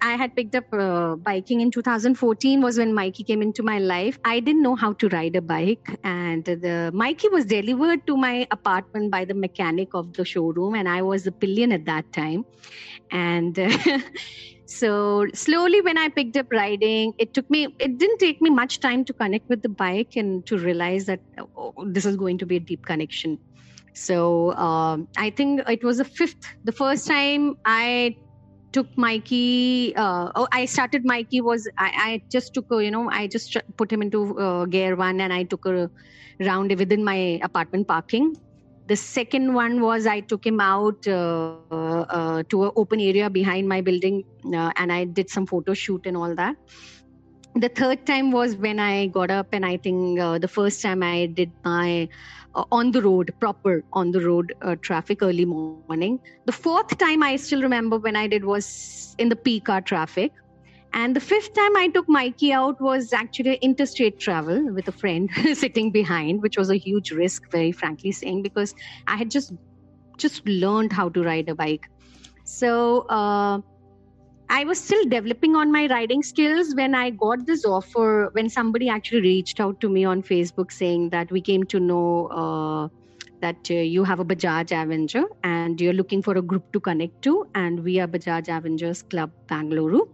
I 0.00 0.14
had 0.16 0.34
picked 0.34 0.54
up 0.54 0.64
uh, 0.72 1.16
biking 1.16 1.60
in 1.60 1.70
2014 1.70 2.60
was 2.60 2.78
when 2.78 2.94
Mikey 2.94 3.24
came 3.24 3.42
into 3.42 3.62
my 3.62 3.78
life. 3.78 4.18
I 4.24 4.40
didn't 4.40 4.62
know 4.62 4.76
how 4.76 4.92
to 4.94 5.08
ride 5.08 5.36
a 5.36 5.42
bike, 5.42 5.98
and 6.04 6.44
the 6.44 6.90
Mikey 6.94 7.28
was 7.28 7.44
delivered 7.44 8.06
to 8.06 8.16
my 8.16 8.46
apartment 8.50 9.10
by 9.10 9.24
the 9.24 9.34
mechanic 9.34 9.88
of 9.94 10.12
the 10.14 10.24
showroom, 10.24 10.74
and 10.74 10.88
I 10.88 11.02
was 11.02 11.26
a 11.26 11.32
pillion 11.32 11.72
at 11.72 11.84
that 11.86 12.12
time. 12.12 12.44
And 13.10 13.58
uh, 13.58 13.98
so 14.66 15.26
slowly, 15.34 15.80
when 15.80 15.98
I 15.98 16.08
picked 16.08 16.36
up 16.36 16.46
riding, 16.52 17.14
it 17.18 17.34
took 17.34 17.48
me. 17.50 17.74
It 17.78 17.98
didn't 17.98 18.18
take 18.18 18.40
me 18.40 18.50
much 18.50 18.80
time 18.80 19.04
to 19.06 19.12
connect 19.12 19.48
with 19.48 19.62
the 19.62 19.68
bike 19.68 20.16
and 20.16 20.46
to 20.46 20.58
realize 20.58 21.06
that 21.06 21.20
oh, 21.56 21.74
this 21.86 22.06
is 22.06 22.16
going 22.16 22.38
to 22.38 22.46
be 22.46 22.56
a 22.56 22.60
deep 22.60 22.86
connection. 22.86 23.38
So 23.94 24.52
um, 24.54 25.08
I 25.16 25.30
think 25.30 25.62
it 25.68 25.82
was 25.82 25.98
the 25.98 26.04
fifth, 26.04 26.36
the 26.62 26.72
first 26.72 27.06
time 27.06 27.56
I 27.64 28.16
took 28.72 28.96
Mikey. 28.96 29.94
Uh, 29.96 30.30
oh, 30.34 30.48
I 30.52 30.64
started 30.64 31.04
Mikey 31.04 31.40
was 31.40 31.68
I, 31.78 31.90
I 32.08 32.22
just 32.30 32.54
took 32.54 32.70
a, 32.70 32.84
you 32.84 32.90
know 32.90 33.08
I 33.10 33.26
just 33.26 33.56
put 33.76 33.92
him 33.92 34.02
into 34.02 34.38
uh, 34.38 34.64
gear 34.66 34.96
one 34.96 35.20
and 35.20 35.32
I 35.32 35.44
took 35.44 35.66
a 35.66 35.90
round 36.40 36.76
within 36.78 37.04
my 37.04 37.40
apartment 37.42 37.88
parking. 37.88 38.36
The 38.86 38.96
second 38.96 39.52
one 39.52 39.80
was 39.80 40.06
I 40.06 40.20
took 40.20 40.46
him 40.46 40.60
out 40.60 41.06
uh, 41.06 41.56
uh 41.70 42.42
to 42.48 42.64
an 42.64 42.70
open 42.76 43.00
area 43.00 43.28
behind 43.28 43.68
my 43.68 43.80
building 43.80 44.24
uh, 44.54 44.72
and 44.76 44.92
I 44.92 45.04
did 45.04 45.28
some 45.30 45.46
photo 45.46 45.74
shoot 45.74 46.06
and 46.06 46.16
all 46.16 46.34
that. 46.34 46.56
The 47.54 47.68
third 47.68 48.06
time 48.06 48.30
was 48.30 48.56
when 48.56 48.78
I 48.78 49.08
got 49.08 49.30
up 49.30 49.48
and 49.52 49.66
I 49.66 49.76
think 49.78 50.20
uh, 50.20 50.38
the 50.38 50.48
first 50.48 50.80
time 50.80 51.02
I 51.02 51.26
did 51.26 51.50
my 51.64 52.08
uh, 52.54 52.64
on 52.72 52.92
the 52.92 53.02
road, 53.02 53.32
proper 53.40 53.84
on 53.92 54.12
the 54.12 54.20
road 54.20 54.54
uh, 54.62 54.76
traffic 54.80 55.22
early 55.22 55.44
morning. 55.44 56.18
The 56.46 56.52
fourth 56.52 56.96
time 56.98 57.22
I 57.22 57.36
still 57.36 57.38
remember 57.38 57.98
when 57.98 58.16
I 58.16 58.26
did 58.26 58.44
was 58.44 59.14
in 59.18 59.28
the 59.28 59.36
peak 59.36 59.68
hour 59.68 59.80
traffic. 59.80 60.32
And 60.92 61.14
the 61.14 61.20
fifth 61.20 61.52
time 61.52 61.76
I 61.76 61.88
took 61.88 62.08
Mikey 62.08 62.52
out 62.52 62.80
was 62.80 63.12
actually 63.12 63.56
interstate 63.56 64.18
travel 64.18 64.72
with 64.72 64.88
a 64.88 64.92
friend 64.92 65.30
sitting 65.52 65.90
behind, 65.90 66.42
which 66.42 66.56
was 66.56 66.70
a 66.70 66.76
huge 66.76 67.10
risk, 67.10 67.50
very 67.50 67.72
frankly 67.72 68.12
saying, 68.12 68.42
because 68.42 68.74
I 69.06 69.16
had 69.16 69.30
just 69.30 69.52
just 70.16 70.46
learned 70.46 70.92
how 70.92 71.08
to 71.10 71.22
ride 71.22 71.48
a 71.48 71.54
bike. 71.54 71.88
So 72.44 73.00
uh, 73.08 73.60
I 74.50 74.64
was 74.64 74.80
still 74.80 75.04
developing 75.04 75.54
on 75.54 75.70
my 75.70 75.86
riding 75.88 76.22
skills 76.22 76.74
when 76.74 76.94
I 76.94 77.10
got 77.10 77.44
this 77.46 77.66
offer. 77.66 78.30
When 78.32 78.48
somebody 78.48 78.88
actually 78.88 79.20
reached 79.20 79.60
out 79.60 79.78
to 79.80 79.90
me 79.90 80.04
on 80.04 80.22
Facebook 80.22 80.72
saying 80.72 81.10
that 81.10 81.30
we 81.30 81.42
came 81.42 81.64
to 81.64 81.78
know 81.78 82.26
uh, 82.28 82.88
that 83.42 83.70
uh, 83.70 83.74
you 83.74 84.04
have 84.04 84.20
a 84.20 84.24
Bajaj 84.24 84.72
Avenger 84.82 85.24
and 85.44 85.78
you're 85.78 85.92
looking 85.92 86.22
for 86.22 86.38
a 86.38 86.42
group 86.42 86.72
to 86.72 86.80
connect 86.80 87.20
to, 87.22 87.46
and 87.54 87.84
we 87.84 88.00
are 88.00 88.08
Bajaj 88.08 88.48
Avengers 88.48 89.02
Club 89.02 89.30
Bangalore. 89.48 90.08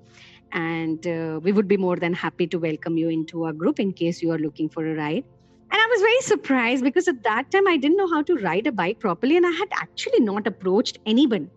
And 0.50 1.06
uh, 1.06 1.38
we 1.42 1.52
would 1.52 1.68
be 1.68 1.76
more 1.76 1.96
than 1.96 2.12
happy 2.12 2.48
to 2.48 2.58
welcome 2.58 2.96
you 2.96 3.08
into 3.08 3.44
our 3.44 3.52
group 3.52 3.78
in 3.78 3.92
case 3.92 4.20
you 4.20 4.32
are 4.32 4.38
looking 4.38 4.68
for 4.68 4.84
a 4.84 4.94
ride. 4.96 5.24
And 5.70 5.80
I 5.80 5.86
was 5.86 6.00
very 6.00 6.20
surprised 6.20 6.82
because 6.84 7.06
at 7.06 7.22
that 7.22 7.50
time 7.52 7.68
I 7.68 7.76
didn't 7.76 7.96
know 7.96 8.08
how 8.08 8.22
to 8.22 8.34
ride 8.36 8.66
a 8.66 8.72
bike 8.72 8.98
properly 8.98 9.36
and 9.36 9.46
I 9.46 9.50
had 9.50 9.68
actually 9.72 10.20
not 10.20 10.46
approached 10.46 10.98
anyone. 11.06 11.50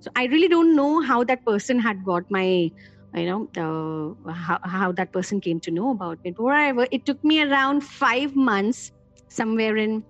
So 0.00 0.10
I 0.16 0.26
really 0.26 0.48
don't 0.48 0.76
know 0.76 1.00
how 1.00 1.24
that 1.24 1.44
person 1.44 1.78
had 1.80 2.04
got 2.04 2.24
my 2.30 2.70
you 3.14 3.26
know 3.26 3.48
uh, 3.56 4.32
how, 4.32 4.58
how 4.64 4.92
that 4.92 5.12
person 5.12 5.40
came 5.40 5.60
to 5.60 5.70
know 5.70 5.90
about 5.90 6.18
me. 6.24 6.32
But 6.36 6.44
whatever, 6.44 6.86
it 6.90 7.06
took 7.06 7.22
me 7.24 7.42
around 7.42 7.82
five 7.82 8.34
months, 8.36 8.92
somewhere 9.28 9.76
in 9.76 10.04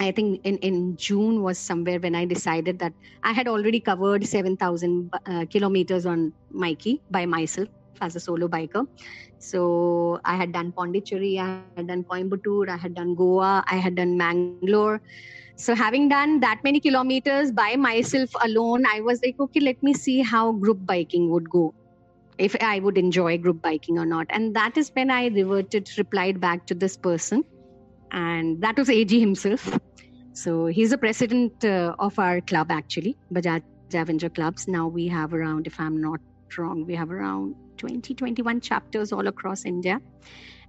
I 0.00 0.12
think 0.12 0.40
in, 0.44 0.56
in 0.58 0.96
June 0.96 1.42
was 1.42 1.58
somewhere 1.58 1.98
when 1.98 2.14
I 2.14 2.24
decided 2.24 2.78
that 2.80 2.92
I 3.24 3.32
had 3.32 3.48
already 3.48 3.80
covered 3.80 4.26
7,000 4.26 5.10
uh, 5.26 5.46
kilometers 5.50 6.06
on 6.06 6.32
mikey 6.52 7.02
by 7.10 7.26
myself 7.26 7.68
as 8.00 8.14
a 8.14 8.20
solo 8.20 8.48
biker. 8.48 8.86
So 9.38 10.20
I 10.24 10.36
had 10.36 10.52
done 10.52 10.72
Pondicherry, 10.72 11.38
I 11.40 11.62
had 11.76 11.88
done 11.88 12.04
Coimbatore, 12.04 12.68
I 12.68 12.76
had 12.76 12.94
done 12.94 13.14
Goa, 13.16 13.64
I 13.68 13.76
had 13.76 13.96
done 13.96 14.16
Mangalore. 14.16 15.00
So 15.58 15.74
having 15.74 16.08
done 16.08 16.38
that 16.40 16.60
many 16.62 16.78
kilometers 16.78 17.50
by 17.50 17.74
myself 17.74 18.30
alone, 18.42 18.86
I 18.86 19.00
was 19.00 19.20
like, 19.24 19.34
okay, 19.40 19.58
let 19.58 19.82
me 19.82 19.92
see 19.92 20.20
how 20.22 20.52
group 20.52 20.78
biking 20.86 21.30
would 21.30 21.50
go 21.50 21.74
if 22.38 22.54
I 22.62 22.78
would 22.78 22.96
enjoy 22.96 23.38
group 23.38 23.60
biking 23.60 23.98
or 23.98 24.06
not. 24.06 24.26
And 24.30 24.54
that 24.54 24.76
is 24.78 24.90
when 24.94 25.10
I 25.10 25.26
reverted, 25.26 25.88
replied 25.98 26.40
back 26.40 26.66
to 26.66 26.76
this 26.76 26.96
person. 26.96 27.42
And 28.12 28.62
that 28.62 28.78
was 28.78 28.88
AG 28.88 29.18
himself. 29.18 29.76
So 30.32 30.66
he's 30.66 30.90
the 30.90 30.98
president 30.98 31.64
uh, 31.64 31.96
of 31.98 32.16
our 32.20 32.40
club, 32.40 32.70
actually, 32.70 33.16
Bajaj 33.34 33.62
Avenger 33.92 34.30
Clubs. 34.30 34.68
Now 34.68 34.86
we 34.86 35.08
have 35.08 35.34
around, 35.34 35.66
if 35.66 35.80
I'm 35.80 36.00
not 36.00 36.20
wrong, 36.56 36.86
we 36.86 36.94
have 36.94 37.10
around 37.10 37.56
20, 37.78 38.14
21 38.14 38.60
chapters 38.60 39.12
all 39.12 39.26
across 39.26 39.64
India. 39.64 40.00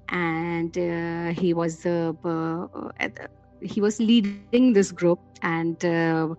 And 0.10 0.76
uh, 0.76 1.40
he 1.40 1.54
was 1.54 1.84
the 1.84 2.18
uh, 2.26 3.28
he 3.62 3.82
was 3.82 4.00
leading 4.00 4.74
this 4.74 4.92
group 4.92 5.20
and 5.42 5.84
uh, 5.86 6.34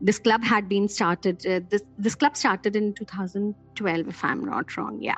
this 0.00 0.18
club 0.18 0.42
had 0.42 0.68
been 0.68 0.88
started 0.88 1.44
uh, 1.46 1.60
this 1.68 1.82
this 1.98 2.14
club 2.14 2.36
started 2.36 2.76
in 2.76 2.92
2012 2.94 4.08
if 4.08 4.24
i'm 4.24 4.44
not 4.44 4.76
wrong 4.76 4.98
yeah. 5.00 5.16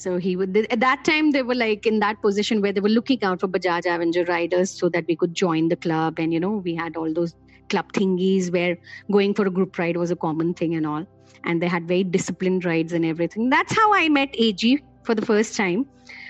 So 0.00 0.16
he 0.16 0.36
would 0.36 0.56
at 0.56 0.78
that 0.78 1.04
time 1.04 1.32
they 1.32 1.42
were 1.42 1.56
like 1.56 1.84
in 1.84 1.98
that 1.98 2.22
position 2.22 2.60
where 2.62 2.72
they 2.72 2.80
were 2.80 2.88
looking 2.88 3.24
out 3.24 3.40
for 3.40 3.48
bajaj 3.48 3.86
avenger 3.92 4.24
riders 4.26 4.70
so 4.70 4.88
that 4.90 5.04
we 5.08 5.16
could 5.16 5.34
join 5.34 5.70
the 5.70 5.74
club 5.74 6.20
and 6.20 6.32
you 6.32 6.38
know 6.38 6.52
we 6.66 6.76
had 6.76 6.96
all 6.96 7.12
those 7.12 7.34
club 7.68 7.92
thingies 7.92 8.52
where 8.52 8.76
going 9.10 9.34
for 9.34 9.46
a 9.46 9.50
group 9.50 9.78
ride 9.78 9.96
was 9.96 10.10
a 10.10 10.16
common 10.16 10.54
thing 10.54 10.74
and 10.74 10.86
all. 10.86 11.04
And 11.44 11.62
they 11.62 11.68
had 11.68 11.86
very 11.86 12.04
disciplined 12.04 12.64
rides 12.64 12.92
and 12.92 13.04
everything. 13.04 13.50
That's 13.50 13.74
how 13.74 13.92
i 13.94 14.08
met 14.08 14.34
ag 14.38 14.82
for 15.08 15.14
the 15.20 15.26
first 15.32 15.56
time 15.62 15.86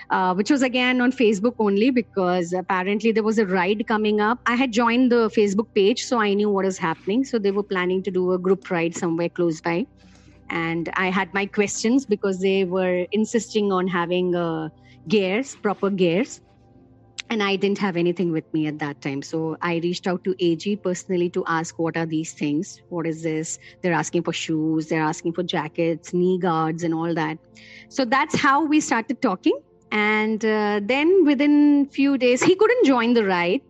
uh, 0.09 0.33
which 0.33 0.49
was 0.49 0.61
again 0.61 1.01
on 1.01 1.11
Facebook 1.11 1.55
only 1.59 1.91
because 1.91 2.53
apparently 2.53 3.11
there 3.11 3.23
was 3.23 3.37
a 3.37 3.45
ride 3.45 3.85
coming 3.87 4.19
up. 4.19 4.39
I 4.45 4.55
had 4.55 4.71
joined 4.71 5.11
the 5.11 5.29
Facebook 5.29 5.67
page, 5.75 6.03
so 6.03 6.19
I 6.19 6.33
knew 6.33 6.49
what 6.49 6.65
was 6.65 6.77
happening. 6.77 7.23
So 7.23 7.39
they 7.39 7.51
were 7.51 7.63
planning 7.63 8.01
to 8.03 8.11
do 8.11 8.33
a 8.33 8.37
group 8.37 8.69
ride 8.71 8.95
somewhere 8.95 9.29
close 9.29 9.61
by. 9.61 9.85
And 10.49 10.89
I 10.95 11.11
had 11.11 11.33
my 11.33 11.45
questions 11.45 12.05
because 12.05 12.39
they 12.39 12.65
were 12.65 13.05
insisting 13.11 13.71
on 13.71 13.87
having 13.87 14.35
uh, 14.35 14.69
gears, 15.07 15.55
proper 15.55 15.91
gears. 15.91 16.41
And 17.29 17.43
I 17.43 17.55
didn't 17.57 17.77
have 17.77 17.95
anything 17.95 18.31
with 18.31 18.51
me 18.53 18.65
at 18.65 18.79
that 18.79 19.01
time. 19.01 19.21
So 19.21 19.55
I 19.61 19.75
reached 19.83 20.07
out 20.07 20.23
to 20.23 20.35
AG 20.39 20.75
personally 20.77 21.29
to 21.29 21.43
ask 21.45 21.77
what 21.77 21.95
are 21.95 22.07
these 22.07 22.33
things? 22.33 22.81
What 22.89 23.05
is 23.05 23.21
this? 23.21 23.59
They're 23.81 23.93
asking 23.93 24.23
for 24.23 24.33
shoes, 24.33 24.87
they're 24.87 25.03
asking 25.03 25.33
for 25.33 25.43
jackets, 25.43 26.11
knee 26.11 26.39
guards, 26.39 26.83
and 26.83 26.93
all 26.93 27.13
that. 27.13 27.37
So 27.89 28.03
that's 28.03 28.35
how 28.35 28.63
we 28.65 28.79
started 28.79 29.21
talking 29.21 29.59
and 29.91 30.43
uh, 30.45 30.79
then 30.83 31.25
within 31.25 31.87
few 31.87 32.17
days 32.17 32.43
he 32.49 32.55
couldn't 32.55 32.85
join 32.85 33.13
the 33.13 33.25
ride 33.25 33.61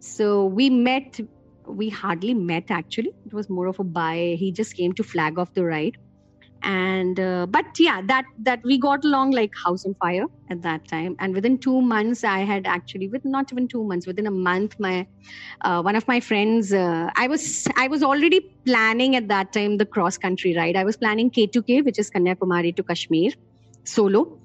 so 0.00 0.46
we 0.46 0.70
met 0.70 1.20
we 1.66 1.88
hardly 1.88 2.34
met 2.34 2.70
actually 2.70 3.12
it 3.26 3.32
was 3.32 3.48
more 3.48 3.66
of 3.66 3.78
a 3.78 3.84
buy 3.84 4.36
he 4.38 4.50
just 4.50 4.76
came 4.76 4.92
to 4.92 5.04
flag 5.04 5.38
off 5.38 5.52
the 5.54 5.64
ride 5.64 5.96
and 6.62 7.18
uh, 7.18 7.46
but 7.46 7.64
yeah 7.78 8.00
that 8.06 8.24
that 8.38 8.60
we 8.64 8.78
got 8.78 9.04
along 9.04 9.30
like 9.30 9.50
house 9.64 9.84
on 9.86 9.94
fire 9.94 10.26
at 10.50 10.62
that 10.62 10.86
time. 10.88 11.14
And 11.20 11.34
within 11.34 11.58
two 11.58 11.80
months 11.80 12.24
i 12.24 12.40
had 12.40 12.66
actually 12.66 13.08
with 13.08 13.22
not 13.24 13.52
even 13.52 13.68
two 13.68 13.84
months 13.84 14.06
within 14.06 14.26
a 14.26 14.30
month 14.30 14.74
my 14.78 15.06
uh, 15.62 15.82
one 15.82 15.96
of 15.96 16.06
my 16.08 16.20
friends 16.20 16.72
uh, 16.72 17.10
i 17.16 17.26
was 17.26 17.66
i 17.76 17.88
was 17.88 18.02
already 18.02 18.40
planning 18.66 19.16
at 19.16 19.28
that 19.28 19.52
time 19.52 19.78
the 19.78 19.86
cross 19.86 20.18
country 20.18 20.56
ride 20.56 20.76
i 20.76 20.84
was 20.84 20.96
planning 20.96 21.30
k2k 21.30 21.84
which 21.84 21.98
is 21.98 22.10
kanyakumari 22.10 22.74
to 22.76 22.82
kashmir 22.82 23.32
solo. 23.84 24.40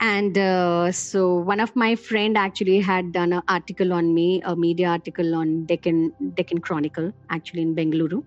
And 0.00 0.38
uh, 0.38 0.92
so 0.92 1.38
one 1.38 1.58
of 1.58 1.74
my 1.74 1.96
friend 1.96 2.38
actually 2.38 2.78
had 2.78 3.12
done 3.12 3.32
an 3.32 3.42
article 3.48 3.92
on 3.92 4.14
me 4.14 4.40
a 4.44 4.54
media 4.54 4.88
article 4.90 5.34
on 5.34 5.66
deccan 5.66 6.12
deccan 6.34 6.60
chronicle 6.60 7.10
actually 7.30 7.62
in 7.62 7.74
bengaluru 7.74 8.22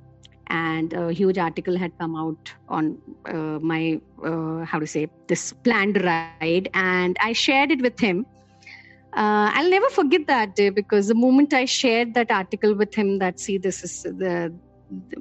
and 0.52 0.94
a 0.94 1.12
huge 1.14 1.38
article 1.38 1.78
had 1.78 1.92
come 1.98 2.16
out 2.16 2.54
on 2.68 2.98
uh, 3.26 3.58
my 3.72 4.00
uh, 4.24 4.66
how 4.66 4.80
to 4.80 4.88
say 4.88 5.08
this 5.28 5.54
planned 5.64 6.04
ride. 6.04 6.70
And 6.74 7.18
i 7.22 7.34
shared 7.34 7.72
it 7.72 7.82
with 7.82 8.00
him. 8.00 8.26
Uh, 9.14 9.48
i'll 9.60 9.70
never 9.70 9.90
forget 9.90 10.28
that 10.28 10.56
day 10.56 10.70
because 10.70 11.08
the 11.08 11.16
moment 11.16 11.54
i 11.54 11.66
shared 11.66 12.14
that 12.14 12.32
article 12.32 12.76
with 12.82 12.94
him 12.96 13.20
that 13.20 13.40
see 13.40 13.58
this 13.58 13.84
is 13.84 14.04
the 14.04 14.54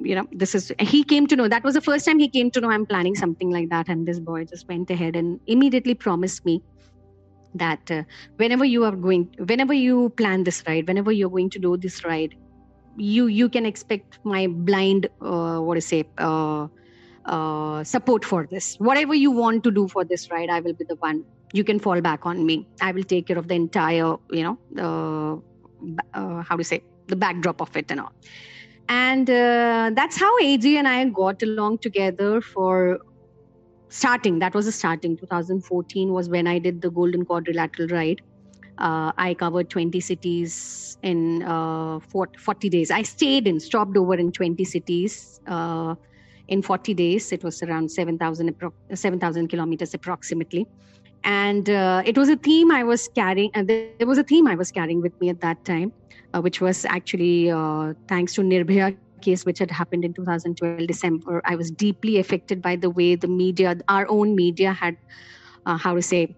you 0.09 0.15
know 0.15 0.25
this 0.31 0.53
is 0.53 0.71
he 0.79 1.03
came 1.03 1.27
to 1.27 1.35
know. 1.35 1.47
That 1.47 1.63
was 1.63 1.75
the 1.75 1.81
first 1.81 2.05
time 2.05 2.19
he 2.19 2.29
came 2.29 2.51
to 2.51 2.61
know 2.61 2.71
i'm 2.71 2.85
planning 2.85 3.15
something 3.15 3.49
like 3.51 3.69
that. 3.69 3.87
And 3.87 4.05
this 4.07 4.19
boy 4.19 4.45
just 4.45 4.67
went 4.67 4.89
ahead 4.89 5.15
and 5.15 5.39
immediately 5.47 5.93
promised 5.93 6.45
me 6.45 6.61
that 7.55 7.91
uh, 7.91 8.03
whenever 8.37 8.65
you 8.65 8.83
are 8.85 8.95
going 8.95 9.29
whenever 9.51 9.73
you 9.73 10.09
plan 10.17 10.43
this 10.43 10.63
ride 10.67 10.87
whenever 10.87 11.11
you're 11.11 11.29
going 11.29 11.49
to 11.49 11.59
do 11.59 11.77
this 11.77 12.03
ride 12.05 12.35
you 12.97 13.27
you 13.27 13.49
can 13.49 13.65
expect 13.65 14.19
my 14.23 14.47
blind 14.47 15.07
uh, 15.21 15.59
what 15.59 15.75
to 15.75 15.81
say 15.81 16.03
uh, 16.17 16.67
uh, 17.25 17.83
support 17.83 18.25
for 18.25 18.47
this 18.51 18.75
whatever 18.79 19.13
you 19.13 19.31
want 19.31 19.63
to 19.63 19.71
do 19.71 19.87
for 19.87 20.03
this 20.03 20.29
ride 20.31 20.49
i 20.49 20.59
will 20.59 20.73
be 20.73 20.85
the 20.89 20.97
one 20.99 21.23
you 21.53 21.63
can 21.63 21.79
fall 21.79 22.01
back 22.01 22.25
on 22.25 22.45
me 22.45 22.67
i 22.81 22.91
will 22.91 23.03
take 23.03 23.27
care 23.27 23.37
of 23.37 23.47
the 23.47 23.53
entire 23.53 24.15
you 24.31 24.43
know 24.43 24.57
uh, 24.77 25.33
uh, 26.13 26.41
how 26.43 26.55
to 26.55 26.63
say 26.63 26.81
the 27.07 27.15
backdrop 27.15 27.61
of 27.61 27.75
it 27.75 27.91
and 27.91 27.99
all 27.99 28.13
and 28.91 29.29
uh, 29.29 29.91
that's 29.93 30.17
how 30.19 30.37
AG 30.39 30.77
and 30.77 30.87
I 30.87 31.05
got 31.05 31.41
along 31.43 31.77
together 31.79 32.41
for 32.41 32.99
starting. 33.89 34.39
That 34.39 34.53
was 34.53 34.65
the 34.65 34.71
starting. 34.71 35.17
2014 35.17 36.11
was 36.11 36.27
when 36.27 36.45
I 36.47 36.59
did 36.59 36.81
the 36.81 36.89
Golden 36.89 37.23
Quadrilateral 37.25 37.87
ride. 37.87 38.21
Uh, 38.81 39.11
I 39.17 39.35
covered 39.35 39.69
20 39.69 39.99
cities 39.99 40.97
in 41.03 41.43
uh, 41.43 41.99
40 41.99 42.69
days. 42.69 42.91
I 42.91 43.03
stayed 43.03 43.47
and 43.47 43.61
stopped 43.61 43.95
over 43.95 44.15
in 44.15 44.31
20 44.31 44.63
cities 44.65 45.39
uh, 45.47 45.95
in 46.47 46.61
40 46.61 46.93
days. 46.93 47.31
It 47.31 47.43
was 47.43 47.61
around 47.63 47.91
7,000 47.91 48.55
7, 48.93 49.47
kilometers 49.47 49.93
approximately. 49.93 50.65
And 51.23 51.69
uh, 51.69 52.01
it 52.05 52.17
was 52.17 52.29
a 52.29 52.35
theme 52.35 52.71
I 52.71 52.83
was 52.83 53.07
carrying. 53.15 53.51
And 53.53 53.69
there 53.69 54.07
was 54.07 54.17
a 54.17 54.23
theme 54.23 54.47
I 54.47 54.55
was 54.55 54.71
carrying 54.71 55.01
with 55.01 55.13
me 55.21 55.29
at 55.29 55.41
that 55.41 55.63
time 55.63 55.93
uh, 56.33 56.41
which 56.41 56.61
was 56.61 56.85
actually 56.85 57.49
uh, 57.49 57.93
thanks 58.07 58.33
to 58.35 58.41
Nirbhaya 58.41 58.97
case 59.21 59.45
which 59.45 59.59
had 59.59 59.69
happened 59.69 60.03
in 60.03 60.13
2012 60.13 60.87
December. 60.87 61.41
I 61.45 61.55
was 61.55 61.69
deeply 61.69 62.17
affected 62.17 62.61
by 62.61 62.75
the 62.75 62.89
way 62.89 63.15
the 63.15 63.27
media, 63.27 63.77
our 63.87 64.07
own 64.09 64.35
media, 64.35 64.73
had 64.73 64.97
uh, 65.65 65.77
how 65.77 65.93
to 65.93 66.01
say 66.01 66.35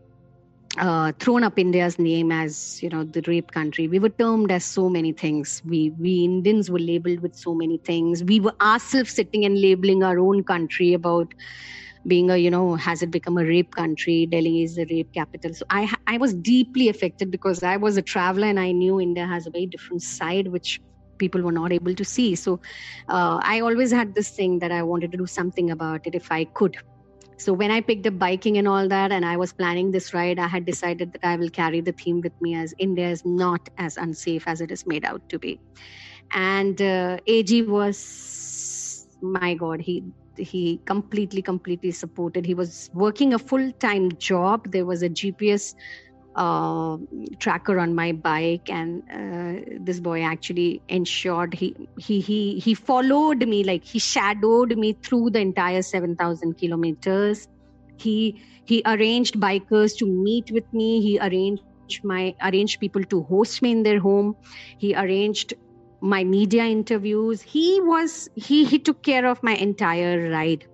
uh, 0.78 1.11
thrown 1.19 1.43
up 1.43 1.59
India's 1.59 1.99
name 1.99 2.32
as 2.32 2.82
you 2.82 2.89
know 2.89 3.03
the 3.03 3.21
rape 3.28 3.51
country. 3.51 3.88
We 3.88 3.99
were 3.99 4.09
termed 4.09 4.51
as 4.51 4.65
so 4.65 4.89
many 4.89 5.13
things. 5.13 5.61
We 5.65 5.91
we 5.99 6.24
Indians 6.24 6.71
were 6.71 6.80
labeled 6.80 7.19
with 7.21 7.36
so 7.36 7.53
many 7.53 7.78
things. 7.78 8.24
We 8.24 8.39
were 8.39 8.55
ourselves 8.61 9.11
sitting 9.11 9.45
and 9.45 9.59
labeling 9.61 10.03
our 10.03 10.19
own 10.19 10.43
country 10.43 10.93
about 10.93 11.34
being 12.07 12.30
a 12.30 12.38
you 12.38 12.49
know 12.51 12.76
has 12.76 13.01
it 13.01 13.11
become 13.11 13.38
a 13.38 13.45
rape 13.45 13.74
country 13.76 14.26
delhi 14.26 14.63
is 14.63 14.76
the 14.76 14.86
rape 14.89 15.13
capital 15.13 15.53
so 15.53 15.65
i 15.69 15.89
i 16.07 16.17
was 16.17 16.34
deeply 16.34 16.89
affected 16.89 17.32
because 17.32 17.63
i 17.63 17.78
was 17.78 17.95
a 17.97 18.01
traveler 18.01 18.47
and 18.47 18.59
i 18.59 18.71
knew 18.71 18.99
india 18.99 19.26
has 19.26 19.47
a 19.47 19.51
very 19.51 19.65
different 19.65 20.01
side 20.01 20.49
which 20.49 20.80
people 21.17 21.41
were 21.41 21.51
not 21.53 21.71
able 21.71 21.95
to 21.95 22.03
see 22.03 22.36
so 22.36 22.59
uh, 23.07 23.39
i 23.43 23.61
always 23.61 23.91
had 23.91 24.13
this 24.15 24.32
thing 24.32 24.59
that 24.59 24.71
i 24.71 24.84
wanted 24.84 25.11
to 25.11 25.17
do 25.17 25.26
something 25.26 25.71
about 25.71 26.05
it 26.05 26.15
if 26.15 26.32
i 26.32 26.43
could 26.55 26.76
so 27.38 27.54
when 27.54 27.72
i 27.72 27.82
picked 27.82 28.08
up 28.08 28.18
biking 28.20 28.58
and 28.58 28.68
all 28.68 28.88
that 28.88 29.12
and 29.12 29.26
i 29.26 29.38
was 29.38 29.54
planning 29.54 29.92
this 29.92 30.14
ride 30.14 30.40
i 30.40 30.48
had 30.48 30.66
decided 30.66 31.12
that 31.14 31.26
i 31.26 31.36
will 31.36 31.50
carry 31.50 31.82
the 31.82 31.92
theme 31.94 32.22
with 32.22 32.34
me 32.42 32.56
as 32.56 32.74
india 32.80 33.10
is 33.10 33.24
not 33.26 33.70
as 33.78 33.98
unsafe 33.98 34.48
as 34.48 34.62
it 34.62 34.72
is 34.72 34.86
made 34.86 35.06
out 35.06 35.22
to 35.30 35.40
be. 35.40 35.60
And 36.34 36.82
uh, 36.82 37.18
ag 37.28 37.68
was 37.68 39.08
my 39.22 39.54
god 39.54 39.82
he 39.82 40.04
he 40.38 40.82
completely 40.88 41.42
completely 41.42 41.92
supported. 41.92 42.46
He 42.46 42.56
was 42.56 42.90
working 42.94 43.34
a 43.34 43.40
full-time 43.40 44.10
job. 44.18 44.72
There 44.72 44.86
was 44.86 45.04
a 45.04 45.10
gps 45.10 45.76
uh, 46.36 46.98
tracker 47.40 47.80
on 47.80 47.96
my 47.96 48.12
bike 48.12 48.70
and 48.70 49.04
uh, 49.12 49.62
this 49.80 50.00
boy 50.00 50.22
actually 50.22 50.82
ensured 50.90 51.54
he 51.54 51.76
he 51.98 52.20
he 52.22 52.60
he 52.60 52.74
followed 52.74 53.48
me 53.48 53.64
like 53.64 53.84
he 53.84 54.00
shadowed 54.00 54.78
me 54.78 54.94
through 55.04 55.30
the 55.32 55.40
entire 55.40 55.82
7000 55.82 56.58
kilometers. 56.58 57.48
He 57.98 58.42
he 58.66 58.82
arranged 58.86 59.40
bikers 59.40 59.96
to 59.98 60.06
meet 60.08 60.52
with 60.52 60.66
me. 60.74 61.02
He 61.02 61.20
arranged 61.20 61.64
my 62.04 62.34
arranged 62.42 62.80
people 62.80 63.04
to 63.06 63.24
host 63.24 63.62
me 63.62 63.72
in 63.72 63.84
their 63.84 64.00
home. 64.00 64.36
He 64.80 64.96
arranged 64.96 65.54
my 66.02 66.24
media 66.24 66.66
interviews. 66.66 67.42
He 67.42 67.80
was 67.82 68.28
he 68.36 68.66
he 68.66 68.80
took 68.80 69.04
care 69.04 69.26
of 69.26 69.42
my 69.44 69.56
entire 69.56 70.30
ride. 70.30 70.66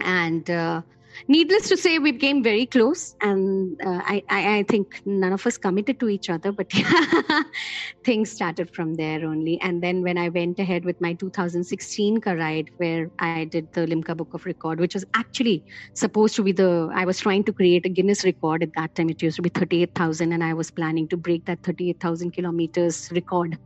And 0.00 0.48
uh, 0.50 0.82
needless 1.28 1.68
to 1.68 1.76
say, 1.76 1.98
we 1.98 2.12
became 2.12 2.42
very 2.42 2.66
close, 2.66 3.16
and 3.20 3.80
uh, 3.84 4.00
I, 4.04 4.22
I, 4.28 4.58
I, 4.58 4.62
think 4.64 5.00
none 5.04 5.32
of 5.32 5.46
us 5.46 5.58
committed 5.58 6.00
to 6.00 6.08
each 6.08 6.30
other, 6.30 6.52
but 6.52 6.72
things 8.04 8.30
started 8.30 8.74
from 8.74 8.94
there 8.94 9.24
only. 9.24 9.60
And 9.60 9.82
then 9.82 10.02
when 10.02 10.18
I 10.18 10.28
went 10.28 10.58
ahead 10.58 10.84
with 10.84 11.00
my 11.00 11.14
2016 11.14 12.20
car 12.20 12.36
ride, 12.36 12.70
where 12.76 13.10
I 13.18 13.44
did 13.44 13.72
the 13.72 13.86
Limca 13.86 14.16
Book 14.16 14.34
of 14.34 14.44
Record, 14.46 14.80
which 14.80 14.94
was 14.94 15.04
actually 15.14 15.64
supposed 15.94 16.36
to 16.36 16.42
be 16.42 16.52
the, 16.52 16.90
I 16.94 17.04
was 17.04 17.18
trying 17.18 17.44
to 17.44 17.52
create 17.52 17.86
a 17.86 17.88
Guinness 17.88 18.24
record 18.24 18.62
at 18.62 18.70
that 18.76 18.94
time. 18.94 19.10
It 19.10 19.22
used 19.22 19.36
to 19.36 19.42
be 19.42 19.48
38,000, 19.48 20.32
and 20.32 20.42
I 20.42 20.54
was 20.54 20.70
planning 20.70 21.08
to 21.08 21.16
break 21.16 21.44
that 21.46 21.62
38,000 21.62 22.30
kilometers 22.30 23.10
record. 23.12 23.58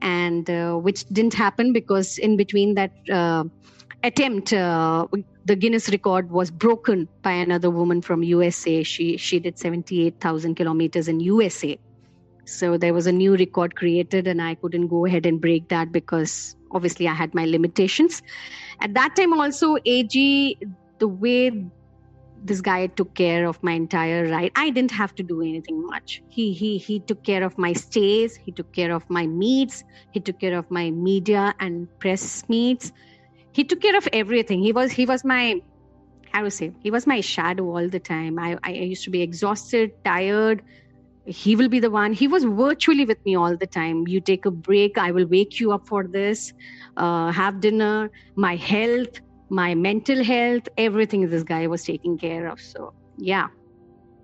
And 0.00 0.50
uh, 0.50 0.74
which 0.74 1.04
didn't 1.06 1.34
happen 1.34 1.72
because 1.72 2.18
in 2.18 2.36
between 2.36 2.74
that 2.74 2.90
uh, 3.08 3.44
attempt, 4.02 4.52
uh, 4.52 5.06
the 5.44 5.56
Guinness 5.56 5.88
record 5.88 6.30
was 6.30 6.50
broken 6.50 7.08
by 7.22 7.32
another 7.32 7.70
woman 7.70 8.00
from 8.00 8.22
USA. 8.22 8.82
She 8.82 9.16
she 9.16 9.40
did 9.40 9.58
78,000 9.58 10.54
kilometers 10.54 11.08
in 11.08 11.20
USA. 11.20 11.78
So 12.44 12.76
there 12.76 12.94
was 12.94 13.06
a 13.06 13.12
new 13.12 13.36
record 13.36 13.76
created, 13.76 14.26
and 14.26 14.42
I 14.42 14.54
couldn't 14.54 14.88
go 14.88 15.06
ahead 15.06 15.26
and 15.26 15.40
break 15.40 15.68
that 15.68 15.92
because 15.92 16.56
obviously 16.70 17.08
I 17.08 17.14
had 17.14 17.34
my 17.34 17.44
limitations. 17.44 18.22
At 18.80 18.94
that 18.94 19.16
time, 19.16 19.32
also 19.32 19.76
AG, 19.84 20.58
the 20.98 21.08
way 21.08 21.64
this 22.44 22.60
guy 22.60 22.88
took 22.88 23.14
care 23.14 23.46
of 23.46 23.62
my 23.62 23.72
entire 23.72 24.28
ride, 24.28 24.50
I 24.56 24.70
didn't 24.70 24.90
have 24.90 25.14
to 25.16 25.22
do 25.22 25.40
anything 25.42 25.86
much. 25.86 26.22
He 26.28 26.52
he 26.52 26.78
he 26.78 27.00
took 27.00 27.22
care 27.24 27.44
of 27.44 27.58
my 27.58 27.72
stays. 27.72 28.36
He 28.36 28.52
took 28.52 28.72
care 28.72 28.92
of 28.92 29.08
my 29.08 29.26
meets. 29.26 29.82
He 30.12 30.20
took 30.20 30.38
care 30.38 30.56
of 30.58 30.70
my 30.70 30.90
media 30.90 31.54
and 31.60 31.88
press 31.98 32.48
meets 32.48 32.92
he 33.52 33.64
took 33.64 33.80
care 33.80 33.96
of 33.96 34.08
everything. 34.12 34.62
He 34.62 34.72
was 34.72 34.92
he 34.92 35.06
was 35.06 35.24
my 35.24 35.60
how 36.32 36.42
to 36.42 36.50
say 36.50 36.72
he 36.80 36.90
was 36.90 37.06
my 37.06 37.20
shadow 37.20 37.64
all 37.76 37.88
the 37.88 38.00
time. 38.00 38.38
I, 38.38 38.56
I 38.64 38.70
used 38.70 39.04
to 39.04 39.10
be 39.10 39.22
exhausted 39.22 39.92
tired. 40.04 40.62
He 41.24 41.54
will 41.54 41.68
be 41.68 41.78
the 41.78 41.90
one. 41.90 42.12
He 42.12 42.26
was 42.26 42.44
virtually 42.44 43.04
with 43.04 43.24
me 43.24 43.36
all 43.36 43.56
the 43.56 43.66
time. 43.66 44.08
You 44.08 44.20
take 44.20 44.44
a 44.44 44.50
break 44.50 44.98
i 44.98 45.10
will 45.12 45.26
wake 45.26 45.60
you 45.60 45.72
up 45.72 45.86
for 45.86 46.06
this. 46.06 46.52
Uh, 46.96 47.30
have 47.30 47.60
dinner. 47.60 48.10
My 48.36 48.56
health 48.56 49.20
my 49.50 49.74
mental 49.74 50.24
health 50.24 50.68
everything 50.78 51.28
this 51.28 51.42
guy 51.42 51.66
was 51.66 51.84
taking 51.84 52.16
care 52.18 52.48
of. 52.48 52.60
So 52.60 52.94
yeah. 53.18 53.48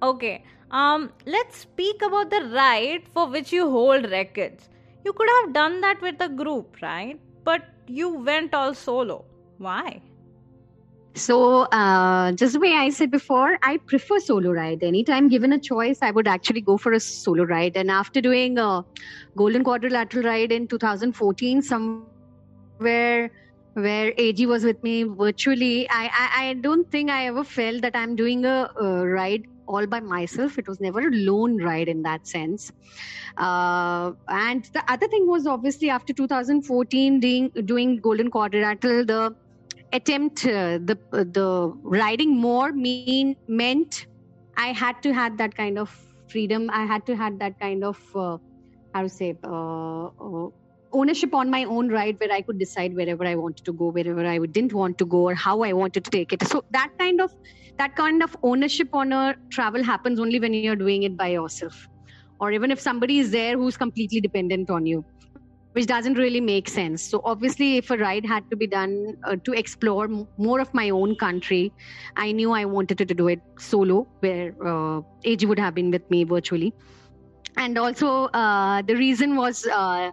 Okay. 0.03 0.45
Um 0.71 1.13
let's 1.27 1.59
speak 1.59 2.03
about 2.03 2.31
the 2.31 2.43
ride 2.55 3.09
for 3.13 3.29
which 3.29 3.53
you 3.53 3.71
hold 3.71 4.11
records. 4.11 4.69
You 5.05 5.13
could 5.13 5.29
have 5.41 5.53
done 5.53 5.81
that 5.83 6.01
with 6.01 6.21
a 6.21 6.29
group 6.29 6.81
right? 6.83 7.21
But 7.45 7.63
you 7.89 8.11
went 8.11 8.55
all 8.55 8.75
solo. 8.75 9.25
Why? 9.59 10.01
So, 11.15 11.63
uh, 11.63 12.33
just 12.33 12.53
the 12.53 12.61
way 12.61 12.75
I 12.75 12.91
said 12.91 13.11
before, 13.11 13.59
I 13.63 13.79
prefer 13.79 14.21
solo 14.21 14.53
ride. 14.53 14.85
Anytime 14.85 15.29
given 15.29 15.53
a 15.53 15.59
choice, 15.59 15.99
I 16.01 16.13
would 16.13 16.29
actually 16.29 16.61
go 16.61 16.77
for 16.77 16.93
a 16.93 17.01
solo 17.01 17.45
ride. 17.45 17.77
And 17.77 17.91
after 17.91 18.21
doing 18.21 18.59
a 18.59 18.85
Golden 19.37 19.65
Quadrilateral 19.65 20.25
ride 20.25 20.53
in 20.53 20.69
2014, 20.69 21.63
somewhere 21.63 23.31
where 23.75 24.13
AG 24.17 24.47
was 24.47 24.65
with 24.65 24.83
me 24.83 25.03
virtually, 25.03 25.89
I, 25.91 26.11
I, 26.13 26.49
I 26.49 26.55
don't 26.55 26.89
think 26.91 27.11
I 27.11 27.27
ever 27.27 27.43
felt 27.43 27.83
that 27.83 27.97
I'm 27.97 28.15
doing 28.15 28.45
a, 28.45 28.71
a 28.81 29.07
ride 29.07 29.45
all 29.69 29.87
by 29.87 30.01
myself. 30.01 30.59
It 30.59 30.67
was 30.67 30.81
never 30.81 31.01
a 31.09 31.11
lone 31.11 31.59
ride 31.63 31.89
in 31.89 32.03
that 32.03 32.27
sense. 32.27 32.73
Uh, 33.37 34.13
and 34.29 34.65
the 34.73 34.83
other 34.89 35.09
thing 35.09 35.29
was 35.29 35.47
obviously 35.47 35.91
after 35.91 36.13
2014, 36.13 37.21
doing, 37.21 37.51
doing 37.65 37.97
Golden 37.99 38.31
Quadrilateral, 38.31 39.05
the 39.05 39.37
attempt, 39.93 40.45
uh, 40.47 40.79
the 40.91 40.99
the 41.11 41.73
riding 41.83 42.37
more 42.37 42.73
mean 42.73 43.37
meant 43.47 44.07
I 44.57 44.69
had 44.73 45.03
to 45.03 45.15
have 45.15 45.39
that 45.39 45.55
kind 45.55 45.79
of 45.79 45.97
freedom. 46.29 46.69
I 46.73 46.85
had 46.85 47.07
to 47.07 47.17
have 47.17 47.39
that 47.39 47.59
kind 47.61 47.85
of 47.85 47.99
uh, 48.15 48.39
how 48.95 49.03
to 49.03 49.09
say 49.09 49.37
uh, 49.45 50.07
uh, 50.07 50.49
ownership 50.93 51.35
on 51.35 51.51
my 51.51 51.65
own 51.65 51.89
ride 51.89 52.17
where 52.19 52.33
I 52.33 52.43
could 52.43 52.59
decide 52.59 52.95
wherever 52.95 53.25
I 53.25 53.35
wanted 53.35 53.65
to 53.65 53.73
go, 53.73 53.91
wherever 53.91 54.25
I 54.25 54.39
didn't 54.39 54.73
want 54.73 54.99
to 54.99 55.07
go, 55.07 55.23
or 55.29 55.35
how 55.35 55.63
I 55.63 55.73
wanted 55.73 56.05
to 56.05 56.11
take 56.11 56.33
it. 56.33 56.47
So 56.49 56.63
that 56.71 56.91
kind 56.99 57.21
of 57.21 57.31
that 57.79 57.95
kind 57.95 58.23
of 58.23 58.37
ownership 58.43 58.89
on 58.93 59.13
a 59.13 59.37
travel 59.53 59.85
happens 59.85 60.19
only 60.19 60.41
when 60.41 60.53
you're 60.55 60.77
doing 60.77 61.05
it 61.05 61.17
by 61.17 61.29
yourself, 61.29 61.75
or 62.41 62.51
even 62.53 62.71
if 62.71 62.81
somebody 62.81 63.19
is 63.19 63.31
there 63.31 63.57
who's 63.57 63.77
completely 63.77 64.21
dependent 64.21 64.71
on 64.71 64.85
you, 64.87 65.05
which 65.73 65.87
doesn't 65.87 66.15
really 66.15 66.41
make 66.41 66.69
sense. 66.69 67.05
So 67.05 67.21
obviously, 67.25 67.77
if 67.77 67.91
a 67.91 67.97
ride 67.97 68.27
had 68.27 68.45
to 68.51 68.57
be 68.57 68.67
done 68.67 69.15
uh, 69.27 69.37
to 69.45 69.53
explore 69.53 70.05
m- 70.05 70.27
more 70.37 70.61
of 70.61 70.73
my 70.75 70.91
own 70.91 71.15
country, 71.17 71.73
I 72.17 72.33
knew 72.33 72.53
I 72.53 72.65
wanted 72.65 72.99
to 72.99 73.05
do 73.07 73.29
it 73.29 73.41
solo, 73.59 74.09
where 74.21 74.55
uh, 74.67 75.03
would 75.25 75.59
have 75.59 75.75
been 75.75 75.91
with 75.91 76.03
me 76.11 76.25
virtually. 76.25 76.73
And 77.57 77.79
also, 77.79 78.25
uh, 78.27 78.83
the 78.83 78.95
reason 78.95 79.37
was 79.37 79.65
uh, 79.73 80.11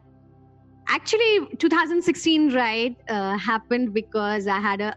actually 0.88 1.48
2016 1.58 2.54
ride 2.54 2.96
uh, 3.10 3.38
happened 3.38 3.94
because 3.94 4.48
i 4.48 4.60
had 4.60 4.82
a 4.82 4.96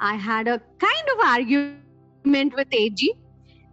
i 0.00 0.14
had 0.14 0.48
a 0.48 0.58
kind 0.78 1.08
of 1.14 1.26
argument 1.26 2.54
with 2.54 2.68
ag 2.72 3.00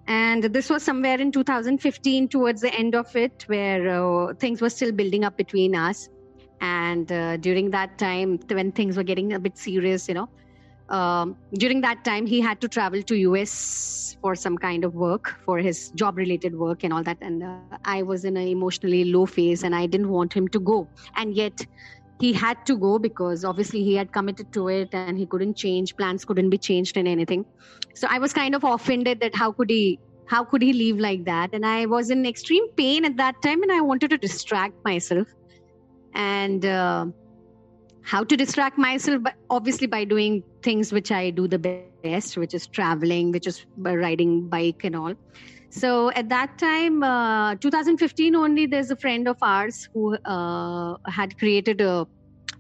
and 0.08 0.44
this 0.44 0.70
was 0.70 0.84
somewhere 0.84 1.20
in 1.20 1.32
2015 1.32 2.28
towards 2.28 2.62
the 2.62 2.74
end 2.74 2.94
of 2.94 3.16
it 3.16 3.44
where 3.48 3.88
uh, 3.90 4.34
things 4.34 4.62
were 4.62 4.70
still 4.70 4.92
building 4.92 5.24
up 5.24 5.38
between 5.38 5.76
us. 5.76 6.10
And 6.60 7.10
uh, 7.12 7.38
during 7.38 7.72
that 7.72 7.98
time 7.98 8.40
when 8.50 8.72
things 8.72 8.98
were 8.98 9.04
getting 9.04 9.34
a 9.34 9.40
bit 9.40 9.58
serious 9.58 10.08
you 10.08 10.14
know 10.14 10.30
um, 10.90 11.38
during 11.54 11.82
that 11.82 12.04
time 12.04 12.26
he 12.26 12.42
had 12.42 12.60
to 12.62 12.68
travel 12.68 13.02
to 13.04 13.16
us 13.36 14.16
for 14.22 14.36
some 14.36 14.58
kind 14.58 14.86
of 14.86 14.94
work 14.94 15.36
for 15.46 15.58
his 15.58 15.92
job 15.96 16.18
related 16.18 16.56
work 16.56 16.84
and 16.84 16.94
all 16.94 17.04
that. 17.04 17.18
And 17.22 17.44
uh, 17.44 17.78
i 17.86 18.02
was 18.02 18.26
in 18.26 18.38
an 18.38 18.48
emotionally 18.48 19.06
low 19.06 19.26
phase 19.26 19.64
and 19.64 19.76
i 19.76 19.86
didn't 19.86 20.10
want 20.10 20.34
him 20.34 20.48
to 20.50 20.60
go. 20.60 20.88
And 21.16 21.36
yet 21.36 21.66
he 22.20 22.32
had 22.32 22.66
to 22.66 22.78
go 22.78 23.00
because 23.00 23.44
obviously 23.44 23.84
he 23.84 23.96
had 23.96 24.12
committed 24.14 24.52
to 24.54 24.68
it 24.70 24.90
and 24.94 25.18
he 25.18 25.26
couldn't 25.26 25.58
change 25.58 25.96
plans 25.98 26.24
couldn't 26.26 26.50
be 26.50 26.58
changed 26.58 26.98
in 26.98 27.08
anything. 27.08 27.46
So 27.96 28.08
i 28.10 28.20
was 28.20 28.34
kind 28.34 28.56
of 28.56 28.64
offended 28.64 29.20
that 29.22 29.36
how 29.36 29.52
could 29.52 29.70
he 29.70 30.00
how 30.28 30.44
could 30.44 30.62
he 30.62 30.74
leave 30.74 31.00
like 31.00 31.26
that? 31.26 31.50
And 31.54 31.66
i 31.66 31.86
was 31.86 32.10
in 32.10 32.26
extreme 32.26 32.70
pain 32.78 33.06
at 33.06 33.18
that 33.18 33.42
time 33.42 33.62
and 33.64 33.72
i 33.72 33.82
wanted 33.82 34.10
to 34.12 34.18
distract 34.18 34.76
myself. 34.86 35.28
And 36.14 36.66
uh, 36.66 37.08
how 38.04 38.24
to 38.24 38.36
distract 38.36 38.78
myself 38.78 39.24
but 39.24 39.36
obviously 39.50 39.88
by 39.88 40.04
doing 40.04 40.44
things 40.62 40.92
which 40.92 41.12
i 41.12 41.30
do 41.30 41.48
the 41.48 41.60
best 41.60 42.38
which 42.38 42.54
is 42.54 42.68
traveling 42.68 43.32
which 43.32 43.48
is 43.48 43.66
riding 43.78 44.48
bike 44.48 44.84
and 44.84 44.96
all 44.96 45.14
so 45.70 46.12
at 46.12 46.30
that 46.30 46.58
time 46.58 47.02
uh, 47.02 47.56
2015 47.56 48.36
only 48.36 48.66
there's 48.66 48.92
a 48.92 48.96
friend 48.96 49.28
of 49.28 49.38
ours 49.42 49.90
who 49.94 50.16
uh, 50.18 50.98
had 51.08 51.38
created 51.40 51.82
a 51.82 52.06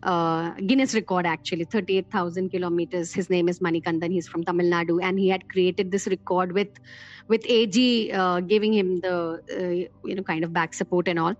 uh, 0.03 0.51
Guinness 0.67 0.93
record 0.93 1.25
actually, 1.25 1.63
38,000 1.63 2.49
kilometers. 2.49 3.13
His 3.13 3.29
name 3.29 3.47
is 3.47 3.59
Manikandan. 3.59 4.11
He's 4.11 4.27
from 4.27 4.43
Tamil 4.43 4.65
Nadu, 4.67 5.01
and 5.01 5.17
he 5.17 5.29
had 5.29 5.47
created 5.49 5.91
this 5.91 6.07
record 6.07 6.51
with 6.51 6.67
with 7.27 7.45
AG 7.45 8.11
uh, 8.11 8.39
giving 8.41 8.73
him 8.73 8.99
the 9.01 9.41
uh, 9.57 10.07
you 10.07 10.15
know 10.15 10.23
kind 10.23 10.43
of 10.43 10.53
back 10.53 10.73
support 10.73 11.07
and 11.07 11.19
all. 11.19 11.35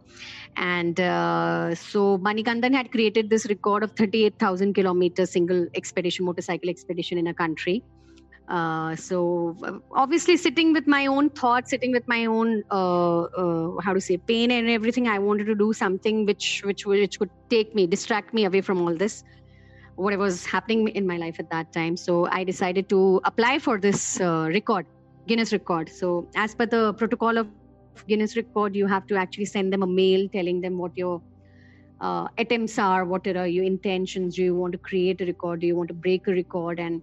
And 0.56 1.00
uh, 1.00 1.76
so 1.76 2.18
Manikandan 2.18 2.74
had 2.74 2.92
created 2.92 3.30
this 3.30 3.46
record 3.48 3.84
of 3.84 3.92
38,000 3.94 4.74
kilometers 4.74 5.32
single 5.32 5.68
expedition, 5.76 6.26
motorcycle 6.26 6.70
expedition 6.70 7.18
in 7.18 7.28
a 7.28 7.34
country. 7.34 7.84
Uh, 8.50 8.94
so 8.96 9.56
obviously 9.94 10.36
sitting 10.36 10.74
with 10.74 10.86
my 10.86 11.06
own 11.06 11.30
thoughts 11.30 11.70
sitting 11.70 11.94
with 11.94 12.06
my 12.10 12.26
own 12.26 12.62
uh, 12.72 13.22
uh, 13.22 13.72
how 13.82 13.94
to 13.94 14.02
say 14.02 14.18
pain 14.18 14.52
and 14.52 14.70
everything 14.70 15.08
i 15.08 15.18
wanted 15.18 15.46
to 15.46 15.56
do 15.56 15.72
something 15.72 16.26
which 16.26 16.62
which 16.66 16.86
which 16.86 17.18
could 17.18 17.30
take 17.50 17.74
me 17.74 17.88
distract 17.88 18.34
me 18.34 18.44
away 18.44 18.60
from 18.60 18.82
all 18.82 18.94
this 18.94 19.24
whatever 19.96 20.24
was 20.24 20.46
happening 20.46 20.90
in 20.90 21.08
my 21.08 21.16
life 21.16 21.40
at 21.40 21.50
that 21.50 21.72
time 21.72 21.96
so 21.96 22.28
i 22.32 22.44
decided 22.44 22.90
to 22.90 23.22
apply 23.24 23.58
for 23.58 23.80
this 23.80 24.20
uh, 24.20 24.50
record 24.50 24.86
guinness 25.28 25.54
record. 25.54 25.90
So 25.90 26.28
as 26.36 26.56
per 26.56 26.66
the 26.66 26.94
protocol 26.94 27.38
of 27.38 27.48
guinness 28.08 28.36
record 28.36 28.76
you 28.76 28.88
have 28.88 29.06
to 29.08 29.16
actually 29.16 29.46
send 29.46 29.72
them 29.72 29.84
a 29.84 29.88
mail 29.88 30.28
telling 30.30 30.62
them 30.62 30.78
what 30.78 30.98
your 30.98 31.22
uh, 32.02 32.28
attempts 32.38 32.78
are 32.80 33.06
what 33.06 33.26
are 33.28 33.48
your 33.48 33.64
intentions 33.64 34.36
do 34.36 34.44
you 34.44 34.56
want 34.56 34.72
to 34.74 34.78
create 34.80 35.22
a 35.22 35.26
record 35.26 35.62
do 35.62 35.68
you 35.68 35.76
want 35.76 35.88
to 35.88 35.94
break 35.94 36.28
a 36.28 36.32
record 36.32 36.80
and 36.80 37.02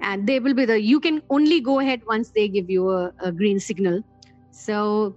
and 0.00 0.26
they 0.26 0.40
will 0.40 0.54
be 0.54 0.64
the 0.64 0.80
you 0.80 0.98
can 0.98 1.22
only 1.30 1.60
go 1.60 1.78
ahead 1.80 2.00
once 2.06 2.30
they 2.30 2.48
give 2.48 2.68
you 2.68 2.90
a, 2.90 3.12
a 3.20 3.30
green 3.30 3.60
signal. 3.60 4.02
So 4.50 5.16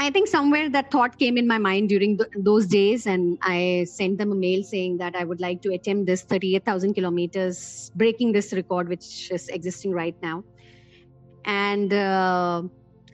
i 0.00 0.10
think 0.10 0.28
somewhere 0.28 0.68
that 0.70 0.90
thought 0.92 1.18
came 1.18 1.36
in 1.36 1.46
my 1.46 1.58
mind 1.58 1.88
during 1.88 2.16
the, 2.16 2.26
those 2.36 2.66
days 2.66 3.06
and 3.06 3.36
i 3.42 3.84
sent 3.90 4.16
them 4.16 4.30
a 4.30 4.34
mail 4.34 4.62
saying 4.62 4.96
that 4.96 5.16
i 5.16 5.24
would 5.24 5.40
like 5.40 5.60
to 5.60 5.72
attempt 5.74 6.06
this 6.06 6.22
38000 6.22 6.94
kilometers 6.94 7.90
breaking 7.96 8.30
this 8.30 8.52
record 8.52 8.88
which 8.88 9.28
is 9.32 9.48
existing 9.48 9.90
right 9.90 10.14
now 10.22 10.44
and 11.44 11.92
uh, 11.92 12.62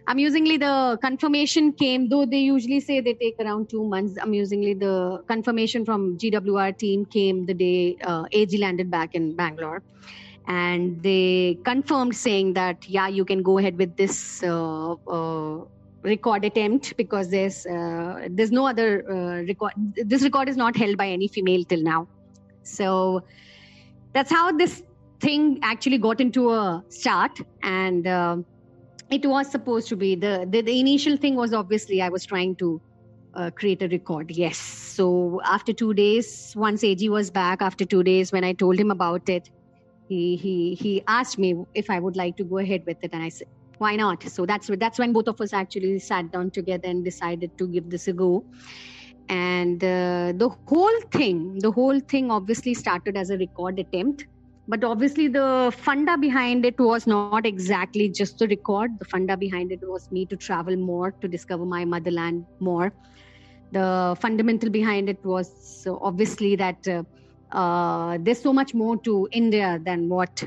amusingly 0.09 0.57
the 0.57 0.99
confirmation 1.01 1.73
came 1.73 2.09
though 2.09 2.27
they 2.27 2.39
usually 2.39 2.81
say 2.81 3.01
they 3.01 3.15
take 3.15 3.37
around 3.41 3.69
two 3.69 3.85
months 3.85 4.17
amusingly 4.21 4.75
the 4.75 5.23
confirmation 5.29 5.85
from 5.85 6.17
gwr 6.19 6.77
team 6.77 7.05
came 7.07 7.47
the 7.47 7.55
day 7.55 7.97
uh, 8.05 8.25
ag 8.33 8.59
landed 8.59 8.91
back 8.91 9.15
in 9.15 9.35
bangalore. 9.35 9.83
And 10.47 11.03
they 11.03 11.57
confirmed 11.65 12.15
saying 12.15 12.53
that 12.53 12.87
yeah 12.87 13.09
you 13.09 13.25
can 13.25 13.43
go 13.43 13.59
ahead 13.59 13.79
with 13.79 13.97
this 13.97 14.43
uh, 14.43 14.93
uh, 14.93 15.65
record 16.03 16.45
attempt 16.45 16.97
because 16.99 17.31
there's 17.31 17.65
uh, 17.65 18.29
there's 18.31 18.53
no 18.53 18.67
other 18.67 19.11
uh, 19.11 19.43
record 19.51 19.73
this 19.97 20.23
record 20.23 20.51
is 20.51 20.57
not 20.59 20.77
held 20.77 20.99
by 20.99 21.09
any 21.09 21.29
female 21.29 21.65
till 21.65 21.83
now. 21.83 22.07
So 22.63 23.23
that's 24.13 24.31
how 24.31 24.53
this 24.53 24.83
thing 25.25 25.59
actually 25.63 25.99
got 25.99 26.21
into 26.21 26.51
a 26.51 26.83
start 26.91 27.39
and 27.63 28.07
uh, 28.07 28.37
it 29.11 29.27
was 29.27 29.51
supposed 29.51 29.89
to 29.89 29.97
be 29.97 30.15
the, 30.15 30.47
the, 30.51 30.63
the 30.63 30.81
initial 30.81 31.17
thing 31.17 31.37
was 31.37 31.53
obviously 31.53 32.01
i 32.03 32.09
was 32.09 32.25
trying 32.25 32.57
to 32.57 32.81
uh, 33.35 33.51
create 33.59 33.83
a 33.83 33.89
record 33.89 34.31
yes. 34.31 34.59
So 34.59 35.41
after 35.45 35.73
two 35.73 35.95
days 35.95 36.53
once 36.57 36.85
ag 36.85 37.09
was 37.11 37.31
back 37.31 37.63
after 37.63 37.85
two 37.85 38.03
days 38.05 38.33
when 38.33 38.45
i 38.45 38.53
told 38.53 38.79
him 38.79 38.91
about 38.93 39.29
it 39.29 39.49
he 40.09 40.37
he 40.37 40.75
he 40.75 41.03
asked 41.09 41.39
me 41.39 41.55
if 41.75 41.91
i 41.91 41.99
would 41.99 42.17
like 42.17 42.37
to 42.37 42.45
go 42.45 42.59
ahead 42.59 42.83
with 42.87 42.99
it 43.03 43.11
and 43.13 43.23
i 43.23 43.29
said 43.29 43.49
why 43.79 43.97
not? 43.97 44.23
So 44.23 44.47
that's 44.47 44.71
that's 44.79 44.99
when 44.99 45.13
both 45.13 45.29
of 45.29 45.41
us 45.41 45.53
actually 45.53 45.99
sat 45.99 46.31
down 46.31 46.51
together 46.53 46.89
and 46.89 47.05
decided 47.05 47.51
to 47.59 47.67
give 47.69 47.91
this 47.91 48.07
a 48.09 48.13
go. 48.13 48.45
And 49.29 49.83
uh, 49.83 50.33
the 50.37 50.51
whole 50.69 51.01
thing 51.13 51.59
the 51.61 51.73
whole 51.73 51.99
thing 52.01 52.31
obviously 52.31 52.75
started 52.75 53.17
as 53.17 53.31
a 53.31 53.39
record 53.39 53.79
attempt 53.79 54.25
but 54.67 54.83
obviously 54.83 55.29
the 55.29 55.73
funda 55.77 56.17
behind 56.17 56.65
it 56.65 56.79
was 56.79 57.07
not 57.07 57.45
exactly 57.45 58.09
just 58.09 58.39
the 58.39 58.49
record. 58.49 58.91
The 58.99 59.05
funda 59.05 59.37
behind 59.37 59.73
it 59.73 59.81
was 59.83 60.11
me 60.11 60.25
to 60.27 60.37
travel 60.37 60.77
more 60.77 61.13
to 61.13 61.29
discover 61.29 61.65
my 61.67 61.85
motherland 61.85 62.47
more. 62.61 62.93
The 63.73 64.17
fundamental 64.21 64.71
behind 64.71 65.09
it 65.09 65.23
was 65.25 65.87
obviously 65.87 66.57
that 66.57 66.87
uh, 66.89 67.03
uh, 67.55 68.19
there's 68.21 68.41
so 68.41 68.53
much 68.53 68.75
more 68.75 68.97
to 69.03 69.29
india 69.33 69.81
than 69.85 70.09
what 70.09 70.45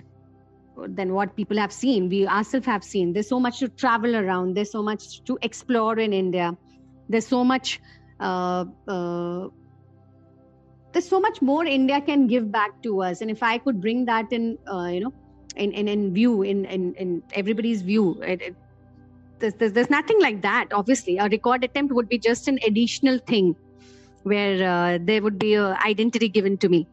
than 0.88 1.14
what 1.14 1.36
people 1.36 1.58
have 1.58 1.74
seen. 1.74 2.08
We 2.08 2.28
ourselves 2.28 2.68
have 2.68 2.84
seen. 2.84 3.14
There's 3.14 3.30
so 3.30 3.40
much 3.40 3.60
to 3.60 3.68
travel 3.68 4.16
around. 4.16 4.56
There's 4.56 4.72
so 4.72 4.84
much 4.84 5.24
to 5.26 5.38
explore 5.42 5.98
in 6.00 6.14
india. 6.14 6.56
There's 7.10 7.28
so 7.28 7.44
much 7.44 7.80
uh, 8.20 8.66
uh, 8.88 9.48
there's 10.98 11.08
so 11.08 11.20
much 11.20 11.44
more 11.44 11.64
India 11.64 12.02
can 12.02 12.26
give 12.26 12.52
back 12.52 12.82
to 12.82 13.04
us, 13.04 13.22
and 13.22 13.30
if 13.30 13.44
I 13.44 13.60
could 13.60 13.80
bring 13.80 14.06
that 14.06 14.32
in, 14.34 14.58
uh, 14.68 14.86
you 14.86 15.02
know, 15.02 15.14
in, 15.56 15.72
in 15.72 15.88
in 15.88 16.12
view, 16.12 16.42
in 16.42 16.66
in, 16.66 16.96
in 16.96 17.22
everybody's 17.34 17.84
view, 17.84 18.20
it, 18.24 18.42
it, 18.42 18.56
there's, 19.38 19.54
there's, 19.60 19.74
there's 19.74 19.92
nothing 19.92 20.20
like 20.20 20.42
that. 20.42 20.74
Obviously, 20.74 21.20
a 21.20 21.30
record 21.30 21.64
attempt 21.64 21.94
would 21.94 22.10
be 22.10 22.18
just 22.18 22.48
an 22.48 22.58
additional 22.66 23.20
thing, 23.20 23.56
where 24.24 24.68
uh, 24.70 24.98
there 25.00 25.22
would 25.22 25.38
be 25.38 25.54
a 25.54 25.78
identity 25.86 26.30
given 26.40 26.58
to 26.58 26.68
me. 26.68 26.88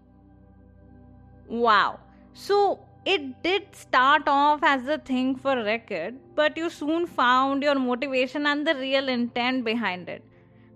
Wow. 1.49 1.99
So 2.35 2.81
it 3.07 3.43
did 3.43 3.75
start 3.75 4.25
off 4.27 4.63
as 4.75 4.87
a 4.87 4.99
thing 4.99 5.35
for 5.35 5.57
record, 5.63 6.21
but 6.35 6.59
you 6.59 6.69
soon 6.69 7.07
found 7.07 7.63
your 7.63 7.79
motivation 7.79 8.47
and 8.47 8.67
the 8.67 8.75
real 8.75 9.09
intent 9.09 9.65
behind 9.65 10.11
it 10.11 10.23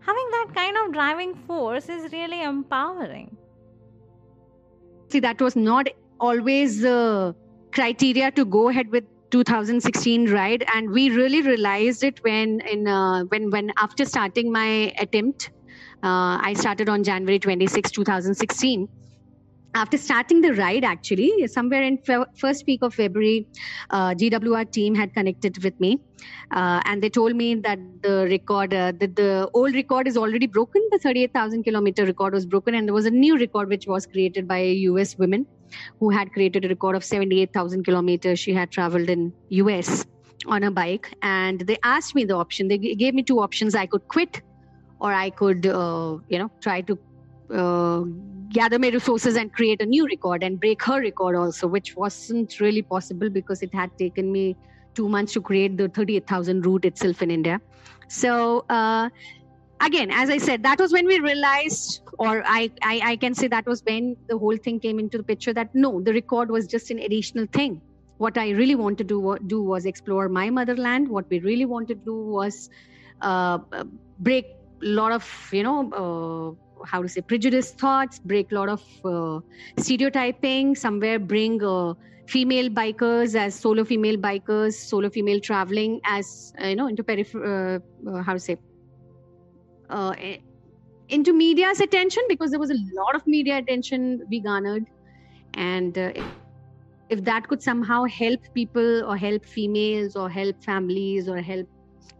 having 0.08 0.28
that 0.36 0.54
kind 0.54 0.76
of 0.82 0.92
driving 0.92 1.34
force 1.46 1.88
is 1.88 2.12
really 2.12 2.42
empowering. 2.42 3.36
See, 5.10 5.20
that 5.20 5.40
was 5.40 5.56
not 5.56 5.88
always 6.20 6.80
the 6.80 7.34
criteria 7.72 8.30
to 8.32 8.44
go 8.44 8.68
ahead 8.68 8.90
with 8.90 9.04
2016 9.30 10.30
ride 10.30 10.64
and 10.74 10.90
we 10.90 11.10
really 11.10 11.42
realized 11.42 12.02
it 12.02 12.22
when 12.24 12.60
in 12.60 12.88
uh, 12.88 13.24
when 13.24 13.50
when 13.50 13.70
after 13.76 14.06
starting 14.06 14.50
my 14.50 14.92
attempt 14.98 15.50
uh, 16.02 16.40
i 16.48 16.54
started 16.56 16.88
on 16.88 17.04
january 17.04 17.38
26 17.38 17.90
2016 17.90 18.88
after 19.74 19.98
starting 19.98 20.40
the 20.40 20.54
ride 20.54 20.84
actually 20.84 21.46
somewhere 21.46 21.82
in 21.82 21.98
fe- 21.98 22.24
first 22.36 22.64
week 22.66 22.82
of 22.82 22.94
february 22.94 23.46
uh, 23.90 24.14
gwr 24.14 24.70
team 24.70 24.94
had 24.94 25.12
connected 25.14 25.62
with 25.62 25.78
me 25.78 25.98
uh, 26.52 26.80
and 26.84 27.02
they 27.02 27.10
told 27.10 27.36
me 27.36 27.54
that 27.54 27.78
the 28.02 28.26
record 28.30 28.72
uh, 28.72 28.92
that 28.98 29.16
the 29.16 29.48
old 29.54 29.74
record 29.74 30.08
is 30.08 30.16
already 30.16 30.46
broken. 30.46 30.82
The 30.90 30.98
38000 30.98 31.62
kilometer 31.62 32.04
record 32.04 32.34
was 32.34 32.46
broken 32.46 32.74
and 32.74 32.88
there 32.88 32.94
was 32.94 33.06
a 33.06 33.10
new 33.10 33.38
record 33.38 33.68
which 33.68 33.86
was 33.86 34.06
created 34.06 34.48
by 34.48 34.58
a 34.58 34.74
us 34.74 35.16
woman 35.18 35.46
who 36.00 36.10
had 36.10 36.32
created 36.32 36.64
a 36.64 36.68
record 36.68 36.96
of 36.96 37.04
78000 37.04 37.84
kilometers 37.84 38.40
she 38.40 38.54
had 38.54 38.70
traveled 38.70 39.10
in 39.10 39.32
us 39.50 40.06
on 40.46 40.64
a 40.64 40.70
bike. 40.70 41.14
And 41.22 41.60
they 41.60 41.76
asked 41.84 42.14
me 42.14 42.24
the 42.24 42.36
option. 42.36 42.68
They 42.68 42.78
g- 42.78 42.94
gave 42.94 43.14
me 43.14 43.22
two 43.22 43.40
options. 43.40 43.74
I 43.74 43.86
could 43.86 44.06
quit 44.08 44.42
or 45.00 45.12
i 45.12 45.30
could 45.30 45.66
uh, 45.66 46.18
you 46.28 46.38
know 46.38 46.50
try 46.60 46.80
to 46.80 46.98
uh, 47.54 48.02
gather 48.50 48.78
my 48.78 48.88
resources 48.88 49.36
and 49.36 49.52
create 49.52 49.82
a 49.82 49.86
new 49.86 50.06
record 50.06 50.42
and 50.42 50.58
break 50.60 50.82
her 50.84 51.00
record 51.00 51.36
also, 51.36 51.66
which 51.66 51.96
wasn't 51.96 52.60
really 52.60 52.82
possible 52.82 53.28
because 53.28 53.62
it 53.62 53.74
had 53.74 53.90
taken 53.98 54.32
me 54.32 54.56
two 54.94 55.08
months 55.08 55.32
to 55.34 55.40
create 55.40 55.76
the 55.76 55.88
38,000 55.88 56.64
route 56.64 56.84
itself 56.84 57.22
in 57.22 57.30
India. 57.30 57.60
So, 58.08 58.64
uh, 58.70 59.10
again, 59.80 60.10
as 60.10 60.30
I 60.30 60.38
said, 60.38 60.62
that 60.62 60.80
was 60.80 60.92
when 60.92 61.06
we 61.06 61.20
realized, 61.20 62.00
or 62.18 62.42
I, 62.46 62.70
I, 62.82 63.00
I 63.04 63.16
can 63.16 63.34
say 63.34 63.48
that 63.48 63.66
was 63.66 63.82
when 63.84 64.16
the 64.28 64.38
whole 64.38 64.56
thing 64.56 64.80
came 64.80 64.98
into 64.98 65.18
the 65.18 65.24
picture 65.24 65.52
that 65.52 65.74
no, 65.74 66.00
the 66.00 66.12
record 66.12 66.50
was 66.50 66.66
just 66.66 66.90
an 66.90 66.98
additional 66.98 67.46
thing. 67.52 67.80
What 68.16 68.36
I 68.36 68.50
really 68.50 68.74
wanted 68.74 69.08
to 69.08 69.38
do 69.46 69.62
was 69.62 69.86
explore 69.86 70.28
my 70.28 70.50
motherland. 70.50 71.08
What 71.08 71.26
we 71.30 71.38
really 71.40 71.66
wanted 71.66 72.00
to 72.00 72.04
do 72.04 72.16
was 72.16 72.68
uh, 73.20 73.58
break 74.18 74.46
a 74.82 74.86
lot 74.86 75.12
of, 75.12 75.48
you 75.52 75.62
know, 75.62 75.92
uh, 75.92 76.67
how 76.86 77.02
to 77.02 77.08
say 77.08 77.20
prejudiced 77.20 77.78
thoughts 77.78 78.18
break 78.18 78.52
a 78.52 78.54
lot 78.54 78.68
of 78.68 78.82
uh, 79.04 79.40
stereotyping 79.78 80.74
somewhere 80.74 81.18
bring 81.18 81.62
uh, 81.62 81.94
female 82.28 82.68
bikers 82.68 83.34
as 83.34 83.54
solo 83.54 83.84
female 83.84 84.16
bikers 84.16 84.74
solo 84.74 85.10
female 85.10 85.40
traveling 85.40 86.00
as 86.04 86.52
you 86.60 86.76
know 86.76 86.86
into 86.86 87.02
peripher 87.02 87.44
uh, 87.52 88.10
uh, 88.10 88.22
how 88.22 88.32
to 88.32 88.38
say 88.38 88.56
uh, 89.90 90.14
into 91.08 91.32
media's 91.32 91.80
attention 91.80 92.22
because 92.28 92.50
there 92.50 92.60
was 92.60 92.70
a 92.70 92.76
lot 92.94 93.14
of 93.14 93.26
media 93.26 93.56
attention 93.56 94.20
we 94.28 94.40
garnered. 94.40 94.84
And 95.54 95.96
if 97.08 97.24
that 97.24 97.48
could 97.48 97.62
somehow 97.62 98.04
help 98.04 98.40
people 98.54 99.04
or 99.04 99.16
help 99.16 99.44
females 99.46 100.14
or 100.16 100.28
help 100.28 100.62
families 100.62 101.28
or 101.28 101.38
help 101.38 101.66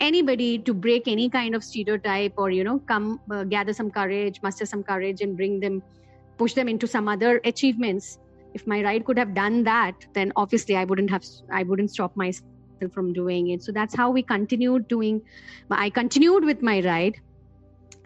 anybody 0.01 0.59
to 0.59 0.75
break 0.75 1.09
any 1.09 1.29
kind 1.29 1.55
of 1.55 1.65
stereotype 1.65 2.33
or 2.37 2.51
you 2.51 2.65
know 2.65 2.79
come 2.81 3.21
uh, 3.31 3.45
gather 3.45 3.73
some 3.73 3.91
courage 3.91 4.41
muster 4.43 4.67
some 4.67 4.83
courage 4.83 5.21
and 5.21 5.37
bring 5.37 5.61
them 5.61 5.83
push 6.37 6.53
them 6.55 6.69
into 6.69 6.87
some 6.87 7.09
other 7.09 7.41
achievements. 7.45 8.19
If 8.55 8.67
my 8.67 8.83
ride 8.83 9.05
could 9.05 9.19
have 9.19 9.35
done 9.35 9.65
that 9.65 9.95
then 10.15 10.33
obviously 10.37 10.77
i 10.77 10.85
wouldn't 10.85 11.11
have 11.11 11.25
i 11.53 11.63
wouldn't 11.63 11.91
stop 11.91 12.17
myself 12.17 12.45
from 12.93 13.13
doing 13.13 13.51
it. 13.51 13.63
So 13.63 13.73
that's 13.73 13.95
how 13.95 14.11
we 14.11 14.23
continued 14.23 14.89
doing 14.89 15.21
i 15.71 15.91
continued 15.91 16.45
with 16.45 16.63
my 16.63 16.81
ride. 16.81 17.17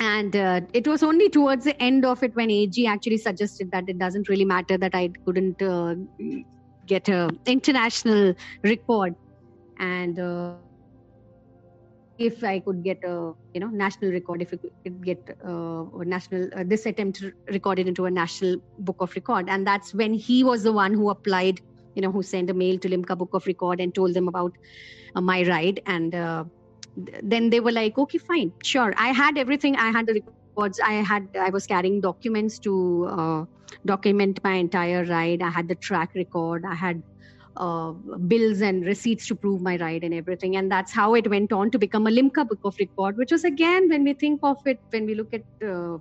And 0.01 0.35
uh, 0.35 0.63
it 0.73 0.89
was 0.89 1.03
only 1.05 1.29
towards 1.29 1.65
the 1.65 1.81
end 1.81 2.05
of 2.05 2.23
it 2.23 2.35
when 2.35 2.51
ag 2.51 2.87
actually 2.87 3.19
suggested 3.19 3.71
that 3.71 3.89
it 3.89 3.99
doesn't 3.99 4.29
really 4.29 4.45
matter 4.45 4.79
that 4.79 4.95
i 4.95 5.11
couldn't 5.25 5.63
uh, 5.63 5.95
get 6.87 7.09
a 7.09 7.31
international 7.47 8.35
record. 8.63 9.15
And 9.79 10.19
uh, 10.19 10.55
if 12.19 12.45
I 12.45 12.61
could 12.61 12.83
get 12.85 13.03
a 13.05 13.33
you 13.55 13.61
know 13.61 13.69
national 13.69 14.13
record, 14.13 14.43
if 14.43 14.53
it 14.53 14.61
could 14.85 15.05
get 15.05 15.37
uh, 15.45 15.85
a 16.01 16.05
national 16.05 16.49
uh, 16.55 16.65
this 16.67 16.87
attempt 16.87 17.23
recorded 17.49 17.89
into 17.89 18.07
a 18.07 18.11
national 18.11 18.57
book 18.79 18.97
of 19.01 19.15
record, 19.15 19.49
and 19.49 19.67
that's 19.67 19.95
when 19.95 20.15
he 20.15 20.45
was 20.45 20.63
the 20.63 20.73
one 20.73 20.95
who 20.95 21.11
applied, 21.11 21.61
you 21.95 22.03
know, 22.03 22.13
who 22.13 22.23
sent 22.23 22.51
a 22.51 22.55
mail 22.55 22.79
to 22.79 22.89
Limca 22.89 23.17
Book 23.17 23.31
of 23.33 23.47
Record 23.47 23.81
and 23.81 23.95
told 23.95 24.15
them 24.15 24.29
about 24.29 24.53
uh, 25.15 25.21
my 25.21 25.43
ride, 25.45 25.81
and 25.87 26.15
uh, 26.15 26.45
then 27.23 27.51
they 27.51 27.61
were 27.61 27.73
like, 27.73 27.99
okay, 27.99 28.19
fine, 28.19 28.53
sure. 28.63 28.93
I 28.97 29.09
had 29.09 29.39
everything. 29.39 29.77
I 29.77 29.91
had 29.91 30.07
the 30.07 30.21
records. 30.21 30.81
I 30.81 30.95
had 30.95 31.29
I 31.39 31.51
was 31.51 31.67
carrying 31.67 32.01
documents 32.01 32.59
to 32.61 33.07
uh, 33.11 33.45
document 33.87 34.41
my 34.45 34.55
entire 34.55 35.05
ride. 35.05 35.43
I 35.43 35.51
had 35.51 35.69
the 35.69 35.75
track 35.75 36.15
record. 36.15 36.65
I 36.69 36.75
had 36.75 37.03
uh, 37.57 37.93
bills 37.93 38.61
and 38.61 38.85
receipts 38.85 39.27
to 39.27 39.35
prove 39.35 39.61
my 39.61 39.77
ride 39.77 40.05
and 40.05 40.15
everything. 40.15 40.57
And 40.57 40.71
that's 40.71 40.93
how 40.93 41.15
it 41.15 41.29
went 41.29 41.53
on 41.53 41.71
to 41.71 41.79
become 41.79 42.07
a 42.07 42.11
Limca 42.11 42.49
Book 42.49 42.61
of 42.65 42.77
Record, 42.79 43.17
which 43.17 43.33
was 43.33 43.45
again, 43.45 43.89
when 43.89 44.05
we 44.05 44.15
think 44.15 44.41
of 44.43 44.59
it, 44.67 44.81
when 44.91 45.07
we 45.07 45.15
look 45.15 45.33
at 45.35 45.43
uh, 45.65 45.99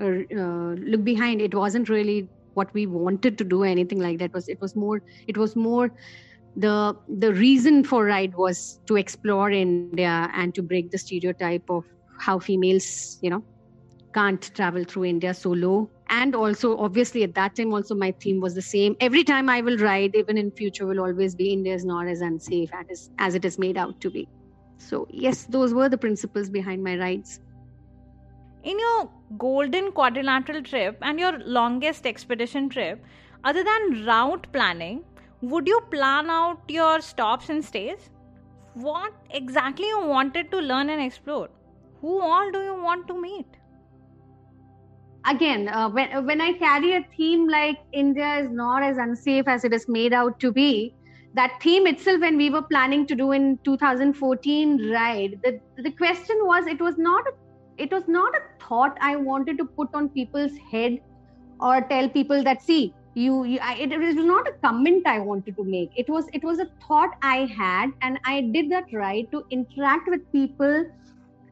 uh, 0.00 0.74
look 0.92 1.04
behind, 1.04 1.40
it 1.40 1.54
wasn't 1.54 1.88
really 1.88 2.28
what 2.54 2.72
we 2.74 2.86
wanted 2.86 3.38
to 3.38 3.44
do, 3.44 3.62
anything 3.64 4.00
like 4.00 4.18
that. 4.18 4.26
It 4.26 4.34
was 4.34 4.48
it 4.48 4.60
was 4.60 4.76
more 4.76 5.02
it 5.26 5.36
was 5.36 5.56
more 5.56 5.90
the 6.56 6.96
the 7.08 7.32
reason 7.34 7.84
for 7.84 8.04
ride 8.04 8.34
was 8.34 8.80
to 8.86 8.96
explore 8.96 9.50
India 9.50 10.30
and 10.34 10.54
to 10.54 10.62
break 10.62 10.90
the 10.90 10.98
stereotype 10.98 11.68
of 11.70 11.84
how 12.18 12.38
females, 12.38 13.18
you 13.22 13.30
know, 13.30 13.44
can't 14.14 14.50
travel 14.54 14.84
through 14.84 15.04
India 15.04 15.32
solo 15.32 15.88
and 16.10 16.34
also 16.34 16.76
obviously 16.78 17.22
at 17.22 17.34
that 17.34 17.54
time 17.56 17.72
also 17.72 17.94
my 17.94 18.12
theme 18.22 18.40
was 18.40 18.54
the 18.54 18.62
same 18.68 18.96
every 19.00 19.22
time 19.24 19.48
i 19.48 19.60
will 19.60 19.78
ride 19.78 20.14
even 20.14 20.38
in 20.38 20.50
future 20.52 20.86
will 20.86 21.00
always 21.00 21.34
be 21.34 21.52
india 21.52 21.74
is 21.74 21.84
not 21.84 22.06
as 22.06 22.20
unsafe 22.20 22.70
as, 22.82 23.10
as 23.18 23.34
it 23.34 23.44
is 23.44 23.58
made 23.58 23.78
out 23.86 24.00
to 24.00 24.10
be 24.18 24.28
So, 24.84 24.98
yes, 25.24 25.40
those 25.54 25.72
were 25.78 25.88
the 25.94 25.98
principles 26.04 26.48
behind 26.54 26.84
my 26.84 26.92
rides. 27.00 27.32
In 28.62 28.78
your 28.78 29.10
golden 29.38 29.92
quadrilateral 29.92 30.62
trip 30.62 30.98
and 31.02 31.20
your 31.20 31.38
longest 31.40 32.06
expedition 32.06 32.68
trip, 32.70 33.04
other 33.44 33.62
than 33.64 34.06
route 34.06 34.46
planning, 34.52 35.04
would 35.42 35.66
you 35.66 35.80
plan 35.90 36.30
out 36.30 36.62
your 36.68 37.00
stops 37.02 37.48
and 37.50 37.64
stays? 37.64 38.10
What 38.74 39.14
exactly 39.30 39.88
you 39.88 40.06
wanted 40.06 40.50
to 40.52 40.58
learn 40.60 40.90
and 40.90 41.02
explore? 41.02 41.50
Who 42.02 42.20
all 42.20 42.50
do 42.52 42.62
you 42.62 42.82
want 42.82 43.08
to 43.08 43.20
meet? 43.20 43.59
Again, 45.26 45.68
uh, 45.68 45.90
when, 45.90 46.26
when 46.26 46.40
I 46.40 46.54
carry 46.54 46.94
a 46.94 47.06
theme 47.16 47.48
like 47.48 47.78
India 47.92 48.38
is 48.38 48.50
not 48.50 48.82
as 48.82 48.96
unsafe 48.96 49.46
as 49.48 49.64
it 49.64 49.72
is 49.72 49.86
made 49.88 50.12
out 50.12 50.40
to 50.40 50.50
be, 50.50 50.94
that 51.34 51.60
theme 51.62 51.86
itself, 51.86 52.20
when 52.20 52.36
we 52.36 52.50
were 52.50 52.62
planning 52.62 53.06
to 53.06 53.14
do 53.14 53.32
in 53.32 53.58
2014 53.64 54.90
right? 54.90 55.40
the, 55.42 55.60
the 55.78 55.90
question 55.92 56.36
was 56.42 56.66
it 56.66 56.80
was 56.80 56.98
not 56.98 57.24
a 57.26 57.30
it 57.82 57.92
was 57.92 58.08
not 58.08 58.34
a 58.34 58.40
thought 58.64 58.96
i 59.00 59.16
wanted 59.16 59.56
to 59.56 59.64
put 59.64 59.88
on 59.94 60.08
people's 60.08 60.52
head 60.70 60.98
or 61.60 61.80
tell 61.82 62.08
people 62.08 62.42
that 62.42 62.62
see 62.62 62.92
you, 63.14 63.44
you 63.44 63.58
I, 63.60 63.74
it, 63.74 63.92
it 63.92 63.98
was 63.98 64.16
not 64.16 64.48
a 64.48 64.52
comment 64.62 65.06
i 65.06 65.18
wanted 65.18 65.56
to 65.56 65.64
make 65.64 65.90
it 65.96 66.08
was 66.08 66.26
it 66.32 66.44
was 66.44 66.58
a 66.58 66.66
thought 66.86 67.10
i 67.22 67.48
had 67.56 67.90
and 68.02 68.18
i 68.24 68.40
did 68.52 68.70
that 68.70 68.84
right 68.92 69.30
to 69.30 69.44
interact 69.50 70.08
with 70.08 70.20
people 70.32 70.84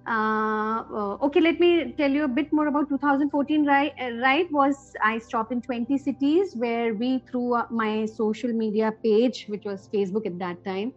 uh, 0.08 0.84
uh, 1.00 1.16
okay 1.26 1.40
let 1.40 1.60
me 1.60 1.94
tell 1.98 2.10
you 2.10 2.24
a 2.24 2.28
bit 2.28 2.52
more 2.52 2.68
about 2.68 2.88
2014 2.88 3.66
right 3.66 3.92
right 4.22 4.46
was 4.50 4.76
i 5.04 5.18
stopped 5.18 5.52
in 5.52 5.60
20 5.62 5.98
cities 5.98 6.54
where 6.56 6.94
we 6.94 7.22
through 7.30 7.62
my 7.70 8.06
social 8.06 8.52
media 8.52 8.92
page 9.04 9.44
which 9.48 9.64
was 9.64 9.88
facebook 9.94 10.26
at 10.26 10.38
that 10.38 10.64
time 10.64 10.92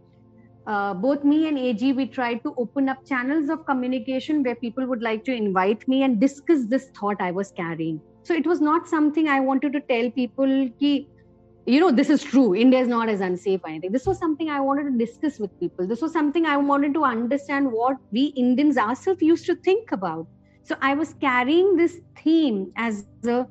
uh, 0.68 0.93
both 0.93 1.24
me 1.24 1.47
and 1.47 1.57
AG, 1.57 1.93
we 1.93 2.07
tried 2.07 2.43
to 2.43 2.53
open 2.57 2.89
up 2.89 2.99
channels 3.07 3.49
of 3.49 3.66
communication 3.66 4.43
where 4.43 4.55
people 4.55 4.88
would 4.88 5.01
like 5.01 5.26
to 5.26 5.34
invite 5.34 5.88
me 5.88 6.03
and 6.03 6.22
discuss 6.22 6.68
this 6.68 6.89
thought 6.99 7.18
I 7.20 7.32
was 7.32 7.51
carrying. 7.51 8.01
So 8.24 8.36
it 8.36 8.45
was 8.47 8.62
not 8.62 8.88
something 8.88 9.28
I 9.28 9.39
wanted 9.39 9.74
to 9.74 9.82
tell 9.89 10.12
people, 10.12 10.70
ki, 10.80 11.11
you 11.66 11.80
know, 11.80 11.91
this 11.91 12.09
is 12.09 12.24
true. 12.24 12.55
India 12.55 12.80
is 12.80 12.88
not 12.88 13.09
as 13.09 13.22
unsafe 13.22 13.62
or 13.64 13.70
anything. 13.70 13.91
This 13.91 14.05
was 14.05 14.18
something 14.18 14.49
I 14.49 14.59
wanted 14.59 14.91
to 14.91 14.97
discuss 14.97 15.39
with 15.39 15.51
people. 15.59 15.88
This 15.88 16.01
was 16.01 16.12
something 16.12 16.45
I 16.45 16.57
wanted 16.57 16.93
to 16.95 17.03
understand 17.03 17.72
what 17.72 17.97
we 18.12 18.34
Indians 18.38 18.78
ourselves 18.78 19.22
used 19.22 19.45
to 19.45 19.55
think 19.55 19.91
about. 19.91 20.28
So 20.64 20.76
I 20.82 20.93
was 20.95 21.14
carrying 21.22 21.76
this 21.76 21.97
theme 22.24 22.72
as 22.78 23.05
a, 23.28 23.45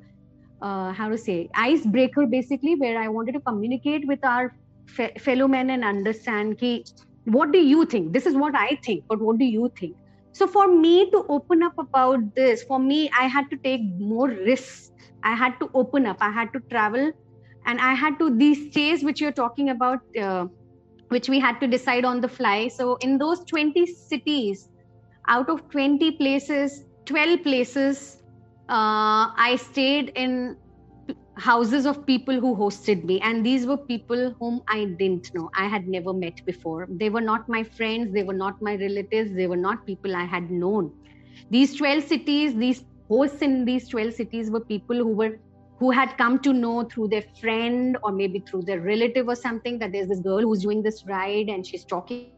uh, 0.62 0.92
how 0.92 1.08
to 1.08 1.18
say, 1.18 1.48
icebreaker 1.54 2.26
basically, 2.26 2.74
where 2.76 2.98
I 2.98 3.08
wanted 3.08 3.32
to 3.32 3.40
communicate 3.40 4.06
with 4.06 4.24
our 4.24 4.52
fe- 4.86 5.14
fellow 5.18 5.48
men 5.48 5.70
and 5.70 5.84
understand 5.84 6.58
ki, 6.58 6.84
what 7.24 7.52
do 7.52 7.58
you 7.58 7.84
think 7.84 8.12
this 8.12 8.26
is 8.26 8.34
what 8.34 8.54
i 8.56 8.78
think 8.84 9.04
but 9.08 9.20
what 9.20 9.38
do 9.38 9.44
you 9.44 9.70
think 9.78 9.94
so 10.32 10.46
for 10.46 10.66
me 10.68 11.10
to 11.10 11.24
open 11.28 11.62
up 11.62 11.72
about 11.78 12.18
this 12.34 12.62
for 12.64 12.78
me 12.78 13.10
i 13.18 13.26
had 13.26 13.44
to 13.50 13.56
take 13.58 13.82
more 13.98 14.28
risks 14.28 14.90
i 15.22 15.34
had 15.34 15.52
to 15.60 15.68
open 15.74 16.06
up 16.06 16.16
i 16.20 16.30
had 16.30 16.48
to 16.52 16.60
travel 16.70 17.12
and 17.66 17.80
i 17.80 17.94
had 17.94 18.18
to 18.18 18.30
these 18.36 18.70
stays 18.70 19.04
which 19.04 19.20
you're 19.20 19.38
talking 19.40 19.70
about 19.70 20.00
uh, 20.20 20.46
which 21.08 21.28
we 21.28 21.40
had 21.40 21.58
to 21.60 21.66
decide 21.66 22.04
on 22.04 22.20
the 22.20 22.28
fly. 22.28 22.68
So 22.68 22.96
in 22.96 23.18
those 23.18 23.44
20 23.46 23.86
cities 23.86 24.68
out 25.28 25.50
of 25.50 25.68
20 25.70 26.12
places 26.12 26.84
12 27.06 27.42
places 27.42 28.22
uh, 28.68 29.26
i 29.46 29.56
stayed 29.60 30.12
in 30.14 30.56
houses 31.36 31.86
of 31.86 32.06
people 32.06 32.38
who 32.40 32.54
hosted 32.54 33.04
me. 33.04 33.20
And 33.20 33.44
these 33.44 33.66
were 33.66 33.78
people 33.78 34.34
whom 34.38 34.60
i 34.68 34.84
didn't 34.84 35.28
know. 35.34 35.48
I 35.56 35.66
had 35.68 35.88
never 35.88 36.12
met 36.12 36.34
before. 36.46 36.86
They 36.90 37.08
were 37.10 37.20
not 37.20 37.48
my 37.48 37.64
friends. 37.64 38.12
They 38.12 38.22
were 38.22 38.34
not 38.34 38.54
my 38.60 38.76
relatives. 38.76 39.34
They 39.34 39.46
were 39.46 39.56
not 39.56 39.86
people 39.86 40.16
i 40.16 40.24
had 40.24 40.50
known. 40.50 40.92
These 41.50 41.76
12 41.76 42.04
cities 42.04 42.54
these 42.54 42.84
hosts 43.08 43.42
in 43.42 43.64
these 43.64 43.88
12 43.88 44.14
cities 44.14 44.50
were 44.50 44.60
people 44.60 44.96
who 44.96 45.16
were 45.16 45.38
who 45.80 45.90
had 45.90 46.16
come 46.18 46.38
to 46.38 46.52
know 46.52 46.84
through 46.84 47.08
their 47.08 47.24
friend 47.40 47.96
or 48.02 48.12
maybe 48.12 48.38
through 48.38 48.62
their 48.62 48.80
relative 48.80 49.28
or 49.28 49.34
something 49.34 49.78
that 49.78 49.92
there's 49.92 50.08
this 50.08 50.20
girl 50.20 50.42
who's 50.42 50.62
doing 50.62 50.82
this 50.82 51.04
ride 51.06 51.48
and 51.48 51.66
she's 51.66 51.84
talking 51.84 52.28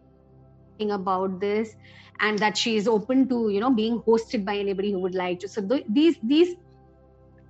about 0.90 1.40
this 1.40 1.74
and 2.20 2.38
that 2.38 2.56
she 2.56 2.76
is 2.76 2.86
open 2.86 3.28
to 3.28 3.50
you 3.50 3.60
know 3.60 3.70
being 3.70 4.00
hosted 4.02 4.44
by 4.44 4.56
anybody 4.56 4.92
who 4.92 5.00
would 5.00 5.16
like 5.16 5.40
to. 5.40 5.48
So 5.48 5.60
th- 5.60 5.84
these 5.88 6.16
these 6.22 6.54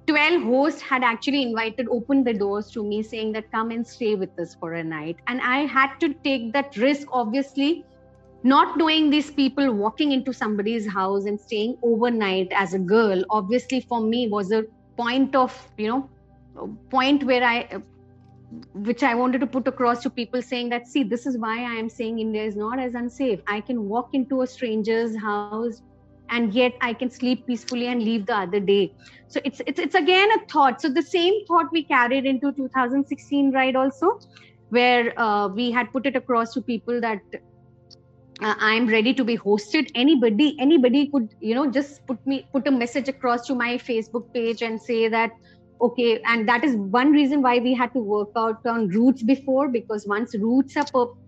12 0.07 0.43
hosts 0.43 0.80
had 0.80 1.05
actually 1.05 1.43
invited 1.43 1.86
opened 1.88 2.26
the 2.26 2.34
doors 2.34 2.70
to 2.70 2.82
me 2.82 3.03
saying 3.03 3.32
that 3.32 3.53
come 3.53 3.70
and 3.70 3.86
stay 3.86 4.14
with 4.14 4.36
us 4.38 4.55
for 4.55 4.74
a 4.74 4.82
night. 4.82 5.16
And 5.26 5.40
i 5.43 5.59
had 5.78 5.99
to 6.01 6.14
take 6.28 6.53
that 6.55 6.76
risk 6.76 7.07
obviously 7.12 7.84
not 8.45 8.76
knowing 8.76 9.11
these 9.11 9.30
people 9.30 9.72
walking 9.72 10.11
into 10.12 10.32
somebody's 10.32 10.86
house 10.93 11.26
and 11.26 11.40
staying 11.40 11.76
overnight 11.82 12.49
as 12.53 12.74
a 12.74 12.78
girl 12.78 13.22
obviously 13.30 13.80
for 13.82 14.01
me 14.01 14.28
was 14.28 14.51
a 14.51 14.64
point 14.97 15.36
of 15.36 15.57
you 15.76 15.88
know 15.88 16.11
point 16.90 17.24
where 17.24 17.45
i 17.45 17.82
which 18.74 19.03
i 19.03 19.14
wanted 19.14 19.40
to 19.40 19.47
put 19.47 19.66
across 19.68 20.03
to 20.03 20.11
people 20.11 20.43
saying 20.43 20.68
that 20.68 20.86
see 20.86 21.03
this 21.03 21.26
is 21.26 21.38
why 21.38 21.55
i 21.59 21.74
am 21.82 21.88
saying 21.88 22.18
india 22.18 22.43
is 22.45 22.57
not 22.57 22.78
as 22.78 22.95
unsafe. 22.95 23.40
I 23.47 23.61
can 23.61 23.88
walk 23.88 24.11
into 24.12 24.43
a 24.43 24.47
stranger's 24.47 25.16
house 25.16 25.80
and 26.28 26.53
yet 26.55 26.72
i 26.80 26.93
can 26.93 27.11
sleep 27.11 27.47
peacefully 27.47 27.86
and 27.86 28.03
leave 28.03 28.26
the 28.26 28.36
other 28.36 28.61
day. 28.61 28.95
So 29.28 29.40
it's 29.45 29.62
it's, 29.66 29.78
it's 29.78 29.95
again 29.95 30.30
a 30.32 30.38
thought. 30.53 30.82
So 30.82 30.90
the 30.90 31.03
same 31.03 31.45
thought 31.47 31.72
we 31.72 31.84
carried 31.84 32.26
into 32.26 32.53
2016 32.53 33.53
right 33.53 33.74
also 33.74 34.18
where 34.68 35.18
uh, 35.20 35.49
we 35.49 35.70
had 35.70 35.93
put 35.93 36.07
it 36.07 36.16
across 36.16 36.55
to 36.55 36.62
people 36.62 37.01
that 37.01 37.20
uh, 38.43 38.55
i'm 38.61 38.86
ready 38.88 39.14
to 39.14 39.24
be 39.24 39.36
hosted. 39.38 39.90
Anybody 39.95 40.57
anybody 40.61 41.09
could 41.11 41.28
you 41.40 41.55
know 41.55 41.70
just 41.70 42.01
put 42.07 42.18
me 42.26 42.49
put 42.53 42.66
a 42.66 42.70
message 42.70 43.09
across 43.09 43.47
to 43.47 43.55
my 43.55 43.78
facebook 43.78 44.24
page 44.34 44.62
and 44.62 44.80
say 44.80 45.09
that 45.09 45.30
okay 45.80 46.20
and 46.26 46.49
that 46.49 46.64
is 46.64 46.76
one 46.76 47.12
reason 47.12 47.43
why 47.43 47.59
we 47.59 47.74
had 47.74 47.93
to 47.95 48.01
work 48.01 48.30
out 48.36 48.59
on 48.66 48.88
routes 48.88 49.22
before 49.24 49.68
because 49.68 50.07
once 50.07 50.34
routes 50.38 50.76
are 50.76 50.86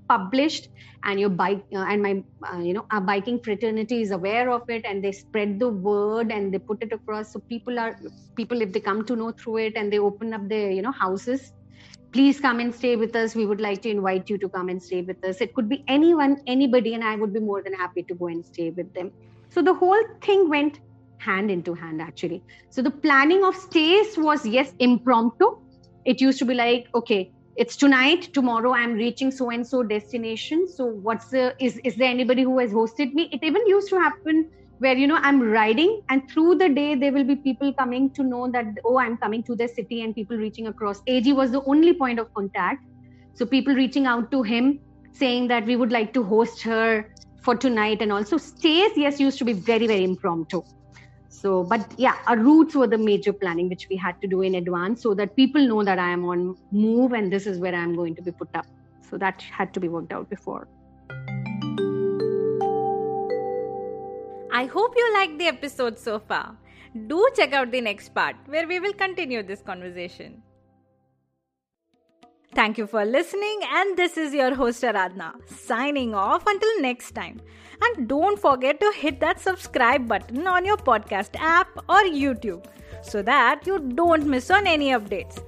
published 0.09 0.69
and 1.05 1.21
your 1.21 1.31
bike 1.31 1.65
uh, 1.75 1.85
and 1.89 2.03
my 2.03 2.23
uh, 2.53 2.59
you 2.59 2.75
know 2.75 2.87
our 2.93 3.01
biking 3.01 3.41
fraternity 3.43 4.03
is 4.03 4.11
aware 4.13 4.51
of 4.51 4.63
it 4.69 4.85
and 4.89 5.03
they 5.05 5.13
spread 5.13 5.59
the 5.61 5.69
word 5.69 6.31
and 6.33 6.53
they 6.55 6.59
put 6.59 6.83
it 6.83 6.93
across 6.93 7.33
so 7.33 7.41
people 7.49 7.79
are 7.79 7.97
people 8.37 8.61
if 8.63 8.73
they 8.73 8.81
come 8.81 9.05
to 9.05 9.17
know 9.17 9.33
through 9.43 9.59
it 9.59 9.73
and 9.77 9.93
they 9.93 9.99
open 9.99 10.35
up 10.35 10.49
their 10.49 10.71
you 10.71 10.83
know 10.83 10.93
houses 10.93 11.54
please 12.15 12.41
come 12.41 12.61
and 12.61 12.73
stay 12.73 12.95
with 12.95 13.17
us. 13.17 13.35
We 13.35 13.45
would 13.45 13.61
like 13.61 13.83
to 13.83 13.91
invite 13.91 14.31
you 14.31 14.39
to 14.39 14.49
come 14.49 14.69
and 14.69 14.81
stay 14.81 15.03
with 15.03 15.23
us. 15.25 15.41
It 15.41 15.53
could 15.55 15.69
be 15.69 15.85
anyone 15.89 16.37
anybody 16.47 16.95
and 16.95 17.05
i 17.13 17.17
would 17.17 17.35
be 17.35 17.41
more 17.41 17.63
than 17.63 17.75
happy 17.75 18.05
to 18.05 18.15
go 18.15 18.29
and 18.29 18.45
stay 18.47 18.71
with 18.71 18.95
them. 18.95 19.11
So 19.51 19.63
the 19.63 19.75
whole 19.75 20.05
thing 20.23 20.49
went 20.49 20.79
hand 21.19 21.51
into 21.51 21.75
hand 21.75 22.01
actually. 22.01 22.43
So 22.71 22.83
the 22.83 22.93
planning 22.93 23.45
of 23.45 23.57
stays 23.57 24.17
was 24.17 24.47
yes 24.47 24.73
impromptu. 24.79 25.51
It 26.05 26.21
used 26.21 26.39
to 26.39 26.45
be 26.45 26.55
like 26.55 26.89
okay 26.95 27.33
it's 27.57 27.77
tonight 27.77 28.31
tomorrow 28.35 28.73
i'm 28.75 28.95
reaching 28.95 29.31
so 29.31 29.51
and 29.51 29.67
so 29.67 29.83
destination. 29.83 30.67
So 30.69 30.87
what's 30.87 31.29
the 31.29 31.55
is 31.61 31.81
is 31.85 31.97
there 31.97 32.11
anybody 32.11 32.43
who 32.43 32.59
has 32.59 32.73
hosted 32.73 33.13
me? 33.13 33.29
It 33.33 33.43
even 33.43 33.67
used 33.67 33.89
to 33.91 33.97
happen 33.97 34.51
where 34.85 34.97
you 35.03 35.07
know 35.11 35.19
i'm 35.29 35.41
riding 35.41 35.93
and 36.11 36.31
through 36.31 36.55
the 36.63 36.69
day 36.79 36.95
there 37.03 37.13
will 37.17 37.29
be 37.31 37.37
people 37.45 37.73
coming 37.81 38.09
to 38.19 38.25
know 38.31 38.43
that 38.57 38.81
oh 38.91 38.97
i'm 39.05 39.17
coming 39.25 39.43
to 39.51 39.57
the 39.61 39.69
city 39.77 40.03
and 40.03 40.15
people 40.15 40.37
reaching 40.37 40.67
across. 40.67 41.01
Ag 41.09 41.33
was 41.39 41.51
the 41.53 41.63
only 41.65 41.95
point 41.95 42.19
of 42.19 42.33
contact. 42.35 42.85
So 43.35 43.47
people 43.47 43.75
reaching 43.75 44.07
out 44.07 44.31
to 44.33 44.43
him 44.43 44.79
saying 45.13 45.49
that 45.49 45.67
we 45.67 45.77
would 45.77 45.93
like 45.93 46.13
to 46.15 46.23
host 46.23 46.63
her 46.63 47.11
for 47.43 47.57
tonight 47.65 48.03
and 48.03 48.13
also 48.13 48.37
stays 48.37 48.93
yes 49.05 49.21
used 49.21 49.39
to 49.39 49.49
be 49.51 49.55
very 49.71 49.87
very 49.87 50.05
impromptu. 50.05 50.63
So 51.41 51.65
but 51.73 51.99
yeah 52.07 52.19
our 52.27 52.37
routes 52.37 52.75
were 52.83 52.87
the 52.87 53.03
major 53.11 53.33
planning 53.33 53.69
which 53.75 53.89
we 53.91 53.97
had 53.97 54.21
to 54.23 54.33
do 54.37 54.43
in 54.43 54.57
advance 54.63 55.03
so 55.03 55.15
that 55.15 55.37
people 55.43 55.69
know 55.75 55.83
that 55.91 55.99
i 55.99 56.11
am 56.21 56.25
on 56.37 56.47
move 56.87 57.13
and 57.13 57.33
this 57.33 57.47
is 57.53 57.59
where 57.67 57.75
i'm 57.83 57.95
going 58.05 58.17
to 58.23 58.31
be 58.31 58.33
put 58.33 58.63
up. 58.63 58.67
So 59.11 59.19
that 59.27 59.43
had 59.61 59.75
to 59.75 59.81
be 59.81 59.89
worked 59.99 60.13
out 60.13 60.29
before 60.39 60.67
i 64.63 64.65
hope 64.79 64.99
you 65.03 65.13
liked 65.15 65.39
the 65.39 65.51
episode 65.53 65.99
so 65.99 66.19
far 66.33 66.57
do 67.13 67.21
check 67.37 67.53
out 67.53 67.71
the 67.71 67.81
next 67.91 68.15
part 68.15 68.37
where 68.47 68.67
we 68.73 68.81
will 68.81 68.99
continue 69.05 69.43
this 69.43 69.63
conversation 69.63 70.43
Thank 72.55 72.79
you 72.79 72.87
for 72.87 73.05
listening, 73.05 73.63
and 73.69 73.97
this 73.97 74.17
is 74.17 74.33
your 74.33 74.55
host 74.55 74.85
Aradhna 74.85 75.33
signing 75.53 76.15
off 76.15 76.47
until 76.47 76.81
next 76.81 77.11
time. 77.17 77.41
And 77.83 78.07
don't 78.07 78.39
forget 78.39 78.79
to 78.79 78.93
hit 78.95 79.19
that 79.19 79.41
subscribe 79.41 80.07
button 80.07 80.47
on 80.47 80.65
your 80.65 80.77
podcast 80.77 81.35
app 81.41 81.67
or 81.89 82.03
YouTube 82.03 82.65
so 83.03 83.23
that 83.23 83.67
you 83.67 83.81
don't 83.81 84.25
miss 84.25 84.53
on 84.53 84.69
any 84.69 84.91
updates. 84.91 85.43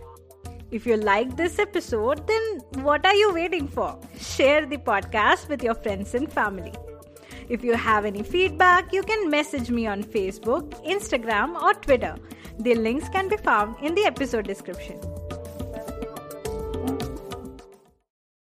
If 0.72 0.84
you 0.84 0.96
like 0.96 1.36
this 1.36 1.60
episode, 1.60 2.26
then 2.26 2.82
what 2.82 3.06
are 3.06 3.14
you 3.14 3.32
waiting 3.32 3.68
for? 3.68 4.00
Share 4.18 4.66
the 4.66 4.78
podcast 4.78 5.48
with 5.48 5.62
your 5.62 5.74
friends 5.74 6.12
and 6.16 6.30
family. 6.32 6.72
If 7.48 7.62
you 7.62 7.74
have 7.74 8.04
any 8.04 8.22
feedback, 8.22 8.92
you 8.92 9.02
can 9.02 9.30
message 9.30 9.70
me 9.70 9.86
on 9.86 10.02
Facebook, 10.02 10.70
Instagram, 10.84 11.60
or 11.62 11.74
Twitter. 11.74 12.16
The 12.58 12.74
links 12.74 13.08
can 13.08 13.28
be 13.28 13.36
found 13.36 13.76
in 13.82 13.94
the 13.94 14.04
episode 14.04 14.46
description. 14.46 14.98